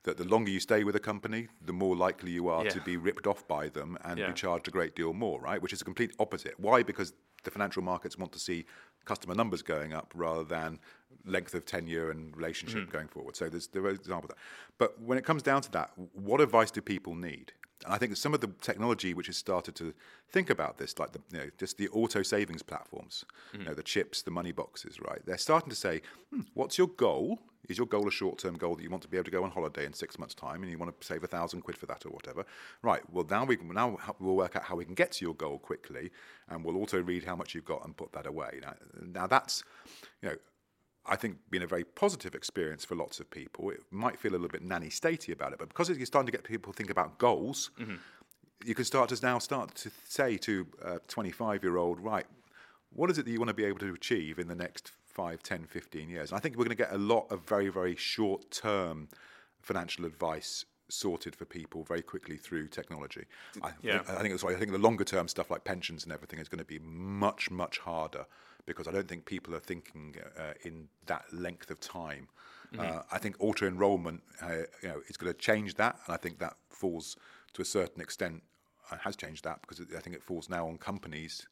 that 0.04 0.16
the 0.16 0.24
longer 0.24 0.50
you 0.50 0.60
stay 0.60 0.84
with 0.84 0.94
a 0.96 1.00
company, 1.00 1.48
the 1.60 1.72
more 1.72 1.96
likely 1.96 2.30
you 2.30 2.48
are 2.48 2.64
Yeah. 2.64 2.70
to 2.70 2.80
be 2.80 2.96
ripped 2.96 3.26
off 3.26 3.46
by 3.48 3.68
them 3.68 3.98
and 4.04 4.18
Yeah. 4.18 4.28
be 4.28 4.34
charged 4.34 4.68
a 4.68 4.70
great 4.70 4.94
deal 4.94 5.12
more, 5.12 5.40
right? 5.40 5.60
Which 5.60 5.72
is 5.72 5.82
a 5.82 5.84
complete 5.84 6.14
opposite. 6.18 6.58
Why? 6.58 6.82
Because 6.84 7.12
the 7.42 7.50
financial 7.50 7.82
markets 7.82 8.16
want 8.16 8.32
to 8.32 8.38
see 8.38 8.66
customer 9.06 9.34
numbers 9.34 9.62
going 9.62 9.92
up 9.94 10.12
rather 10.14 10.44
than 10.44 10.78
length 11.24 11.54
of 11.54 11.64
tenure 11.64 12.10
and 12.10 12.36
relationship 12.36 12.82
Mm-hmm. 12.82 12.90
going 12.96 13.08
forward. 13.08 13.34
So 13.36 13.48
there's 13.48 13.68
there 13.68 13.82
are 13.82 13.90
examples 13.90 14.30
of 14.30 14.36
that. 14.36 14.42
But 14.78 15.00
when 15.00 15.16
it 15.18 15.24
comes 15.24 15.42
down 15.42 15.62
to 15.62 15.70
that, 15.72 15.90
what 16.12 16.40
advice 16.40 16.70
do 16.70 16.80
people 16.80 17.14
need? 17.14 17.52
And 17.84 17.92
I 17.94 17.98
think 17.98 18.16
some 18.16 18.32
of 18.34 18.40
the 18.40 18.50
technology 18.60 19.12
which 19.14 19.26
has 19.26 19.36
started 19.36 19.74
to 19.76 19.92
think 20.30 20.48
about 20.50 20.78
this, 20.78 20.98
like 20.98 21.12
the 21.12 21.20
you 21.32 21.38
know, 21.38 21.50
just 21.58 21.76
the 21.78 21.88
auto 21.88 22.22
savings 22.22 22.62
platforms, 22.62 23.24
you 23.52 23.64
know, 23.64 23.74
the 23.74 23.82
chips, 23.82 24.22
the 24.22 24.30
money 24.30 24.52
boxes, 24.52 25.00
right? 25.00 25.20
They're 25.26 25.38
starting 25.38 25.70
to 25.70 25.76
say, 25.76 26.00
hmm, 26.30 26.42
what's 26.54 26.78
your 26.78 26.88
goal? 26.88 27.40
Is 27.68 27.78
your 27.78 27.86
goal 27.86 28.06
a 28.06 28.10
short-term 28.10 28.54
goal 28.54 28.76
that 28.76 28.82
you 28.82 28.90
want 28.90 29.02
to 29.02 29.08
be 29.08 29.16
able 29.16 29.24
to 29.24 29.30
go 29.30 29.44
on 29.44 29.50
holiday 29.50 29.84
in 29.84 29.92
six 29.92 30.18
months' 30.18 30.34
time, 30.34 30.62
and 30.62 30.70
you 30.70 30.78
want 30.78 30.98
to 30.98 31.06
save 31.06 31.24
a 31.24 31.26
thousand 31.26 31.62
quid 31.62 31.76
for 31.76 31.86
that 31.86 32.06
or 32.06 32.10
whatever? 32.10 32.44
Right. 32.82 33.02
Well, 33.12 33.26
now 33.28 33.44
we 33.44 33.56
now 33.56 33.98
we'll 34.18 34.36
work 34.36 34.56
out 34.56 34.64
how 34.64 34.76
we 34.76 34.84
can 34.84 34.94
get 34.94 35.12
to 35.12 35.24
your 35.24 35.34
goal 35.34 35.58
quickly, 35.58 36.10
and 36.48 36.64
we'll 36.64 36.76
also 36.76 37.00
read 37.00 37.24
how 37.24 37.36
much 37.36 37.54
you've 37.54 37.64
got 37.64 37.84
and 37.84 37.96
put 37.96 38.12
that 38.12 38.26
away. 38.26 38.60
Now, 38.62 38.74
now 39.00 39.26
that's, 39.26 39.62
you 40.22 40.30
know, 40.30 40.36
I 41.08 41.16
think 41.16 41.38
been 41.50 41.62
a 41.62 41.66
very 41.66 41.84
positive 41.84 42.34
experience 42.34 42.84
for 42.84 42.96
lots 42.96 43.20
of 43.20 43.30
people. 43.30 43.70
It 43.70 43.80
might 43.90 44.18
feel 44.18 44.32
a 44.32 44.34
little 44.34 44.48
bit 44.48 44.62
nanny 44.62 44.88
statey 44.88 45.32
about 45.32 45.52
it, 45.52 45.58
but 45.58 45.68
because 45.68 45.88
you're 45.88 46.06
starting 46.06 46.26
to 46.26 46.32
get 46.32 46.44
people 46.44 46.72
to 46.72 46.76
think 46.76 46.90
about 46.90 47.18
goals, 47.18 47.70
mm-hmm. 47.78 47.96
you 48.64 48.74
can 48.74 48.84
start 48.84 49.08
to 49.10 49.18
now 49.22 49.38
start 49.38 49.74
to 49.76 49.90
say 50.08 50.36
to 50.38 50.66
a 50.82 50.98
25 51.06 51.62
year 51.62 51.76
old, 51.76 52.00
right, 52.00 52.26
what 52.90 53.10
is 53.10 53.18
it 53.18 53.24
that 53.24 53.30
you 53.30 53.38
want 53.38 53.48
to 53.48 53.54
be 53.54 53.64
able 53.64 53.78
to 53.78 53.92
achieve 53.92 54.38
in 54.38 54.48
the 54.48 54.54
next 54.54 54.92
5, 55.16 55.42
10, 55.42 55.64
15 55.64 56.10
years? 56.10 56.30
And 56.30 56.36
I 56.36 56.40
think 56.40 56.56
we're 56.56 56.66
going 56.66 56.76
to 56.76 56.82
get 56.82 56.92
a 56.92 56.98
lot 56.98 57.26
of 57.30 57.40
very, 57.48 57.70
very 57.70 57.96
short 57.96 58.50
term 58.50 59.08
financial 59.62 60.04
advice 60.04 60.66
sorted 60.90 61.34
for 61.34 61.46
people 61.46 61.82
very 61.84 62.02
quickly 62.02 62.36
through 62.36 62.68
technology. 62.68 63.24
I, 63.62 63.70
Yeah. 63.82 64.02
I 64.06 64.20
think 64.20 64.34
that's 64.34 64.44
why 64.44 64.52
I 64.52 64.56
think 64.56 64.72
the 64.72 64.78
longer 64.78 65.04
term 65.04 65.26
stuff 65.26 65.50
like 65.50 65.64
pensions 65.64 66.04
and 66.04 66.12
everything 66.12 66.38
is 66.38 66.50
going 66.50 66.58
to 66.58 66.66
be 66.66 66.78
much, 66.78 67.50
much 67.50 67.78
harder 67.78 68.26
because 68.66 68.86
I 68.86 68.92
don't 68.92 69.08
think 69.08 69.24
people 69.24 69.54
are 69.54 69.60
thinking 69.60 70.16
uh, 70.38 70.52
in 70.62 70.88
that 71.06 71.24
length 71.32 71.70
of 71.70 71.80
time. 71.80 72.28
Uh, 72.78 73.02
I 73.10 73.16
think 73.18 73.36
auto 73.38 73.66
enrollment, 73.66 74.22
uh, 74.42 74.66
you 74.82 74.88
know, 74.88 75.00
is 75.08 75.16
going 75.16 75.32
to 75.32 75.38
change 75.38 75.76
that, 75.76 75.98
and 76.04 76.12
I 76.12 76.18
think 76.18 76.40
that 76.40 76.56
falls 76.68 77.16
to 77.54 77.62
a 77.62 77.64
certain 77.64 78.02
extent. 78.02 78.42
Uh, 78.90 78.96
has 78.98 79.16
changed 79.16 79.44
that 79.44 79.60
because 79.62 79.80
I 79.96 80.00
think 80.00 80.14
it 80.14 80.22
falls 80.22 80.48
now 80.48 80.68
on 80.68 80.78
companies 80.78 81.46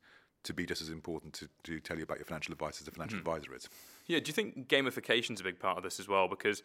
to 0.44 0.54
be 0.54 0.64
just 0.66 0.80
as 0.80 0.90
important 0.90 1.32
to, 1.34 1.48
to 1.64 1.80
tell 1.80 1.96
you 1.96 2.02
about 2.02 2.18
your 2.18 2.26
financial 2.26 2.52
advice 2.52 2.80
as 2.80 2.88
a 2.88 2.90
financial 2.90 3.18
hmm. 3.18 3.26
advisor 3.28 3.54
is. 3.54 3.68
Yeah, 4.06 4.20
do 4.20 4.28
you 4.28 4.32
think 4.32 4.68
gamification's 4.68 5.40
a 5.40 5.44
big 5.44 5.58
part 5.58 5.76
of 5.76 5.82
this 5.82 5.98
as 5.98 6.08
well? 6.08 6.28
Because 6.28 6.62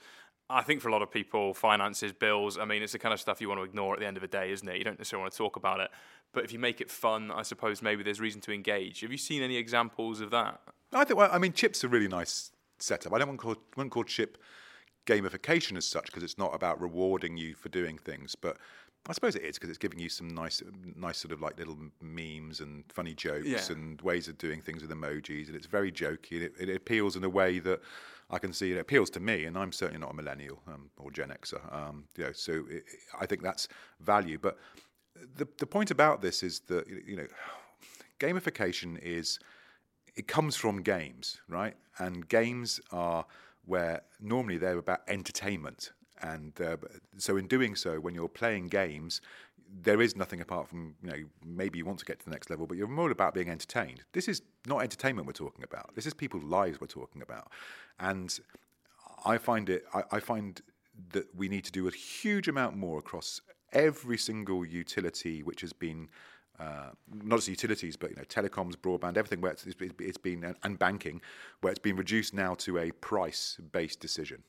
I 0.50 0.62
think 0.62 0.82
for 0.82 0.90
a 0.90 0.92
lot 0.92 1.02
of 1.02 1.12
people, 1.12 1.54
finances, 1.54 2.12
bills, 2.12 2.58
I 2.58 2.66
mean, 2.66 2.84
it's 2.84 2.94
the 2.94 3.00
kind 3.00 3.14
of 3.14 3.20
stuff 3.20 3.40
you 3.42 3.48
want 3.48 3.60
to 3.60 3.64
ignore 3.64 3.94
at 3.94 4.00
the 4.00 4.08
end 4.08 4.18
of 4.18 4.22
the 4.22 4.28
day, 4.28 4.52
isn't 4.52 4.68
it? 4.68 4.78
You 4.78 4.84
don't 4.84 4.98
necessarily 4.98 5.24
want 5.24 5.34
to 5.34 5.38
talk 5.38 5.56
about 5.56 5.80
it. 5.80 5.90
But 6.34 6.44
if 6.44 6.52
you 6.54 6.60
make 6.60 6.82
it 6.82 6.92
fun, 6.92 7.32
I 7.32 7.42
suppose 7.44 7.82
maybe 7.82 8.04
there's 8.04 8.20
reason 8.20 8.42
to 8.42 8.52
engage. 8.52 9.02
Have 9.02 9.12
you 9.12 9.18
seen 9.18 9.42
any 9.42 9.58
examples 9.58 10.22
of 10.22 10.32
that? 10.32 10.62
I 10.94 11.04
think. 11.06 11.18
Well, 11.18 11.30
I 11.32 11.38
mean, 11.38 11.54
Chip's 11.54 11.84
a 11.84 11.88
really 11.88 12.08
nice 12.08 12.52
setup. 12.80 13.14
I 13.14 13.20
don't 13.20 13.30
want 13.30 13.40
to 13.40 13.44
call, 13.44 13.56
wouldn't 13.76 13.92
call 13.92 14.04
Chip 14.04 14.38
gamification 15.06 15.78
as 15.78 15.86
such 15.86 16.06
because 16.06 16.24
it's 16.24 16.38
not 16.38 16.54
about 16.54 16.80
rewarding 16.80 17.38
you 17.38 17.56
for 17.56 17.70
doing 17.70 17.98
things, 17.98 18.36
but 18.36 18.58
I 19.08 19.14
suppose 19.14 19.36
it 19.36 19.44
is 19.44 19.56
because 19.58 19.70
it's 19.70 19.80
giving 19.80 19.98
you 20.00 20.10
some 20.10 20.28
nice, 20.28 20.62
nice 20.96 21.18
sort 21.18 21.32
of 21.32 21.42
like 21.42 21.58
little 21.58 21.78
memes 22.02 22.60
and 22.60 22.84
funny 22.92 23.14
jokes 23.16 23.48
Yeah. 23.48 23.62
and 23.72 24.00
ways 24.02 24.28
of 24.28 24.38
doing 24.38 24.62
things 24.62 24.82
with 24.84 24.92
emojis, 24.92 25.48
and 25.48 25.56
it's 25.56 25.66
very 25.66 25.92
jokey. 25.92 26.34
And 26.34 26.44
it, 26.44 26.54
it 26.60 26.76
appeals 26.76 27.16
in 27.16 27.24
a 27.24 27.30
way 27.30 27.60
that 27.60 27.82
I 28.30 28.38
can 28.38 28.54
see 28.54 28.72
it 28.72 28.78
appeals 28.78 29.10
to 29.12 29.20
me, 29.20 29.46
and 29.46 29.58
I'm 29.58 29.72
certainly 29.72 30.00
not 30.00 30.12
a 30.12 30.14
millennial 30.16 30.62
um, 30.68 30.92
or 30.98 31.10
Gen 31.12 31.30
Xer. 31.30 31.74
Um, 31.74 32.04
you 32.18 32.26
know, 32.26 32.32
so 32.34 32.66
it, 32.70 32.84
I 33.20 33.26
think 33.26 33.42
that's 33.42 33.68
value. 34.00 34.38
But 34.38 34.58
the 35.36 35.48
the 35.58 35.66
point 35.66 35.90
about 35.92 36.22
this 36.22 36.44
is 36.44 36.60
that 36.68 36.88
you 36.88 37.16
know, 37.16 37.28
gamification 38.20 39.00
is 39.02 39.40
it 40.16 40.28
comes 40.28 40.56
from 40.56 40.82
games, 40.82 41.40
right? 41.48 41.76
And 41.98 42.28
games 42.28 42.80
are 42.92 43.26
where 43.66 44.02
normally 44.20 44.58
they're 44.58 44.78
about 44.78 45.02
entertainment. 45.08 45.92
And 46.22 46.54
uh, 46.62 46.78
so, 47.18 47.38
in 47.38 47.48
doing 47.48 47.76
so, 47.76 48.00
when 48.00 48.14
you're 48.14 48.28
playing 48.28 48.68
games, 48.68 49.22
there 49.82 50.02
is 50.02 50.16
nothing 50.16 50.42
apart 50.42 50.68
from, 50.68 50.96
you 51.04 51.10
know, 51.10 51.18
maybe 51.46 51.78
you 51.78 51.86
want 51.86 52.00
to 52.00 52.06
get 52.06 52.20
to 52.20 52.26
the 52.26 52.32
next 52.32 52.50
level, 52.50 52.66
but 52.66 52.78
you're 52.78 52.88
more 52.88 53.12
about 53.12 53.34
being 53.34 53.50
entertained. 53.50 54.04
This 54.14 54.28
is 54.28 54.42
not 54.66 54.82
entertainment 54.82 55.28
we're 55.28 55.34
talking 55.34 55.64
about. 55.64 55.96
This 55.96 56.06
is 56.06 56.14
people's 56.14 56.44
lives 56.44 56.82
we're 56.82 56.88
talking 56.88 57.22
about. 57.22 57.52
And 58.00 58.38
I 59.26 59.38
find 59.38 59.70
it, 59.70 59.86
I, 59.94 60.04
I 60.12 60.20
find 60.20 60.62
that 61.12 61.34
we 61.36 61.48
need 61.50 61.64
to 61.66 61.72
do 61.72 61.88
a 61.88 61.92
huge 61.92 62.48
amount 62.48 62.76
more 62.76 63.00
across 63.00 63.42
every 63.72 64.18
single 64.18 64.66
utility 64.66 65.44
which 65.44 65.62
has 65.62 65.74
been 65.74 66.10
uh, 66.60 66.90
not 67.24 67.38
just 67.38 67.48
utilities, 67.48 67.96
but 67.96 68.10
you 68.10 68.16
know, 68.18 68.24
telecoms, 68.24 68.76
broadband, 68.76 69.16
everything 69.16 69.40
where 69.40 69.52
it's, 69.52 69.66
it's, 69.66 70.18
been 70.18 70.56
and 70.64 70.78
banking, 70.78 71.22
where 71.62 71.72
it's 71.72 71.80
been 71.80 71.96
reduced 71.96 72.34
now 72.34 72.54
to 72.54 72.78
a 72.80 72.92
price-based 72.92 74.00
decision. 74.02 74.44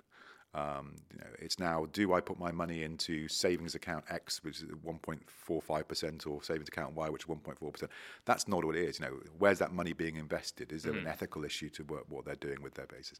Um, 0.52 0.96
you 1.12 1.18
know, 1.18 1.30
it's 1.38 1.58
now: 1.58 1.86
do 1.92 2.12
I 2.12 2.20
put 2.20 2.38
my 2.38 2.50
money 2.50 2.82
into 2.82 3.28
savings 3.28 3.74
account 3.74 4.04
X, 4.10 4.42
which 4.42 4.58
is 4.58 4.64
1.45 4.64 5.88
percent, 5.88 6.26
or 6.26 6.42
savings 6.42 6.68
account 6.68 6.94
Y, 6.94 7.08
which 7.08 7.22
is 7.22 7.28
1.4 7.28 7.72
percent? 7.72 7.92
That's 8.24 8.48
not 8.48 8.64
what 8.64 8.74
it 8.76 8.82
is. 8.82 8.98
You 8.98 9.06
know, 9.06 9.20
where's 9.38 9.60
that 9.60 9.72
money 9.72 9.92
being 9.92 10.16
invested? 10.16 10.72
Is 10.72 10.82
there 10.82 10.92
an 10.92 11.06
ethical 11.06 11.44
issue 11.44 11.70
to 11.70 11.84
work, 11.84 12.04
what 12.08 12.24
they're 12.24 12.34
doing 12.34 12.62
with 12.62 12.74
their 12.74 12.86
basis? 12.86 13.18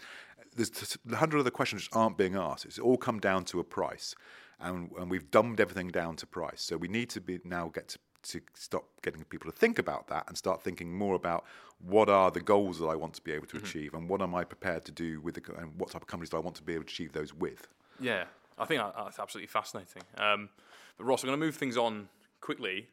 There's 0.56 0.98
a 1.10 1.16
hundred 1.16 1.38
other 1.38 1.50
questions 1.50 1.82
which 1.82 1.90
aren't 1.92 2.16
being 2.16 2.34
asked. 2.34 2.64
It's 2.64 2.78
all 2.78 2.96
come 2.96 3.20
down 3.20 3.44
to 3.46 3.60
a 3.60 3.64
price, 3.64 4.14
and, 4.58 4.90
and 4.98 5.08
we've 5.08 5.30
dumbed 5.30 5.60
everything 5.60 5.88
down 5.88 6.16
to 6.16 6.26
price. 6.26 6.62
So 6.62 6.76
we 6.76 6.88
need 6.88 7.10
to 7.10 7.20
be 7.20 7.38
now 7.44 7.68
get 7.68 7.88
to 7.88 7.98
to 8.22 8.40
stop 8.54 8.85
getting 9.02 9.24
people 9.24 9.50
to 9.50 9.56
think 9.56 9.78
about 9.78 10.09
that 10.09 10.24
and 10.28 10.37
start 10.37 10.62
thinking 10.62 10.92
more 10.92 11.14
about 11.14 11.44
what 11.78 12.09
are 12.09 12.30
the 12.30 12.40
goals 12.40 12.78
that 12.78 12.87
I 12.87 12.94
want 12.94 13.14
to 13.14 13.22
be 13.22 13.33
able 13.33 13.46
to 13.46 13.56
achieve 13.56 13.94
and 13.94 14.09
what 14.09 14.20
am 14.20 14.35
I 14.35 14.44
prepared 14.44 14.85
to 14.87 14.92
do 14.92 15.20
with 15.20 15.35
the, 15.35 15.54
and 15.56 15.72
what 15.78 15.90
type 15.90 16.02
of 16.02 16.09
companies 16.09 16.30
do 16.30 16.37
I 16.37 16.40
want 16.40 16.56
to 16.56 16.62
be 16.62 16.74
able 16.74 16.85
to 16.85 16.88
achieve 16.90 17.12
those 17.12 17.33
with. 17.35 17.68
Yeah, 17.98 18.24
I 18.59 18.64
think 18.66 18.80
that- 18.83 18.94
that's 18.96 19.18
absolutely 19.18 19.48
fascinating. 19.48 20.02
Um, 20.18 20.50
but 20.98 21.04
Ross, 21.04 21.22
I'm 21.22 21.28
going 21.28 21.40
to 21.40 21.44
move 21.46 21.56
things 21.56 21.76
on 21.76 22.09
quickly. 22.40 22.88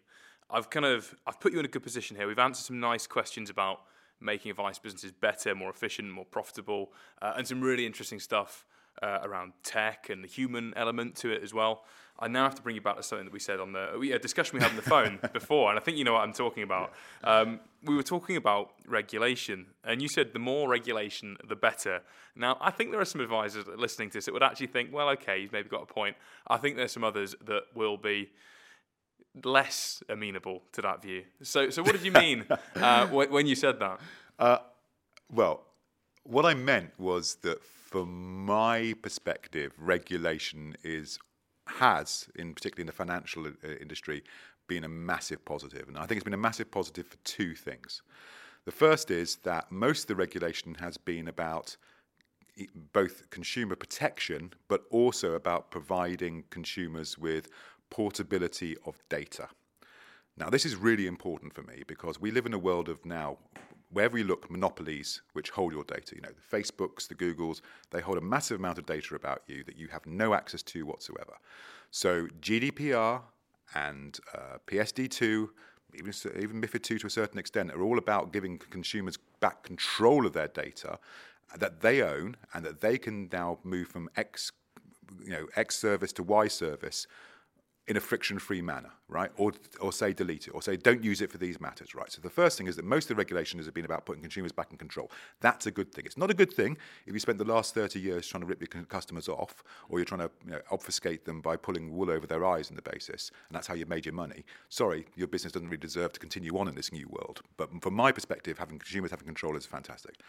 I've 0.50 0.70
kind 0.70 0.86
of 0.86 1.14
I've 1.26 1.40
put 1.42 1.52
you 1.52 1.60
in 1.60 1.66
a 1.66 1.70
good 1.70 1.84
position 1.84 2.16
here. 2.16 2.28
We've 2.28 2.40
answered 2.40 2.64
some 2.64 2.80
nice 2.80 3.06
questions 3.08 3.50
about 3.50 3.82
making 4.22 4.50
advice 4.50 4.80
businesses 4.80 5.12
better, 5.12 5.54
more 5.54 5.70
efficient, 5.70 6.10
more 6.10 6.26
profitable, 6.26 6.92
uh, 7.22 7.34
and 7.36 7.46
some 7.46 7.62
really 7.62 7.86
interesting 7.86 8.20
stuff 8.20 8.66
uh, 9.02 9.20
around 9.24 9.54
tech 9.64 10.10
and 10.10 10.24
the 10.24 10.28
human 10.28 10.74
element 10.76 11.16
to 11.18 11.32
it 11.32 11.44
as 11.44 11.54
well. 11.54 11.84
I 12.20 12.28
now 12.28 12.46
have 12.46 12.56
to 12.56 12.62
bring 12.64 12.76
you 12.76 12.82
back 12.82 12.98
to 12.98 13.04
something 13.04 13.26
that 13.26 13.34
we 13.34 13.40
said 13.40 13.60
on 13.60 13.74
the 13.74 13.96
we, 14.00 14.12
a 14.12 14.18
discussion 14.18 14.58
we 14.58 14.64
had 14.64 14.72
on 14.72 14.76
the 14.76 14.82
phone 14.82 15.20
before, 15.34 15.70
and 15.70 15.80
I 15.80 15.84
think 15.84 15.98
you 15.98 16.04
know 16.04 16.14
what 16.14 16.24
I'm 16.24 16.34
talking 16.34 16.64
about. 16.64 16.94
Um, 17.24 17.60
we 17.84 17.96
were 17.96 18.04
talking 18.04 18.38
about 18.38 18.72
regulation, 18.88 19.68
and 19.84 20.02
you 20.02 20.08
said 20.08 20.34
the 20.34 20.40
more 20.40 20.68
regulation, 20.68 21.38
the 21.48 21.56
better. 21.56 22.02
Now, 22.36 22.58
I 22.60 22.72
think 22.72 22.92
there 22.92 23.00
are 23.00 23.06
some 23.06 23.22
advisors 23.22 23.66
listening 23.68 24.10
to 24.10 24.18
this 24.18 24.26
that 24.26 24.34
would 24.34 24.42
actually 24.44 24.68
think, 24.68 24.92
well, 24.92 25.10
okay, 25.10 25.42
he's 25.42 25.52
maybe 25.52 25.70
got 25.70 25.84
a 25.84 25.86
point. 25.86 26.16
I 26.48 26.58
think 26.58 26.76
there's 26.76 26.92
some 26.92 27.04
others 27.04 27.36
that 27.46 27.64
will 27.76 27.98
be 27.98 28.30
less 29.44 30.02
amenable 30.10 30.64
to 30.74 30.82
that 30.82 31.02
view. 31.04 31.24
So, 31.44 31.70
so 31.70 31.84
what 31.84 31.92
did 31.92 32.04
you 32.04 32.12
mean 32.12 32.46
uh, 32.76 33.06
wh- 33.08 33.32
when 33.32 33.46
you 33.46 33.56
said 33.56 33.80
that? 33.80 34.00
Well, 35.32 35.62
what 36.24 36.46
I 36.46 36.54
meant 36.54 36.92
was 36.98 37.36
that 37.44 37.60
from 37.88 38.46
my 38.46 38.94
perspective, 39.02 39.72
regulation 39.78 40.76
is 40.84 41.20
has, 41.68 42.30
in 42.36 42.54
particularly 42.54 42.84
in 42.84 42.88
the 42.88 42.94
financial 42.94 43.48
uh, 43.48 43.52
industry, 43.82 44.24
been 44.68 44.84
a 44.84 44.90
massive 44.90 45.44
positive. 45.46 45.88
and 45.88 45.98
I 45.98 46.06
think 46.06 46.18
it's 46.18 46.24
been 46.24 46.34
a 46.34 46.38
massive 46.38 46.70
positive 46.70 47.08
for 47.08 47.18
two 47.24 47.56
things. 47.56 48.02
The 48.66 48.72
first 48.72 49.10
is 49.10 49.38
that 49.44 49.72
most 49.72 50.02
of 50.02 50.08
the 50.08 50.16
regulation 50.16 50.76
has 50.76 50.98
been 50.98 51.28
about 51.30 51.78
both 52.92 53.30
consumer 53.30 53.76
protection, 53.76 54.52
but 54.68 54.84
also 54.90 55.34
about 55.34 55.72
providing 55.72 56.44
consumers 56.50 57.18
with 57.18 57.48
portability 57.90 58.76
of 58.86 59.02
data. 59.08 59.48
Now, 60.36 60.50
this 60.50 60.66
is 60.66 60.76
really 60.76 61.08
important 61.08 61.54
for 61.54 61.64
me 61.64 61.84
because 61.88 62.20
we 62.20 62.32
live 62.32 62.46
in 62.46 62.54
a 62.54 62.60
world 62.60 62.90
of 62.90 63.06
now, 63.06 63.38
wherever 63.92 64.18
you 64.18 64.24
look, 64.24 64.50
monopolies 64.50 65.22
which 65.34 65.50
hold 65.50 65.74
your 65.74 65.84
data. 65.84 66.16
You 66.16 66.22
know, 66.22 66.30
the 66.30 66.58
Facebooks, 66.58 67.08
the 67.08 67.16
Googles, 67.16 67.62
they 67.92 68.02
hold 68.02 68.18
a 68.18 68.22
massive 68.22 68.60
amount 68.60 68.78
of 68.78 68.86
data 68.86 69.16
about 69.16 69.44
you 69.48 69.64
that 69.64 69.78
you 69.78 69.88
have 69.88 70.06
no 70.06 70.34
access 70.34 70.62
to 70.64 70.86
whatsoever. 70.86 71.38
So, 71.92 72.28
GDPR 72.42 73.22
and 73.76 74.20
uh, 74.34 74.58
PSD2, 74.68 75.50
even, 75.96 76.14
even 76.40 76.62
MiFID 76.62 76.84
2 76.84 77.00
to 77.00 77.08
a 77.08 77.10
certain 77.10 77.40
extent, 77.40 77.72
are 77.72 77.82
all 77.82 77.98
about 77.98 78.34
giving 78.34 78.58
consumers 78.58 79.18
back 79.40 79.64
control 79.64 80.26
of 80.26 80.34
their 80.34 80.48
data 80.48 81.00
that 81.58 81.82
they 81.82 82.02
own 82.02 82.36
and 82.54 82.66
that 82.66 82.82
they 82.82 82.98
can 82.98 83.30
now 83.32 83.60
move 83.64 83.88
from 83.88 84.10
X, 84.18 84.52
you 85.24 85.32
know, 85.32 85.48
X 85.56 85.78
service 85.78 86.12
to 86.14 86.24
Y 86.24 86.48
service 86.50 87.08
in 87.88 87.96
a 87.96 88.02
friction-free 88.02 88.62
manner, 88.62 88.92
right? 89.08 89.32
Or, 89.38 89.54
or 89.80 89.94
say 89.94 90.12
delete 90.12 90.48
it, 90.48 90.52
or 90.52 90.62
say 90.62 90.76
don't 90.76 91.04
use 91.04 91.22
it 91.22 91.32
for 91.32 91.38
these 91.38 91.62
matters, 91.62 91.96
right? 91.96 92.12
So 92.12 92.22
the 92.22 92.30
first 92.30 92.58
thing 92.58 92.68
is 92.68 92.76
that 92.76 92.84
most 92.84 93.06
of 93.06 93.10
the 93.10 93.16
regulations 93.16 93.66
have 93.66 93.74
been 93.74 93.86
about 93.86 94.06
putting 94.06 94.22
consumers 94.22 94.52
back 94.52 94.72
in 94.72 94.78
control. 94.78 95.10
That's 95.40 95.68
a 95.68 95.72
good 95.72 95.94
thing. 95.94 96.06
It's 96.06 96.18
not 96.18 96.30
a 96.30 96.34
good 96.34 96.52
thing 96.52 96.78
if 97.06 97.14
you 97.14 97.20
spent 97.20 97.38
the 97.38 97.46
last 97.46 97.74
30 97.74 98.00
years 98.00 98.28
trying 98.28 98.42
to 98.42 98.48
rip 98.48 98.60
your 98.62 98.84
customers 98.84 99.30
off, 99.30 99.64
or 99.88 100.00
you're 100.00 100.06
trying 100.06 100.22
to 100.22 100.32
you 100.46 100.52
know, 100.52 100.62
obfuscate 100.70 101.24
them 101.24 101.40
by 101.40 101.56
pulling 101.56 101.96
wool 101.96 102.12
over 102.12 102.28
their 102.28 102.46
eyes 102.46 102.70
in 102.70 102.76
the 102.76 102.82
basis, 102.82 103.32
and 103.48 103.56
that's 103.56 103.68
how 103.68 103.74
you've 103.74 103.90
made 103.90 104.06
your 104.06 104.16
money. 104.16 104.44
Sorry, 104.68 105.06
your 105.16 105.28
business 105.28 105.54
doesn't 105.54 105.70
really 105.70 105.78
deserve 105.78 106.12
to 106.14 106.20
continue 106.20 106.58
on 106.58 106.68
in 106.68 106.76
this 106.76 106.92
new 106.92 107.08
world. 107.08 107.42
But 107.56 107.70
from 107.82 107.94
my 107.94 108.12
perspective, 108.12 108.58
having 108.58 108.80
consumers 108.80 109.12
having 109.12 109.26
control 109.26 109.56
is 109.56 109.66
fantastic. 109.66 110.20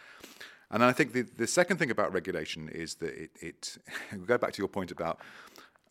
And 0.71 0.83
I 0.83 0.91
think 0.91 1.13
the, 1.13 1.23
the 1.23 1.47
second 1.47 1.77
thing 1.77 1.89
about 1.89 2.13
regulation 2.13 2.69
is 2.69 2.95
that 2.95 3.23
it, 3.23 3.31
it 3.41 3.77
go 4.25 4.37
back 4.37 4.53
to 4.53 4.61
your 4.61 4.67
point 4.67 4.91
about 4.91 5.19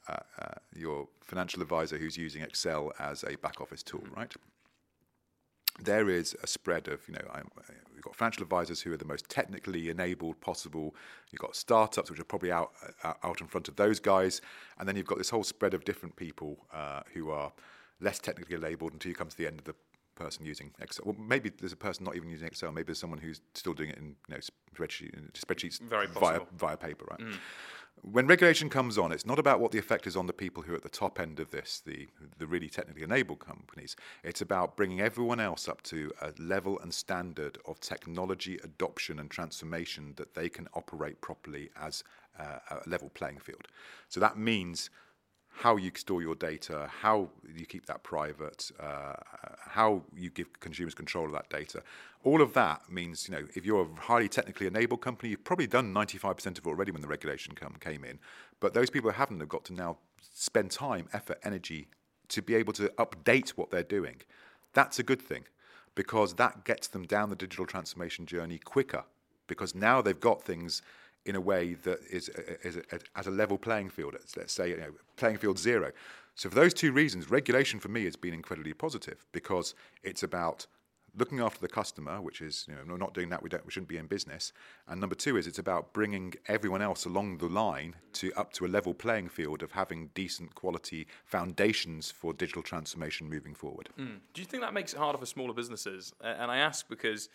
uh, 0.09 0.17
uh, 0.41 0.55
your 0.75 1.09
financial 1.21 1.63
advisor 1.63 1.99
who's 1.99 2.17
using 2.17 2.43
Excel 2.43 2.93
as 2.99 3.25
a 3.25 3.37
back 3.37 3.61
office 3.61 3.83
tool, 3.83 4.05
right? 4.17 4.33
There 5.81 6.11
is 6.11 6.37
a 6.43 6.47
spread 6.47 6.89
of, 6.89 7.07
you 7.07 7.15
know, 7.15 7.29
I'm, 7.33 7.49
we've 7.95 8.03
got 8.03 8.17
financial 8.17 8.43
advisors 8.43 8.81
who 8.81 8.93
are 8.93 8.97
the 8.97 9.05
most 9.05 9.29
technically 9.29 9.91
enabled 9.91 10.41
possible. 10.41 10.95
You've 11.31 11.41
got 11.41 11.55
startups 11.55 12.11
which 12.11 12.19
are 12.19 12.25
probably 12.25 12.51
out 12.51 12.73
uh, 13.05 13.15
out 13.23 13.41
in 13.41 13.47
front 13.47 13.69
of 13.69 13.77
those 13.77 14.01
guys, 14.01 14.41
and 14.79 14.89
then 14.89 14.97
you've 14.97 15.07
got 15.07 15.19
this 15.19 15.31
whole 15.31 15.45
spread 15.45 15.75
of 15.75 15.85
different 15.85 16.17
people 16.17 16.67
uh, 16.73 17.03
who 17.15 17.31
are 17.31 17.53
less 18.01 18.19
technically 18.19 18.57
enabled 18.57 18.93
until 18.93 19.11
you 19.11 19.15
come 19.15 19.29
to 19.29 19.37
the 19.37 19.47
end 19.47 19.59
of 19.61 19.65
the 19.65 19.75
person 20.19 20.45
using 20.45 20.73
Excel. 20.81 21.05
Well, 21.07 21.17
maybe 21.19 21.51
there's 21.51 21.73
a 21.73 21.77
person 21.77 22.05
not 22.05 22.17
even 22.17 22.29
using 22.29 22.49
Excel. 22.49 22.73
Maybe 22.73 22.87
there's 22.87 22.99
someone 22.99 23.21
who's 23.21 23.41
still 23.55 23.73
doing 23.73 23.91
it 23.91 23.99
in 23.99 24.17
you 24.29 24.35
know, 24.35 24.41
spreadsheet, 24.75 25.13
spreadsheets 25.33 25.81
via, 26.19 26.41
via 26.57 26.77
paper, 26.77 27.07
right? 27.11 27.21
Mm. 27.21 27.37
When 28.03 28.27
regulation 28.27 28.69
comes 28.71 28.99
on, 28.99 29.13
it's 29.13 29.27
not 29.27 29.39
about 29.39 29.61
what 29.61 29.73
the 29.73 29.79
effect 29.79 30.07
is 30.07 30.17
on 30.17 30.27
the 30.27 30.33
people 30.33 30.63
who 30.63 30.73
are 30.73 30.77
at 30.77 30.83
the 30.83 30.89
top 30.89 31.21
end 31.21 31.41
of 31.41 31.51
this, 31.51 31.83
the, 31.85 32.09
the 32.39 32.47
really 32.47 32.69
technically 32.69 33.03
enabled 33.03 33.41
companies. 33.41 33.97
It's 34.23 34.41
about 34.41 34.77
bringing 34.77 35.01
everyone 35.01 35.41
else 35.41 35.69
up 35.69 35.83
to 35.85 36.13
a 36.21 36.33
level 36.39 36.79
and 36.81 36.93
standard 36.93 37.59
of 37.67 37.81
technology 37.81 38.59
adoption 38.63 39.19
and 39.19 39.31
transformation 39.31 40.15
that 40.17 40.35
they 40.35 40.49
can 40.49 40.69
operate 40.75 41.21
properly 41.21 41.71
as 41.81 42.05
uh, 42.39 42.59
a 42.71 42.89
level 42.89 43.11
playing 43.11 43.39
field. 43.39 43.69
So 44.09 44.21
that 44.21 44.39
means 44.39 44.91
how 45.63 45.75
you 45.75 45.91
store 45.97 46.23
your 46.23 46.37
data, 46.37 46.89
how 47.01 47.29
you 47.53 47.67
keep 47.67 47.85
that 47.87 48.05
private, 48.05 48.71
uh, 48.79 49.15
how 49.67 50.03
you 50.17 50.31
give 50.31 50.61
consumers 50.61 50.95
control 50.95 51.27
of 51.27 51.33
that 51.33 51.51
data. 51.51 51.83
All 52.23 52.41
of 52.41 52.53
that 52.55 52.83
means, 52.89 53.29
you 53.29 53.35
know, 53.35 53.45
if 53.57 53.67
you're 53.67 53.83
a 53.83 54.01
highly 54.01 54.29
technically 54.29 54.69
enabled 54.69 55.01
company, 55.01 55.31
you've 55.31 55.43
probably 55.43 55.67
done 55.67 55.93
95% 55.93 56.47
of 56.47 56.59
it 56.59 56.67
already 56.67 56.93
when 56.93 57.03
the 57.03 57.09
regulation 57.09 57.55
come, 57.57 57.75
came 57.81 58.05
in. 58.05 58.21
But 58.61 58.73
those 58.73 58.89
people 58.89 59.11
who 59.11 59.17
haven't 59.17 59.41
have 59.41 59.49
got 59.49 59.65
to 59.65 59.73
now 59.73 59.99
spend 60.33 60.71
time, 60.71 61.09
effort, 61.13 61.41
energy 61.43 61.89
to 62.29 62.41
be 62.41 62.55
able 62.55 62.73
to 62.75 62.89
update 62.91 63.51
what 63.51 63.73
they're 63.73 63.83
doing. 63.83 64.21
That's 64.75 65.01
a 65.01 65.03
good 65.03 65.21
thing 65.21 65.45
because 65.97 66.35
that 66.35 66.65
gets 66.65 66.87
them 66.87 67.05
down 67.05 67.31
the 67.31 67.37
digital 67.37 67.67
transformation 67.67 68.27
journey 68.27 68.59
quicker 68.59 69.03
because 69.49 69.75
now 69.75 70.01
they've 70.01 70.21
got 70.21 70.41
things 70.41 70.83
in 71.29 71.37
a 71.37 71.41
way 71.41 71.75
that 71.75 71.99
is, 72.11 72.31
is, 72.65 72.77
is 72.77 72.83
at 73.15 73.27
a 73.27 73.31
level 73.31 73.59
playing 73.59 73.91
field. 73.91 74.17
Let's 74.37 74.53
say 74.53 74.71
you 74.71 74.79
know, 74.79 74.93
playing 75.17 75.37
field 75.37 75.59
zero. 75.59 75.93
So 76.35 76.49
for 76.49 76.55
those 76.55 76.73
two 76.73 76.93
reasons, 76.93 77.31
regulation 77.31 77.81
for 77.81 77.89
me 77.89 78.05
has 78.05 78.17
been 78.17 78.33
incredibly 78.33 78.73
positive 78.73 79.25
because 79.33 79.75
it's 80.03 80.23
about 80.23 80.67
looking 81.17 81.41
after 81.41 81.61
the 81.61 81.69
customer, 81.69 82.23
which 82.23 82.41
is 82.41 82.65
you 82.69 82.75
know 82.75 82.97
not 82.97 83.13
doing 83.13 83.29
that 83.29 83.43
we 83.43 83.51
don't 83.51 83.65
we 83.67 83.71
shouldn't 83.71 83.89
be 83.89 83.99
in 83.99 84.07
business. 84.07 84.53
And 84.87 85.01
number 85.01 85.15
two 85.15 85.37
is 85.37 85.47
it's 85.47 85.59
about 85.59 85.93
bringing 85.93 86.35
everyone 86.47 86.81
else 86.81 87.05
along 87.05 87.39
the 87.39 87.47
line 87.47 87.97
to 88.15 88.33
up 88.35 88.53
to 88.55 88.65
a 88.65 88.69
level 88.69 88.95
playing 88.95 89.29
field 89.29 89.63
of 89.63 89.73
having 89.73 90.11
decent 90.15 90.55
quality 90.55 91.07
foundations 91.27 92.11
for 92.11 92.33
digital 92.33 92.63
transformation 92.63 93.29
moving 93.29 93.55
forward. 93.55 93.91
Mm. 93.99 94.21
Do 94.33 94.41
you 94.41 94.47
think 94.47 94.63
that 94.63 94.73
makes 94.73 94.95
it 94.95 94.99
harder 94.99 95.19
for 95.19 95.27
smaller 95.27 95.53
businesses? 95.53 96.15
Uh, 96.23 96.35
and 96.39 96.51
I 96.51 96.59
ask 96.59 96.89
because 96.89 97.29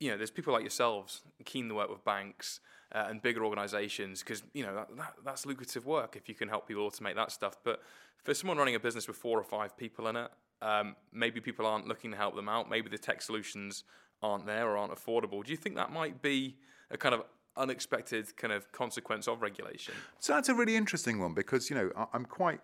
you 0.00 0.10
know 0.10 0.16
there's 0.16 0.30
people 0.30 0.52
like 0.52 0.62
yourselves 0.62 1.22
keen 1.44 1.68
to 1.68 1.74
work 1.74 1.90
with 1.90 2.04
banks 2.04 2.60
uh, 2.92 3.06
and 3.08 3.22
bigger 3.22 3.44
organizations 3.44 4.20
because 4.20 4.42
you 4.54 4.64
know 4.64 4.74
that, 4.74 4.96
that, 4.96 5.14
that's 5.24 5.46
lucrative 5.46 5.86
work 5.86 6.16
if 6.16 6.28
you 6.28 6.34
can 6.34 6.48
help 6.48 6.68
people 6.68 6.88
automate 6.88 7.14
that 7.14 7.32
stuff. 7.32 7.56
But 7.64 7.82
for 8.24 8.34
someone 8.34 8.58
running 8.58 8.74
a 8.74 8.80
business 8.80 9.06
with 9.06 9.16
four 9.16 9.38
or 9.38 9.44
five 9.44 9.76
people 9.76 10.08
in 10.08 10.16
it 10.16 10.30
um, 10.62 10.96
maybe 11.12 11.40
people 11.40 11.66
aren't 11.66 11.86
looking 11.86 12.10
to 12.10 12.16
help 12.16 12.34
them 12.34 12.48
out. 12.48 12.68
Maybe 12.68 12.88
the 12.88 12.98
tech 12.98 13.22
solutions 13.22 13.84
aren't 14.22 14.46
there 14.46 14.68
or 14.68 14.76
aren't 14.76 14.94
affordable. 14.94 15.44
Do 15.44 15.50
you 15.50 15.56
think 15.56 15.76
that 15.76 15.92
might 15.92 16.22
be 16.22 16.56
a 16.90 16.96
kind 16.96 17.14
of 17.14 17.22
unexpected 17.56 18.36
kind 18.36 18.52
of 18.52 18.70
consequence 18.72 19.28
of 19.28 19.42
regulation? 19.42 19.94
So 20.18 20.34
that's 20.34 20.48
a 20.48 20.54
really 20.54 20.76
interesting 20.76 21.18
one 21.18 21.32
because 21.32 21.70
you 21.70 21.76
know 21.76 21.90
i'm 22.12 22.26
quite 22.26 22.60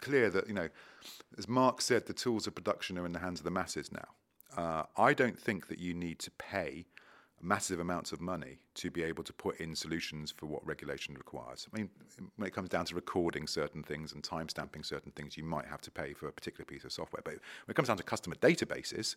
clear 0.00 0.30
that 0.30 0.48
you 0.48 0.54
know 0.54 0.68
as 1.36 1.46
mark 1.46 1.82
said 1.82 2.06
the 2.06 2.14
tools 2.14 2.46
of 2.46 2.54
production 2.54 2.96
are 2.96 3.04
in 3.04 3.12
the 3.12 3.18
hands 3.18 3.40
of 3.40 3.44
the 3.44 3.50
masses 3.50 3.92
now 3.92 4.08
uh, 4.56 4.84
I 4.96 5.14
don't 5.14 5.38
think 5.38 5.68
that 5.68 5.78
you 5.78 5.94
need 5.94 6.18
to 6.20 6.30
pay 6.32 6.86
massive 7.42 7.80
amounts 7.80 8.12
of 8.12 8.20
money 8.20 8.58
to 8.74 8.90
be 8.90 9.02
able 9.02 9.24
to 9.24 9.32
put 9.32 9.58
in 9.58 9.74
solutions 9.74 10.30
for 10.30 10.46
what 10.46 10.64
regulation 10.64 11.14
requires. 11.14 11.66
I 11.72 11.78
mean, 11.78 11.90
when 12.36 12.46
it 12.46 12.54
comes 12.54 12.68
down 12.68 12.84
to 12.86 12.94
recording 12.94 13.48
certain 13.48 13.82
things 13.82 14.12
and 14.12 14.22
timestamping 14.22 14.86
certain 14.86 15.10
things, 15.12 15.36
you 15.36 15.42
might 15.42 15.66
have 15.66 15.80
to 15.82 15.90
pay 15.90 16.12
for 16.12 16.28
a 16.28 16.32
particular 16.32 16.64
piece 16.64 16.84
of 16.84 16.92
software. 16.92 17.22
But 17.24 17.34
when 17.34 17.72
it 17.72 17.74
comes 17.74 17.88
down 17.88 17.96
to 17.96 18.04
customer 18.04 18.36
databases, 18.36 19.16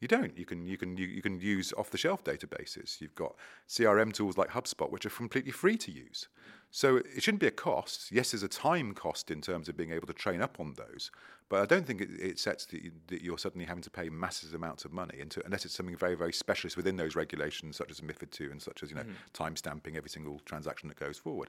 you 0.00 0.08
don't. 0.08 0.36
You 0.36 0.44
can 0.44 0.66
you 0.66 0.76
can 0.76 0.96
you, 0.96 1.06
you 1.06 1.22
can 1.22 1.40
use 1.40 1.72
off-the-shelf 1.76 2.24
databases. 2.24 3.00
You've 3.00 3.14
got 3.14 3.34
CRM 3.68 4.12
tools 4.12 4.36
like 4.36 4.50
HubSpot, 4.50 4.90
which 4.90 5.06
are 5.06 5.10
completely 5.10 5.52
free 5.52 5.76
to 5.78 5.90
use. 5.90 6.28
So 6.70 6.96
it 6.96 7.22
shouldn't 7.22 7.40
be 7.40 7.46
a 7.46 7.52
cost. 7.52 8.10
Yes, 8.10 8.32
there's 8.32 8.42
a 8.42 8.48
time 8.48 8.94
cost 8.94 9.30
in 9.30 9.40
terms 9.40 9.68
of 9.68 9.76
being 9.76 9.92
able 9.92 10.08
to 10.08 10.12
train 10.12 10.42
up 10.42 10.58
on 10.58 10.74
those, 10.74 11.12
but 11.48 11.62
I 11.62 11.66
don't 11.66 11.86
think 11.86 12.00
it, 12.00 12.10
it 12.18 12.38
sets 12.40 12.66
you, 12.72 12.90
that 13.06 13.22
you're 13.22 13.38
suddenly 13.38 13.64
having 13.64 13.82
to 13.84 13.90
pay 13.90 14.08
massive 14.08 14.54
amounts 14.54 14.84
of 14.84 14.92
money 14.92 15.20
into 15.20 15.40
unless 15.44 15.64
it's 15.64 15.74
something 15.74 15.96
very 15.96 16.16
very 16.16 16.32
specialist 16.32 16.76
within 16.76 16.96
those 16.96 17.14
regulations, 17.14 17.76
such 17.76 17.90
as 17.90 18.00
MiFID 18.00 18.30
two 18.30 18.48
and 18.50 18.60
such 18.60 18.82
as 18.82 18.90
you 18.90 18.96
know 18.96 19.02
mm-hmm. 19.02 19.12
time 19.32 19.54
stamping 19.54 19.96
every 19.96 20.10
single 20.10 20.40
transaction 20.40 20.88
that 20.88 20.98
goes 20.98 21.16
forward 21.16 21.48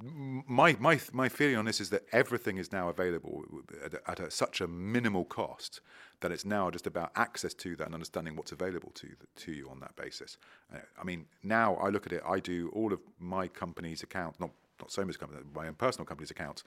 my 0.00 0.76
my 0.78 1.00
my 1.12 1.28
feeling 1.28 1.56
on 1.56 1.64
this 1.64 1.80
is 1.80 1.90
that 1.90 2.02
everything 2.12 2.58
is 2.58 2.72
now 2.72 2.88
available 2.88 3.44
at, 3.84 3.94
at 4.06 4.20
a, 4.20 4.30
such 4.30 4.60
a 4.60 4.68
minimal 4.68 5.24
cost 5.24 5.80
that 6.20 6.32
it's 6.32 6.44
now 6.44 6.70
just 6.70 6.86
about 6.86 7.10
access 7.16 7.54
to 7.54 7.76
that 7.76 7.86
and 7.86 7.94
understanding 7.94 8.36
what's 8.36 8.52
available 8.52 8.90
to 8.94 9.08
to 9.36 9.52
you 9.52 9.68
on 9.68 9.80
that 9.80 9.96
basis. 9.96 10.36
Uh, 10.72 10.78
I 11.00 11.04
mean, 11.04 11.26
now 11.42 11.74
I 11.76 11.88
look 11.88 12.06
at 12.06 12.12
it. 12.12 12.22
I 12.26 12.40
do 12.40 12.70
all 12.74 12.92
of 12.92 13.00
my 13.18 13.48
company's 13.48 14.02
accounts, 14.02 14.38
not 14.38 14.50
not 14.80 14.92
so 14.92 15.04
much 15.04 15.18
company, 15.18 15.40
my 15.54 15.66
own 15.66 15.74
personal 15.74 16.06
company's 16.06 16.30
accounts 16.30 16.62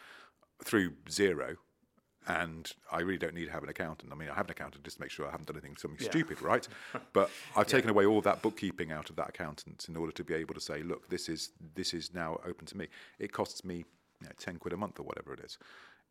through 0.63 0.91
Xero, 1.09 1.55
and 2.27 2.71
I 2.91 2.99
really 3.01 3.17
don't 3.17 3.33
need 3.33 3.45
to 3.45 3.51
have 3.51 3.63
an 3.63 3.69
accountant. 3.69 4.11
I 4.11 4.15
mean, 4.15 4.29
I 4.29 4.35
have 4.35 4.45
an 4.45 4.51
accountant 4.51 4.83
just 4.83 4.97
to 4.97 5.01
make 5.01 5.09
sure 5.09 5.27
I 5.27 5.31
haven't 5.31 5.47
done 5.47 5.55
anything 5.55 5.75
something 5.77 5.99
yeah. 5.99 6.11
stupid, 6.11 6.41
right? 6.41 6.67
But 7.13 7.31
I've 7.55 7.67
taken 7.67 7.87
yeah. 7.87 7.93
away 7.93 8.05
all 8.05 8.21
that 8.21 8.41
bookkeeping 8.41 8.91
out 8.91 9.09
of 9.09 9.15
that 9.15 9.29
accountant 9.29 9.87
in 9.89 9.95
order 9.95 10.11
to 10.11 10.23
be 10.23 10.33
able 10.35 10.53
to 10.53 10.61
say, 10.61 10.83
look, 10.83 11.09
this 11.09 11.27
is 11.29 11.51
this 11.75 11.93
is 11.93 12.13
now 12.13 12.39
open 12.45 12.65
to 12.67 12.77
me. 12.77 12.87
It 13.19 13.31
costs 13.31 13.65
me 13.65 13.77
you 14.21 14.27
know, 14.27 14.31
ten 14.37 14.57
quid 14.57 14.73
a 14.73 14.77
month 14.77 14.99
or 14.99 15.03
whatever 15.03 15.33
it 15.33 15.39
is. 15.39 15.57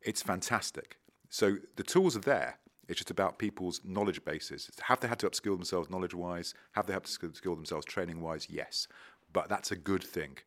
It's 0.01 0.21
hmm. 0.21 0.27
fantastic. 0.27 0.97
So 1.29 1.57
the 1.77 1.83
tools 1.83 2.15
are 2.17 2.21
there. 2.21 2.57
It's 2.87 2.97
just 2.97 3.11
about 3.11 3.39
people's 3.39 3.79
knowledge 3.85 4.25
bases. 4.25 4.69
Have 4.81 4.99
they 4.99 5.07
had 5.07 5.19
to 5.19 5.29
upskill 5.29 5.55
themselves 5.55 5.89
knowledge 5.89 6.13
wise? 6.13 6.53
Have 6.73 6.87
they 6.87 6.93
had 6.93 7.05
to 7.05 7.19
upskill 7.19 7.55
themselves 7.55 7.85
training 7.85 8.19
wise? 8.19 8.47
Yes. 8.49 8.87
But 9.31 9.47
that's 9.47 9.71
a 9.71 9.77
good 9.77 10.03
thing 10.03 10.39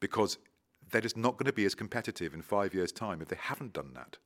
because 0.00 0.38
they're 0.90 1.02
just 1.02 1.16
not 1.16 1.32
going 1.32 1.46
to 1.46 1.52
be 1.52 1.66
as 1.66 1.74
competitive 1.74 2.32
in 2.32 2.40
five 2.40 2.72
years' 2.72 2.92
time 2.92 3.20
if 3.20 3.28
they 3.28 3.36
haven't 3.38 3.74
done 3.74 3.92
that. 3.94 4.16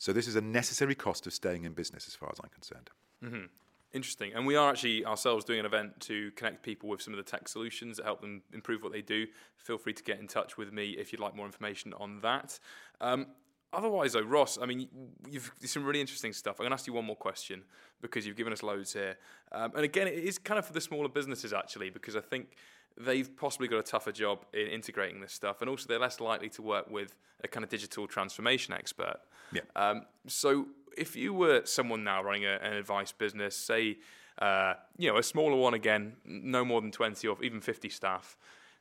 So 0.00 0.14
this 0.14 0.26
is 0.26 0.34
a 0.34 0.40
necessary 0.40 0.94
cost 0.94 1.26
of 1.26 1.34
staying 1.34 1.66
in 1.66 1.74
business, 1.74 2.08
as 2.08 2.14
far 2.14 2.30
as 2.32 2.40
I'm 2.42 2.48
concerned. 2.48 2.88
Mm-hmm. 3.22 3.44
Interesting. 3.92 4.32
And 4.34 4.46
we 4.46 4.56
are 4.56 4.70
actually 4.70 5.04
ourselves 5.04 5.44
doing 5.44 5.60
an 5.60 5.66
event 5.66 6.00
to 6.00 6.30
connect 6.32 6.62
people 6.62 6.88
with 6.88 7.02
some 7.02 7.12
of 7.12 7.18
the 7.18 7.30
tech 7.30 7.48
solutions 7.48 7.98
that 7.98 8.06
help 8.06 8.22
them 8.22 8.40
improve 8.54 8.82
what 8.82 8.92
they 8.92 9.02
do. 9.02 9.26
Feel 9.58 9.76
free 9.76 9.92
to 9.92 10.02
get 10.02 10.18
in 10.18 10.26
touch 10.26 10.56
with 10.56 10.72
me 10.72 10.92
if 10.92 11.12
you'd 11.12 11.20
like 11.20 11.36
more 11.36 11.44
information 11.44 11.92
on 11.98 12.20
that. 12.22 12.58
Um, 13.02 13.26
otherwise, 13.74 14.14
though, 14.14 14.22
Ross, 14.22 14.58
I 14.60 14.64
mean, 14.64 14.88
you've 15.28 15.52
some 15.64 15.84
really 15.84 16.00
interesting 16.00 16.32
stuff. 16.32 16.56
I'm 16.58 16.64
going 16.64 16.70
to 16.70 16.74
ask 16.74 16.86
you 16.86 16.94
one 16.94 17.04
more 17.04 17.14
question 17.14 17.64
because 18.00 18.26
you've 18.26 18.36
given 18.36 18.54
us 18.54 18.62
loads 18.62 18.94
here. 18.94 19.18
Um, 19.52 19.72
and 19.74 19.84
again, 19.84 20.08
it 20.08 20.14
is 20.14 20.38
kind 20.38 20.58
of 20.58 20.64
for 20.64 20.72
the 20.72 20.80
smaller 20.80 21.10
businesses, 21.10 21.52
actually, 21.52 21.90
because 21.90 22.16
I 22.16 22.20
think 22.20 22.56
they've 22.98 23.34
possibly 23.36 23.68
got 23.68 23.78
a 23.78 23.82
tougher 23.82 24.12
job 24.12 24.44
in 24.52 24.66
integrating 24.68 25.20
this 25.20 25.32
stuff, 25.32 25.60
and 25.60 25.70
also 25.70 25.86
they're 25.88 25.98
less 25.98 26.20
likely 26.20 26.48
to 26.50 26.62
work 26.62 26.90
with 26.90 27.16
a 27.42 27.48
kind 27.48 27.64
of 27.64 27.70
digital 27.70 28.06
transformation 28.06 28.74
expert. 28.74 29.16
Yeah. 29.52 29.62
Um, 29.76 30.02
so 30.26 30.66
if 30.96 31.16
you 31.16 31.32
were 31.32 31.62
someone 31.64 32.04
now 32.04 32.22
running 32.22 32.44
a, 32.44 32.58
an 32.62 32.74
advice 32.74 33.12
business, 33.12 33.56
say, 33.56 33.98
uh, 34.40 34.74
you 34.96 35.10
know, 35.10 35.18
a 35.18 35.22
smaller 35.22 35.56
one 35.56 35.74
again, 35.74 36.16
no 36.24 36.64
more 36.64 36.80
than 36.80 36.90
20 36.90 37.26
or 37.26 37.42
even 37.42 37.60
50 37.60 37.88
staff, 37.88 38.36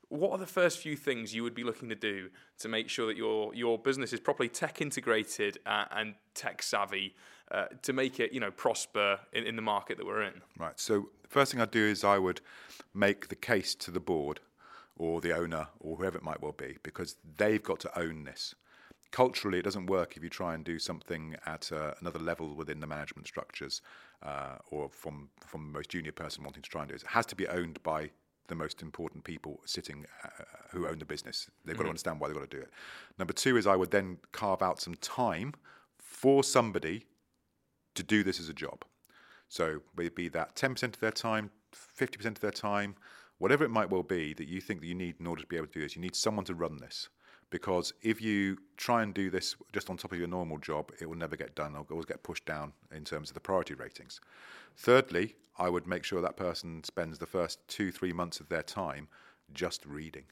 what 0.09 0.31
are 0.31 0.37
the 0.39 0.47
first 0.47 0.79
few 0.79 0.95
things 0.95 1.33
you 1.33 1.43
would 1.43 1.53
be 1.53 1.63
looking 1.63 1.89
to 1.89 1.95
do 1.95 2.29
to 2.57 2.67
make 2.67 2.89
sure 2.89 3.07
that 3.07 3.15
your 3.15 3.53
your 3.53 3.77
business 3.77 4.11
is 4.11 4.19
properly 4.19 4.49
tech 4.49 4.81
integrated 4.81 5.59
uh, 5.65 5.85
and 5.91 6.15
tech 6.33 6.63
savvy 6.63 7.15
uh, 7.51 7.65
to 7.81 7.93
make 7.93 8.19
it 8.19 8.31
you 8.31 8.39
know 8.39 8.51
prosper 8.51 9.19
in, 9.33 9.43
in 9.45 9.55
the 9.55 9.61
market 9.61 9.97
that 9.97 10.05
we're 10.05 10.23
in? 10.23 10.41
Right. 10.57 10.79
So 10.79 11.09
the 11.23 11.29
first 11.29 11.51
thing 11.51 11.61
I'd 11.61 11.71
do 11.71 11.85
is 11.85 12.03
I 12.03 12.17
would 12.17 12.41
make 12.93 13.27
the 13.29 13.35
case 13.35 13.75
to 13.75 13.91
the 13.91 13.99
board 13.99 14.39
or 14.97 15.21
the 15.21 15.35
owner 15.35 15.67
or 15.79 15.95
whoever 15.95 16.17
it 16.17 16.23
might 16.23 16.41
well 16.41 16.51
be 16.51 16.77
because 16.83 17.15
they've 17.37 17.63
got 17.63 17.79
to 17.79 17.99
own 17.99 18.25
this. 18.25 18.53
culturally, 19.11 19.57
it 19.59 19.63
doesn't 19.63 19.87
work 19.87 20.17
if 20.17 20.23
you 20.23 20.29
try 20.29 20.53
and 20.53 20.63
do 20.63 20.77
something 20.77 21.35
at 21.45 21.71
uh, 21.71 21.93
another 22.01 22.19
level 22.19 22.53
within 22.55 22.79
the 22.79 22.87
management 22.87 23.27
structures, 23.27 23.81
uh, 24.23 24.57
or 24.71 24.89
from 24.89 25.29
from 25.45 25.67
the 25.67 25.71
most 25.71 25.89
junior 25.89 26.11
person 26.11 26.43
wanting 26.43 26.61
to 26.61 26.69
try 26.69 26.81
and 26.81 26.89
do 26.89 26.95
it. 26.95 27.01
It 27.01 27.07
has 27.07 27.25
to 27.27 27.35
be 27.35 27.47
owned 27.47 27.81
by 27.83 28.11
the 28.47 28.55
most 28.55 28.81
important 28.81 29.23
people 29.23 29.61
sitting 29.65 30.05
uh, 30.23 30.29
who 30.71 30.87
own 30.87 30.99
the 30.99 31.05
business. 31.05 31.49
They've 31.65 31.77
got 31.77 31.83
to 31.83 31.89
understand 31.89 32.19
why 32.19 32.27
they've 32.27 32.37
got 32.37 32.49
to 32.49 32.57
do 32.57 32.61
it. 32.61 32.71
Number 33.17 33.33
two 33.33 33.57
is 33.57 33.67
I 33.67 33.75
would 33.75 33.91
then 33.91 34.17
carve 34.31 34.61
out 34.61 34.81
some 34.81 34.95
time 34.95 35.53
for 35.99 36.43
somebody 36.43 37.05
to 37.99 38.03
do 38.03 38.23
this 38.23 38.39
as 38.39 38.49
a 38.49 38.53
job. 38.53 38.83
So 39.47 39.81
be 40.15 40.27
that 40.29 40.55
10% 40.55 40.83
of 40.83 40.99
their 40.99 41.11
time, 41.11 41.51
50% 41.73 42.25
of 42.25 42.39
their 42.39 42.51
time, 42.51 42.95
whatever 43.39 43.63
it 43.63 43.69
might 43.69 43.89
well 43.89 44.03
be 44.03 44.33
that 44.33 44.47
you 44.47 44.61
think 44.61 44.81
that 44.81 44.87
you 44.87 44.95
need 44.95 45.15
in 45.19 45.27
order 45.27 45.41
to 45.41 45.47
be 45.47 45.57
able 45.57 45.67
to 45.67 45.73
do 45.73 45.81
this, 45.81 45.95
you 45.95 46.01
need 46.01 46.15
someone 46.15 46.45
to 46.45 46.53
run 46.53 46.77
this. 46.77 47.09
Because 47.49 47.93
if 48.03 48.21
you 48.21 48.59
try 48.77 49.01
and 49.01 49.11
do 49.11 49.31
this 49.31 49.55
just 49.73 49.89
on 49.89 49.97
top 49.97 50.11
of 50.11 50.19
your 50.19 50.27
normal 50.27 50.59
job, 50.59 50.91
it 51.01 51.09
will 51.09 51.17
never 51.17 51.35
get 51.35 51.55
done. 51.55 51.73
It'll 51.73 51.87
always 51.89 52.05
get 52.05 52.21
pushed 52.21 52.45
down 52.45 52.73
in 52.95 53.03
terms 53.03 53.31
of 53.31 53.33
the 53.33 53.39
priority 53.39 53.73
ratings. 53.73 54.21
Thirdly, 54.77 55.35
I 55.57 55.67
would 55.69 55.87
make 55.87 56.03
sure 56.03 56.21
that 56.21 56.37
person 56.37 56.83
spends 56.83 57.17
the 57.17 57.25
first 57.25 57.59
two, 57.67 57.91
three 57.91 58.13
months 58.13 58.39
of 58.39 58.49
their 58.49 58.61
time 58.61 59.07
just 59.51 59.83
reading 59.85 60.25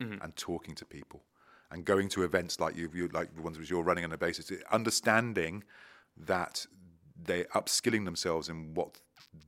mm-hmm. 0.00 0.22
and 0.22 0.36
talking 0.36 0.76
to 0.76 0.84
people 0.84 1.24
and 1.72 1.84
going 1.84 2.08
to 2.10 2.22
events 2.22 2.60
like 2.60 2.76
you, 2.76 2.88
you 2.94 3.08
like 3.08 3.34
the 3.34 3.42
ones 3.42 3.58
which 3.58 3.70
you're 3.70 3.82
running 3.82 4.04
on 4.04 4.12
a 4.12 4.18
basis, 4.18 4.52
understanding 4.70 5.64
that 6.16 6.66
they're 7.24 7.44
upskilling 7.54 8.04
themselves 8.04 8.48
in 8.48 8.74
what 8.74 9.00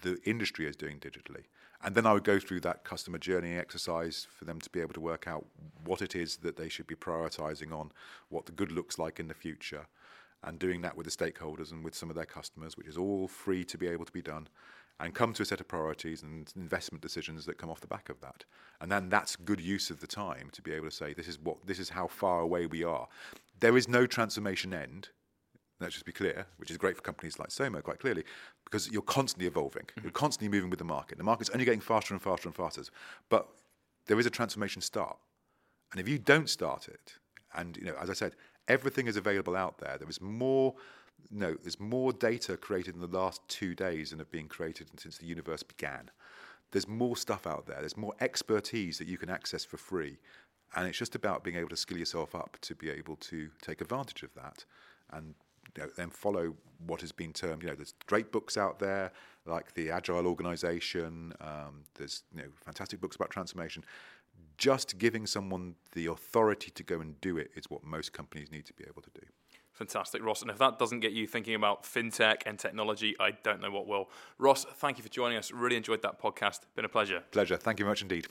the 0.02 0.18
industry 0.24 0.66
is 0.66 0.76
doing 0.76 0.98
digitally. 0.98 1.44
And 1.82 1.94
then 1.94 2.06
I 2.06 2.14
would 2.14 2.24
go 2.24 2.38
through 2.38 2.60
that 2.60 2.84
customer 2.84 3.18
journey 3.18 3.56
exercise 3.56 4.26
for 4.38 4.46
them 4.46 4.58
to 4.60 4.70
be 4.70 4.80
able 4.80 4.94
to 4.94 5.00
work 5.00 5.28
out 5.28 5.44
what 5.84 6.00
it 6.00 6.16
is 6.16 6.38
that 6.38 6.56
they 6.56 6.70
should 6.70 6.86
be 6.86 6.94
prioritizing 6.94 7.72
on, 7.72 7.92
what 8.30 8.46
the 8.46 8.52
good 8.52 8.72
looks 8.72 8.98
like 8.98 9.20
in 9.20 9.28
the 9.28 9.34
future, 9.34 9.86
and 10.42 10.58
doing 10.58 10.80
that 10.80 10.96
with 10.96 11.04
the 11.04 11.12
stakeholders 11.24 11.72
and 11.72 11.84
with 11.84 11.94
some 11.94 12.08
of 12.08 12.16
their 12.16 12.24
customers, 12.24 12.76
which 12.76 12.86
is 12.86 12.96
all 12.96 13.28
free 13.28 13.64
to 13.64 13.76
be 13.76 13.86
able 13.86 14.06
to 14.06 14.12
be 14.12 14.22
done, 14.22 14.48
and 15.00 15.14
come 15.14 15.34
to 15.34 15.42
a 15.42 15.44
set 15.44 15.60
of 15.60 15.68
priorities 15.68 16.22
and 16.22 16.52
investment 16.56 17.02
decisions 17.02 17.44
that 17.44 17.58
come 17.58 17.68
off 17.68 17.80
the 17.80 17.86
back 17.86 18.08
of 18.08 18.20
that. 18.20 18.44
And 18.80 18.90
then 18.90 19.10
that's 19.10 19.36
good 19.36 19.60
use 19.60 19.90
of 19.90 20.00
the 20.00 20.06
time 20.06 20.48
to 20.52 20.62
be 20.62 20.72
able 20.72 20.88
to 20.88 20.94
say, 20.94 21.12
this 21.12 21.28
is 21.28 21.38
what 21.38 21.66
this 21.66 21.78
is 21.78 21.90
how 21.90 22.06
far 22.06 22.40
away 22.40 22.64
we 22.64 22.84
are. 22.84 23.08
There 23.60 23.76
is 23.76 23.88
no 23.88 24.06
transformation 24.06 24.72
end 24.72 25.08
let's 25.80 25.94
just 25.94 26.06
be 26.06 26.12
clear, 26.12 26.46
which 26.56 26.70
is 26.70 26.76
great 26.76 26.96
for 26.96 27.02
companies 27.02 27.38
like 27.38 27.48
Somo, 27.48 27.82
quite 27.82 27.98
clearly, 27.98 28.24
because 28.64 28.90
you're 28.90 29.02
constantly 29.02 29.46
evolving. 29.46 29.82
Mm-hmm. 29.82 30.00
You're 30.04 30.12
constantly 30.12 30.54
moving 30.54 30.70
with 30.70 30.78
the 30.78 30.84
market. 30.84 31.18
The 31.18 31.24
market's 31.24 31.50
only 31.50 31.64
getting 31.64 31.80
faster 31.80 32.14
and 32.14 32.22
faster 32.22 32.48
and 32.48 32.54
faster. 32.54 32.82
But 33.28 33.48
there 34.06 34.18
is 34.18 34.26
a 34.26 34.30
transformation 34.30 34.82
start. 34.82 35.16
And 35.92 36.00
if 36.00 36.08
you 36.08 36.18
don't 36.18 36.48
start 36.48 36.88
it, 36.88 37.14
and 37.54 37.76
you 37.76 37.84
know, 37.84 37.94
as 38.00 38.10
I 38.10 38.14
said, 38.14 38.34
everything 38.68 39.06
is 39.06 39.16
available 39.16 39.56
out 39.56 39.78
there. 39.78 39.96
There 39.98 40.08
is 40.08 40.20
more 40.20 40.74
no, 41.30 41.54
there's 41.62 41.80
more 41.80 42.12
data 42.12 42.56
created 42.56 42.94
in 42.94 43.00
the 43.00 43.06
last 43.06 43.40
two 43.48 43.74
days 43.74 44.10
than 44.10 44.18
have 44.18 44.30
been 44.30 44.48
created 44.48 44.88
since 44.98 45.16
the 45.18 45.26
universe 45.26 45.62
began. 45.62 46.10
There's 46.70 46.88
more 46.88 47.16
stuff 47.16 47.46
out 47.46 47.66
there. 47.66 47.78
There's 47.80 47.96
more 47.96 48.14
expertise 48.20 48.98
that 48.98 49.06
you 49.06 49.16
can 49.16 49.30
access 49.30 49.64
for 49.64 49.76
free. 49.76 50.18
And 50.74 50.88
it's 50.88 50.98
just 50.98 51.14
about 51.14 51.44
being 51.44 51.56
able 51.56 51.68
to 51.68 51.76
skill 51.76 51.98
yourself 51.98 52.34
up 52.34 52.58
to 52.62 52.74
be 52.74 52.90
able 52.90 53.16
to 53.16 53.48
take 53.62 53.80
advantage 53.80 54.22
of 54.22 54.34
that 54.34 54.64
and 55.12 55.34
you 55.76 55.82
know, 55.82 55.90
then 55.96 56.10
follow 56.10 56.54
what 56.86 57.00
has 57.00 57.12
been 57.12 57.32
termed, 57.32 57.62
you 57.62 57.68
know, 57.68 57.74
there's 57.74 57.94
great 58.06 58.30
books 58.32 58.56
out 58.56 58.78
there 58.78 59.12
like 59.46 59.74
the 59.74 59.90
Agile 59.90 60.26
Organization. 60.26 61.34
Um, 61.40 61.84
there's 61.94 62.22
you 62.34 62.42
know 62.42 62.48
fantastic 62.64 63.00
books 63.00 63.16
about 63.16 63.30
transformation. 63.30 63.84
Just 64.56 64.98
giving 64.98 65.26
someone 65.26 65.74
the 65.92 66.06
authority 66.06 66.70
to 66.72 66.82
go 66.82 67.00
and 67.00 67.20
do 67.20 67.38
it 67.38 67.50
is 67.54 67.68
what 67.68 67.84
most 67.84 68.12
companies 68.12 68.50
need 68.50 68.64
to 68.66 68.72
be 68.72 68.84
able 68.88 69.02
to 69.02 69.10
do. 69.14 69.26
Fantastic, 69.72 70.24
Ross. 70.24 70.40
And 70.42 70.50
if 70.50 70.58
that 70.58 70.78
doesn't 70.78 71.00
get 71.00 71.12
you 71.12 71.26
thinking 71.26 71.56
about 71.56 71.82
fintech 71.82 72.42
and 72.46 72.56
technology, 72.58 73.16
I 73.18 73.32
don't 73.42 73.60
know 73.60 73.72
what 73.72 73.88
will. 73.88 74.08
Ross, 74.38 74.64
thank 74.64 74.98
you 74.98 75.02
for 75.02 75.10
joining 75.10 75.36
us. 75.36 75.50
Really 75.50 75.76
enjoyed 75.76 76.02
that 76.02 76.20
podcast. 76.22 76.60
Been 76.76 76.84
a 76.84 76.88
pleasure. 76.88 77.24
Pleasure. 77.32 77.56
Thank 77.56 77.80
you 77.80 77.84
very 77.84 77.90
much 77.90 78.02
indeed. 78.02 78.28